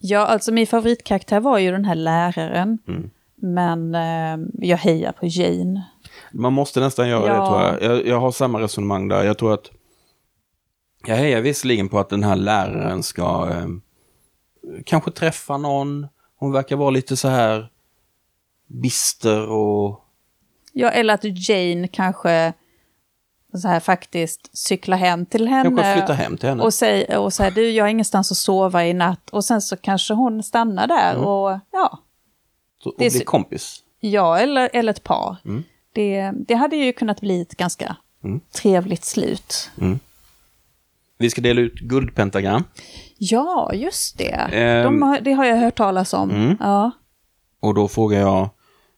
Ja, 0.02 0.26
alltså 0.26 0.52
min 0.52 0.66
favoritkaraktär 0.66 1.40
var 1.40 1.58
ju 1.58 1.70
den 1.70 1.84
här 1.84 1.94
läraren. 1.94 2.78
Mm. 2.88 3.10
Men 3.36 3.94
eh, 3.94 4.46
jag 4.68 4.76
hejar 4.78 5.12
på 5.12 5.26
Jane. 5.26 5.82
Man 6.32 6.52
måste 6.52 6.80
nästan 6.80 7.08
göra 7.08 7.20
det 7.26 7.34
Ja. 7.34 7.46
tror 7.46 7.60
jag. 7.62 7.98
jag. 7.98 8.06
Jag 8.06 8.20
har 8.20 8.30
samma 8.32 8.60
resonemang 8.60 9.08
där. 9.08 9.24
Jag 9.24 9.38
tror 9.38 9.54
att 9.54 9.70
jag 11.06 11.16
hejar 11.16 11.40
visserligen 11.40 11.88
på 11.88 11.98
att 11.98 12.08
den 12.08 12.22
här 12.24 12.36
läraren 12.36 13.02
ska 13.02 13.48
eh, 13.50 13.66
kanske 14.86 15.10
träffa 15.10 15.56
någon. 15.58 16.06
Hon 16.36 16.52
verkar 16.52 16.76
vara 16.76 16.90
lite 16.90 17.16
så 17.16 17.28
här 17.28 17.68
bister 18.66 19.48
och 19.48 20.00
Ja, 20.72 20.90
eller 20.90 21.14
att 21.14 21.48
Jane 21.48 21.88
kanske 21.88 22.52
så 23.58 23.68
här 23.68 23.80
faktiskt 23.80 24.56
cyklar 24.58 24.96
hem 24.96 25.26
till 25.26 25.48
henne. 25.48 25.94
flytta 25.96 26.12
hem 26.12 26.36
till 26.36 26.48
henne. 26.48 26.62
Och 26.62 26.74
säger, 26.74 27.18
och 27.18 27.32
säger 27.32 27.50
du, 27.50 27.70
jag 27.70 27.84
har 27.84 27.88
ingenstans 27.88 28.30
att 28.32 28.36
sova 28.38 28.86
i 28.86 28.92
natt. 28.94 29.30
Och 29.30 29.44
sen 29.44 29.60
så 29.60 29.76
kanske 29.76 30.14
hon 30.14 30.42
stannar 30.42 30.86
där 30.86 31.14
Mm. 31.14 31.26
och 31.26 31.58
ja, 31.72 31.98
Så, 32.82 32.88
och 32.90 32.94
det 32.98 33.06
är 33.06 33.10
bli 33.10 33.18
så- 33.18 33.24
kompis. 33.24 33.82
ja 34.00 34.38
eller, 34.38 34.70
eller 34.72 34.92
ett 34.92 35.04
par. 35.04 35.36
Mm. 35.44 35.62
Det, 35.92 36.32
det 36.48 36.54
hade 36.54 36.76
ju 36.76 36.92
kunnat 36.92 37.20
bli 37.20 37.40
ett 37.40 37.56
ganska 37.56 37.96
Mm. 38.24 38.40
trevligt 38.52 39.04
slut. 39.04 39.70
Vi 41.18 41.30
ska 41.30 41.40
dela 41.40 41.60
ut 41.60 41.74
guldpentagram. 41.74 42.64
Ja, 43.18 43.70
just 43.74 44.18
det. 44.18 44.32
Ehm. 44.52 44.84
De 44.84 45.02
har, 45.02 45.20
det 45.20 45.32
har 45.32 45.44
jag 45.44 45.56
hört 45.56 45.76
talas 45.76 46.12
om. 46.14 46.30
Mm. 46.30 46.56
Ja. 46.60 46.90
Och 47.60 47.74
då 47.74 47.88
frågar 47.88 48.20
jag, 48.20 48.50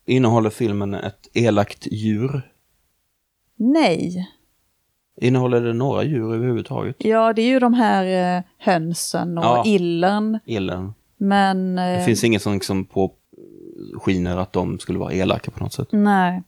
innehåller 0.07 0.51
filmen 0.51 0.95
ett 0.95 1.29
elakt 1.35 1.87
djur? 1.87 2.53
Nej. 3.57 4.31
Innehåller 5.17 5.61
det 5.61 5.73
några 5.73 6.03
djur 6.05 6.35
överhuvudtaget? 6.35 6.97
Ja, 6.99 7.33
det 7.33 7.43
är 7.43 7.47
ju 7.49 7.59
de 7.59 7.75
här 7.75 8.37
eh, 8.37 8.43
hönsen 8.59 9.39
och 9.39 9.45
Ja. 9.45 9.63
illen. 9.67 10.39
Elen. 10.47 10.95
Men... 11.17 11.75
Det 11.77 11.83
Eh, 11.83 12.05
finns 12.05 12.25
inget 12.25 12.43
som 12.43 12.53
liksom 12.55 12.85
på 12.85 13.13
skiner 13.95 14.37
att 14.37 14.53
de 14.53 14.79
skulle 14.79 14.99
vara 14.99 15.13
elaka 15.13 15.51
på 15.51 15.61
något 15.65 15.73
sätt. 15.73 15.89
Nej, 15.91 16.43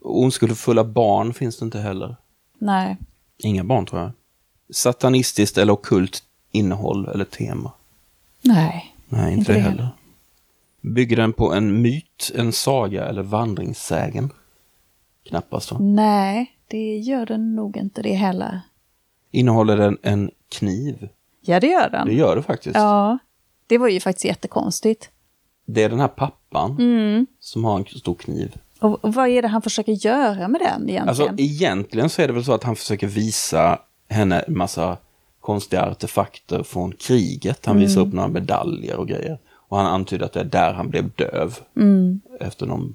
Ondskefulla 0.00 0.84
barn 0.84 1.34
finns 1.34 1.58
det 1.58 1.64
inte 1.64 1.78
heller. 1.78 2.16
nej. 2.58 2.96
Inga 3.38 3.64
barn 3.64 3.86
tror 3.86 4.00
jag. 4.02 4.10
Satanistiskt 4.70 5.58
eller 5.58 5.72
ockult 5.72 6.22
innehåll 6.52 7.08
eller 7.08 7.24
tema? 7.24 7.72
Nej. 8.42 8.94
Nej, 9.08 9.32
inte, 9.32 9.38
Inte 9.38 9.52
det 9.52 9.58
det 9.58 9.62
heller. 9.64 9.88
Bygger 10.80 11.16
den 11.16 11.32
på 11.32 11.52
en 11.54 11.82
myt, 11.82 12.32
en 12.34 12.52
saga 12.52 13.04
eller 13.06 13.22
vandringssägen? 13.22 14.30
Knappast 15.28 15.72
va? 15.72 15.78
Nej, 15.80 16.52
det 16.68 16.96
gör 16.98 17.26
den 17.26 17.54
nog 17.54 17.76
inte 17.76 18.02
det 18.02 18.12
heller. 18.14 18.60
Innehåller 19.30 19.76
den 19.76 19.98
en 20.02 20.30
kniv? 20.48 21.08
Ja, 21.40 21.60
det 21.60 21.66
gör 21.66 21.90
den. 21.90 22.06
Det 22.06 22.14
gör 22.14 22.36
det 22.36 22.42
faktiskt. 22.42 22.76
Ja, 22.76 23.18
det 23.66 23.78
var 23.78 23.88
ju 23.88 24.00
faktiskt 24.00 24.24
jättekonstigt. 24.24 25.10
Det 25.66 25.82
är 25.82 25.88
den 25.88 26.00
här 26.00 26.08
pappan 26.08 26.76
Mm. 26.78 27.26
som 27.40 27.64
har 27.64 27.78
en 27.78 27.84
stor 27.84 28.14
kniv. 28.14 28.56
Och, 28.80 29.04
och 29.04 29.14
vad 29.14 29.28
är 29.28 29.42
det 29.42 29.48
han 29.48 29.62
försöker 29.62 29.92
göra 30.06 30.48
med 30.48 30.60
den 30.60 30.88
egentligen? 30.88 31.08
Alltså 31.08 31.30
egentligen 31.38 32.10
så 32.10 32.22
är 32.22 32.26
det 32.26 32.32
väl 32.32 32.44
så 32.44 32.52
att 32.52 32.64
han 32.64 32.76
försöker 32.76 33.06
visa 33.06 33.78
henne 34.08 34.40
en 34.40 34.56
massa 34.58 34.96
konstiga 35.40 35.82
artefakter 35.82 36.62
från 36.62 36.92
kriget. 36.92 37.66
Han 37.66 37.78
visar 37.78 38.00
upp 38.00 38.12
några 38.12 38.28
medaljer 38.28 38.96
och 38.96 39.08
grejer. 39.08 39.38
Och 39.50 39.76
han 39.76 39.86
antyder 39.86 40.26
att 40.26 40.32
det 40.32 40.40
är 40.40 40.44
där 40.44 40.72
han 40.72 40.90
blev 40.90 41.10
döv. 41.10 41.58
Efter 42.40 42.66
någon 42.66 42.94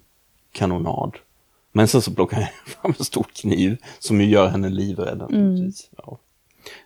kanonad. 0.52 1.14
Men 1.76 1.88
sen 1.88 2.02
så 2.02 2.14
plockar 2.14 2.38
han 2.38 2.46
fram 2.82 2.94
en 3.00 3.06
stor 3.06 3.26
kniv 3.34 3.78
som 4.00 4.22
ju 4.22 4.28
gör 4.28 4.48
henne 4.48 4.70
livrädd. 4.70 5.18
naturligtvis. 5.18 5.90
Ja. 5.98 6.20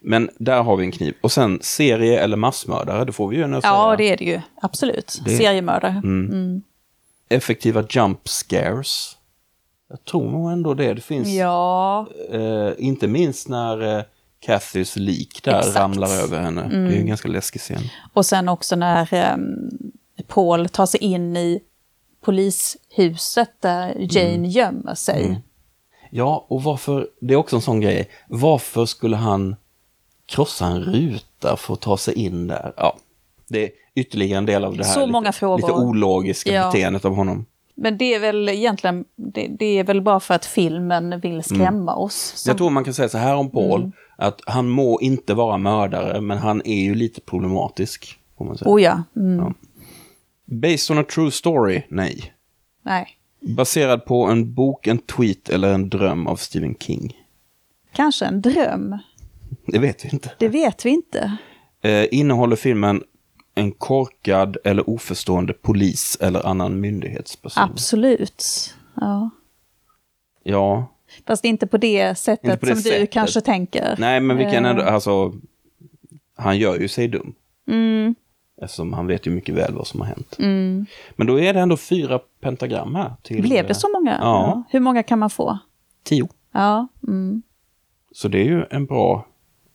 Men 0.01 0.29
där 0.39 0.63
har 0.63 0.77
vi 0.77 0.85
en 0.85 0.91
kniv. 0.91 1.13
Och 1.21 1.31
sen 1.31 1.59
serie 1.61 2.19
eller 2.19 2.37
massmördare, 2.37 3.05
det 3.05 3.11
får 3.11 3.27
vi 3.27 3.35
ju 3.37 3.47
nu 3.47 3.61
säga. 3.61 3.73
Ja, 3.73 3.95
det 3.97 4.03
är 4.11 4.17
det 4.17 4.25
ju. 4.25 4.41
Absolut. 4.61 5.21
Det- 5.25 5.37
Seriemördare. 5.37 6.01
Mm. 6.03 6.61
Effektiva 7.29 7.83
jump 7.89 8.27
scares. 8.29 9.17
Jag 9.89 10.05
tror 10.05 10.31
nog 10.31 10.51
ändå 10.51 10.73
det. 10.73 10.93
Det 10.93 11.01
finns, 11.01 11.27
Ja, 11.27 12.07
eh, 12.31 12.69
inte 12.77 13.07
minst 13.07 13.47
när 13.49 13.97
eh, 13.97 14.03
Cathys 14.39 14.95
lik 14.95 15.43
där 15.43 15.57
Exakt. 15.59 15.75
Mm. 15.77 15.81
ramlar 15.91 16.09
över 16.23 16.39
henne. 16.41 16.67
Det 16.69 16.75
är 16.75 16.91
ju 16.91 16.99
en 16.99 17.07
ganska 17.07 17.27
läskig 17.27 17.61
scen. 17.61 17.81
och 18.13 18.25
sen 18.25 18.49
också 18.49 18.75
när 18.75 19.13
ehm, 19.13 19.69
Paul 20.27 20.69
tar 20.69 20.85
sig 20.85 20.99
in 21.03 21.37
i 21.37 21.59
polishuset 22.27 23.49
där 23.61 23.95
Jane 23.99 24.29
Mm. 24.35 24.45
gömmer 24.49 24.95
sig. 24.95 25.41
Ja, 26.09 26.45
och 26.49 26.63
varför, 26.63 27.07
det 27.21 27.33
är 27.33 27.37
också 27.37 27.55
en 27.55 27.61
sån 27.61 27.81
grej. 27.81 28.09
Varför 28.27 28.85
skulle 28.85 29.15
han 29.15 29.55
krossa 30.25 30.65
en 30.65 30.79
ruta 30.79 31.57
för 31.57 31.73
att 31.73 31.81
ta 31.81 31.97
sig 31.97 32.13
in 32.13 32.47
där? 32.47 32.73
Ja, 32.77 32.97
det 33.47 33.63
är 33.63 33.69
ytterligare 33.95 34.37
en 34.37 34.45
del 34.45 34.65
av 34.65 34.77
det 34.77 34.83
här 34.85 34.93
Så 34.93 34.99
lite, 34.99 35.11
många 35.11 35.31
frågor. 35.31 35.57
lite 35.57 35.71
ologiska 35.73 36.53
Ja. 36.53 36.65
beteendet 36.71 37.05
av 37.05 37.15
honom. 37.15 37.45
Men 37.75 37.97
det 37.97 38.13
är 38.15 38.19
väl 38.19 38.49
egentligen, 38.49 39.05
det, 39.15 39.47
det 39.59 39.65
är 39.79 39.83
väl 39.83 40.01
bara 40.01 40.19
för 40.19 40.33
att 40.33 40.45
filmen 40.45 41.19
vill 41.19 41.43
skrämma 41.43 41.95
oss. 41.95 42.33
Som, 42.35 42.49
Jag 42.49 42.57
tror 42.57 42.69
man 42.69 42.83
kan 42.83 42.93
säga 42.93 43.09
så 43.09 43.17
här 43.17 43.35
om 43.35 43.49
Paul, 43.49 43.79
Mm. 43.81 43.91
att 44.17 44.41
han 44.45 44.69
må 44.69 44.99
inte 45.01 45.33
vara 45.33 45.57
mördare, 45.57 46.21
men 46.21 46.37
han 46.37 46.61
är 46.65 46.81
ju 46.83 46.95
lite 46.95 47.21
problematisk. 47.21 48.19
Får 48.37 48.45
man 48.45 48.57
säga. 48.57 48.71
Oh 48.71 48.81
ja, 48.81 49.03
mm, 49.15 49.39
Ja. 49.39 49.53
Based 50.51 50.91
on 50.97 51.03
a 51.03 51.05
true 51.09 51.31
story? 51.31 51.81
Nej. 51.89 52.33
nej. 52.83 53.07
Baserad 53.39 54.05
på 54.05 54.23
en 54.25 54.53
bok, 54.53 54.87
en 54.87 54.97
tweet 54.97 55.49
eller 55.49 55.73
en 55.73 55.89
dröm 55.89 56.27
av 56.27 56.35
Stephen 56.35 56.75
King? 56.79 57.13
Kanske 57.93 58.25
en 58.25 58.41
dröm, 58.41 58.97
Det 59.67 59.79
vet 59.79 60.05
vi 60.05 60.09
inte. 60.09 60.31
det 60.39 60.47
vet 60.49 60.85
vi 60.85 60.89
inte. 60.89 61.37
Eh, 61.81 62.05
innehåller 62.11 62.55
filmen 62.55 63.03
en 63.55 63.71
korkad 63.71 64.57
eller 64.63 64.89
oförstående 64.89 65.53
polis 65.53 66.17
eller 66.21 66.47
annan 66.47 66.79
myndighetsperson? 66.79 67.63
Absolut. 67.63 68.73
Ja. 68.95 69.29
Ja. 70.43 70.93
Fast 71.27 71.45
inte 71.45 71.67
på 71.67 71.77
det 71.77 72.15
sättet 72.17 72.59
på 72.59 72.65
det 72.65 72.75
som 72.75 72.83
du 72.83 72.89
sättet. 72.89 73.11
kanske 73.11 73.41
tänker. 73.41 73.95
Nej, 73.99 74.19
men 74.19 74.37
vi 74.37 74.43
kan 74.43 74.65
Eh, 74.65 74.71
ändå, 74.71 74.83
alltså, 74.83 75.33
han 76.35 76.57
gör 76.57 76.79
ju 76.79 76.87
sig 76.87 77.07
dum. 77.07 77.35
Mm, 77.67 78.15
Eftersom 78.61 78.93
han 78.93 79.07
vet 79.07 79.27
ju 79.27 79.31
mycket 79.31 79.55
väl 79.55 79.73
vad 79.73 79.87
som 79.87 80.01
har 80.01 80.07
hänt. 80.07 80.35
Men 81.15 81.27
då 81.27 81.39
är 81.39 81.53
det 81.53 81.59
ändå 81.59 81.77
fyra 81.77 82.19
pentagram 82.41 82.95
här. 82.95 83.11
Till, 83.21 83.41
Blev 83.41 83.67
det 83.67 83.75
så 83.75 83.87
många? 83.93 84.17
Ja. 84.21 84.63
Hur 84.69 84.79
många 84.79 85.03
kan 85.03 85.19
man 85.19 85.29
få? 85.29 85.57
Tio. 86.03 86.27
Ja, 86.51 86.87
mm, 87.07 87.41
Så 88.11 88.27
det 88.27 88.39
är 88.39 88.43
ju 88.45 88.65
en 88.69 88.85
bra 88.85 89.25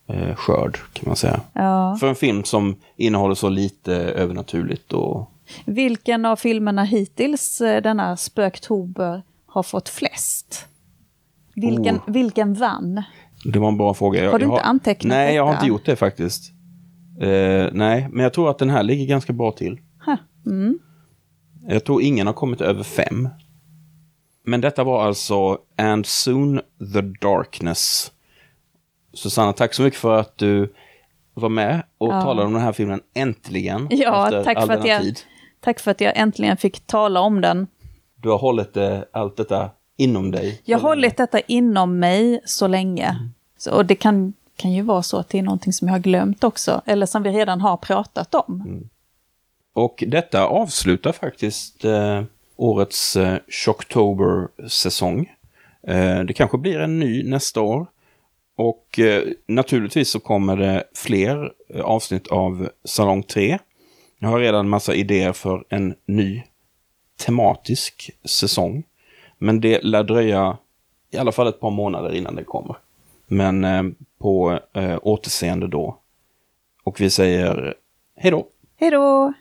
eh, 0.08 0.34
skörd 0.34 0.78
kan 0.92 1.04
man 1.06 1.16
säga. 1.16 1.40
ja. 1.52 1.96
För 2.00 2.08
en 2.08 2.14
film 2.14 2.44
som 2.44 2.76
innehåller 2.96 3.34
så 3.34 3.48
lite 3.48 3.94
övernaturligt 3.94 4.92
och... 4.92 5.30
Vilken 5.64 6.24
av 6.24 6.36
filmerna 6.36 6.84
hittills 6.84 7.60
eh, 7.60 7.82
denna 7.82 8.16
spöktober 8.16 9.22
har 9.46 9.62
fått 9.62 9.88
flest? 9.88 10.66
Vilken, 11.54 11.96
Oh. 11.96 12.02
vilken 12.12 12.54
vann? 12.54 13.02
Det 13.44 13.58
var 13.58 13.68
en 13.68 13.76
bra 13.76 13.94
fråga. 13.94 14.24
Jag, 14.24 14.32
Har 14.32 14.38
du 14.38 14.44
inte 14.44 14.60
antecknat 14.60 15.08
Nej, 15.08 15.34
jag 15.34 15.42
har 15.44 15.52
detta? 15.52 15.60
inte 15.64 15.68
gjort 15.68 15.86
det 15.86 15.96
faktiskt. 15.96 16.52
Eh, 17.20 17.68
nej, 17.72 18.08
men 18.10 18.22
jag 18.22 18.32
tror 18.32 18.50
att 18.50 18.58
den 18.58 18.70
här 18.70 18.82
ligger 18.82 19.06
ganska 19.06 19.32
bra 19.32 19.52
till. 19.52 19.80
Mm. 20.46 20.78
Jag 21.68 21.84
tror 21.84 22.02
ingen 22.02 22.26
har 22.26 22.34
kommit 22.34 22.60
över 22.60 22.82
fem. 22.82 23.28
Men 24.44 24.60
detta 24.60 24.84
var 24.84 25.04
alltså 25.04 25.58
And 25.76 26.06
Soon 26.06 26.60
the 26.94 27.00
Darkness. 27.00 28.12
Susanna, 29.14 29.52
tack 29.52 29.74
så 29.74 29.82
mycket 29.82 30.00
för 30.00 30.18
att 30.20 30.38
du 30.38 30.74
var 31.34 31.48
med 31.48 31.82
och 31.98 32.08
Ja. 32.12 32.22
talade 32.22 32.46
om 32.46 32.52
den 32.52 32.62
här 32.62 32.72
filmen 32.72 33.00
äntligen. 33.14 33.86
Ja, 33.90 34.24
efter 34.24 34.44
tack 34.44 34.56
all 34.56 34.66
för, 34.66 34.74
att 34.74 34.86
jag, 34.86 35.02
tid. 35.02 35.18
tack 35.60 35.80
för 35.80 35.90
att 35.90 36.00
jag 36.00 36.16
äntligen 36.16 36.56
fick 36.56 36.86
tala 36.86 37.20
om 37.20 37.40
den. 37.40 37.66
Du 38.16 38.28
har 38.30 38.38
hållit 38.38 38.76
eh, 38.76 38.98
allt 39.12 39.36
detta 39.36 39.70
inom 39.96 40.30
dig. 40.30 40.60
Jag 40.64 40.78
har 40.78 40.88
hållit 40.88 41.16
detta 41.16 41.40
inom 41.40 41.98
mig 41.98 42.40
så 42.44 42.66
länge. 42.66 43.16
Så, 43.58 43.72
och 43.74 43.86
det 43.86 43.94
kan, 43.94 44.32
kan 44.62 44.72
ju 44.72 44.82
vara 44.82 45.02
så 45.02 45.18
att 45.18 45.28
det 45.28 45.38
är 45.38 45.42
någonting 45.42 45.72
som 45.72 45.88
jag 45.88 45.94
har 45.94 46.00
glömt 46.00 46.44
också, 46.44 46.82
eller 46.86 47.06
som 47.06 47.22
vi 47.22 47.30
redan 47.30 47.60
har 47.60 47.76
pratat 47.76 48.34
om. 48.34 48.62
Mm. 48.66 48.88
Och 49.74 50.04
detta 50.06 50.46
avslutar 50.46 51.12
faktiskt 51.12 51.84
eh, 51.84 52.22
årets 52.56 53.16
eh, 53.16 53.38
Shocktober-säsong. 53.48 55.30
Eh, 55.86 56.20
det 56.20 56.32
kanske 56.32 56.58
blir 56.58 56.80
en 56.80 56.98
ny 56.98 57.22
nästa 57.22 57.60
år. 57.60 57.86
Och 58.56 58.98
eh, 58.98 59.22
naturligtvis 59.48 60.10
så 60.10 60.20
kommer 60.20 60.56
det 60.56 60.84
fler 60.94 61.52
eh, 61.74 61.80
avsnitt 61.80 62.28
av 62.28 62.68
Salong 62.84 63.22
3. 63.22 63.58
Jag 64.18 64.28
har 64.28 64.40
redan 64.40 64.68
massa 64.68 64.94
idéer 64.94 65.32
för 65.32 65.64
en 65.68 65.94
ny 66.06 66.42
tematisk 67.26 68.10
säsong. 68.24 68.84
Men 69.38 69.60
det 69.60 69.82
lär 69.82 70.02
dröja 70.02 70.58
i 71.10 71.18
alla 71.18 71.32
fall 71.32 71.46
ett 71.46 71.60
par 71.60 71.70
månader 71.70 72.14
innan 72.14 72.36
det 72.36 72.44
kommer. 72.44 72.76
Men 73.32 73.64
eh, 73.64 73.82
på 74.18 74.60
eh, 74.72 74.98
återseende 75.02 75.68
då. 75.68 75.98
Och 76.84 77.00
vi 77.00 77.10
säger 77.10 77.74
hej 78.16 78.30
då! 78.30 78.46
Hej 78.76 78.90
då! 78.90 79.32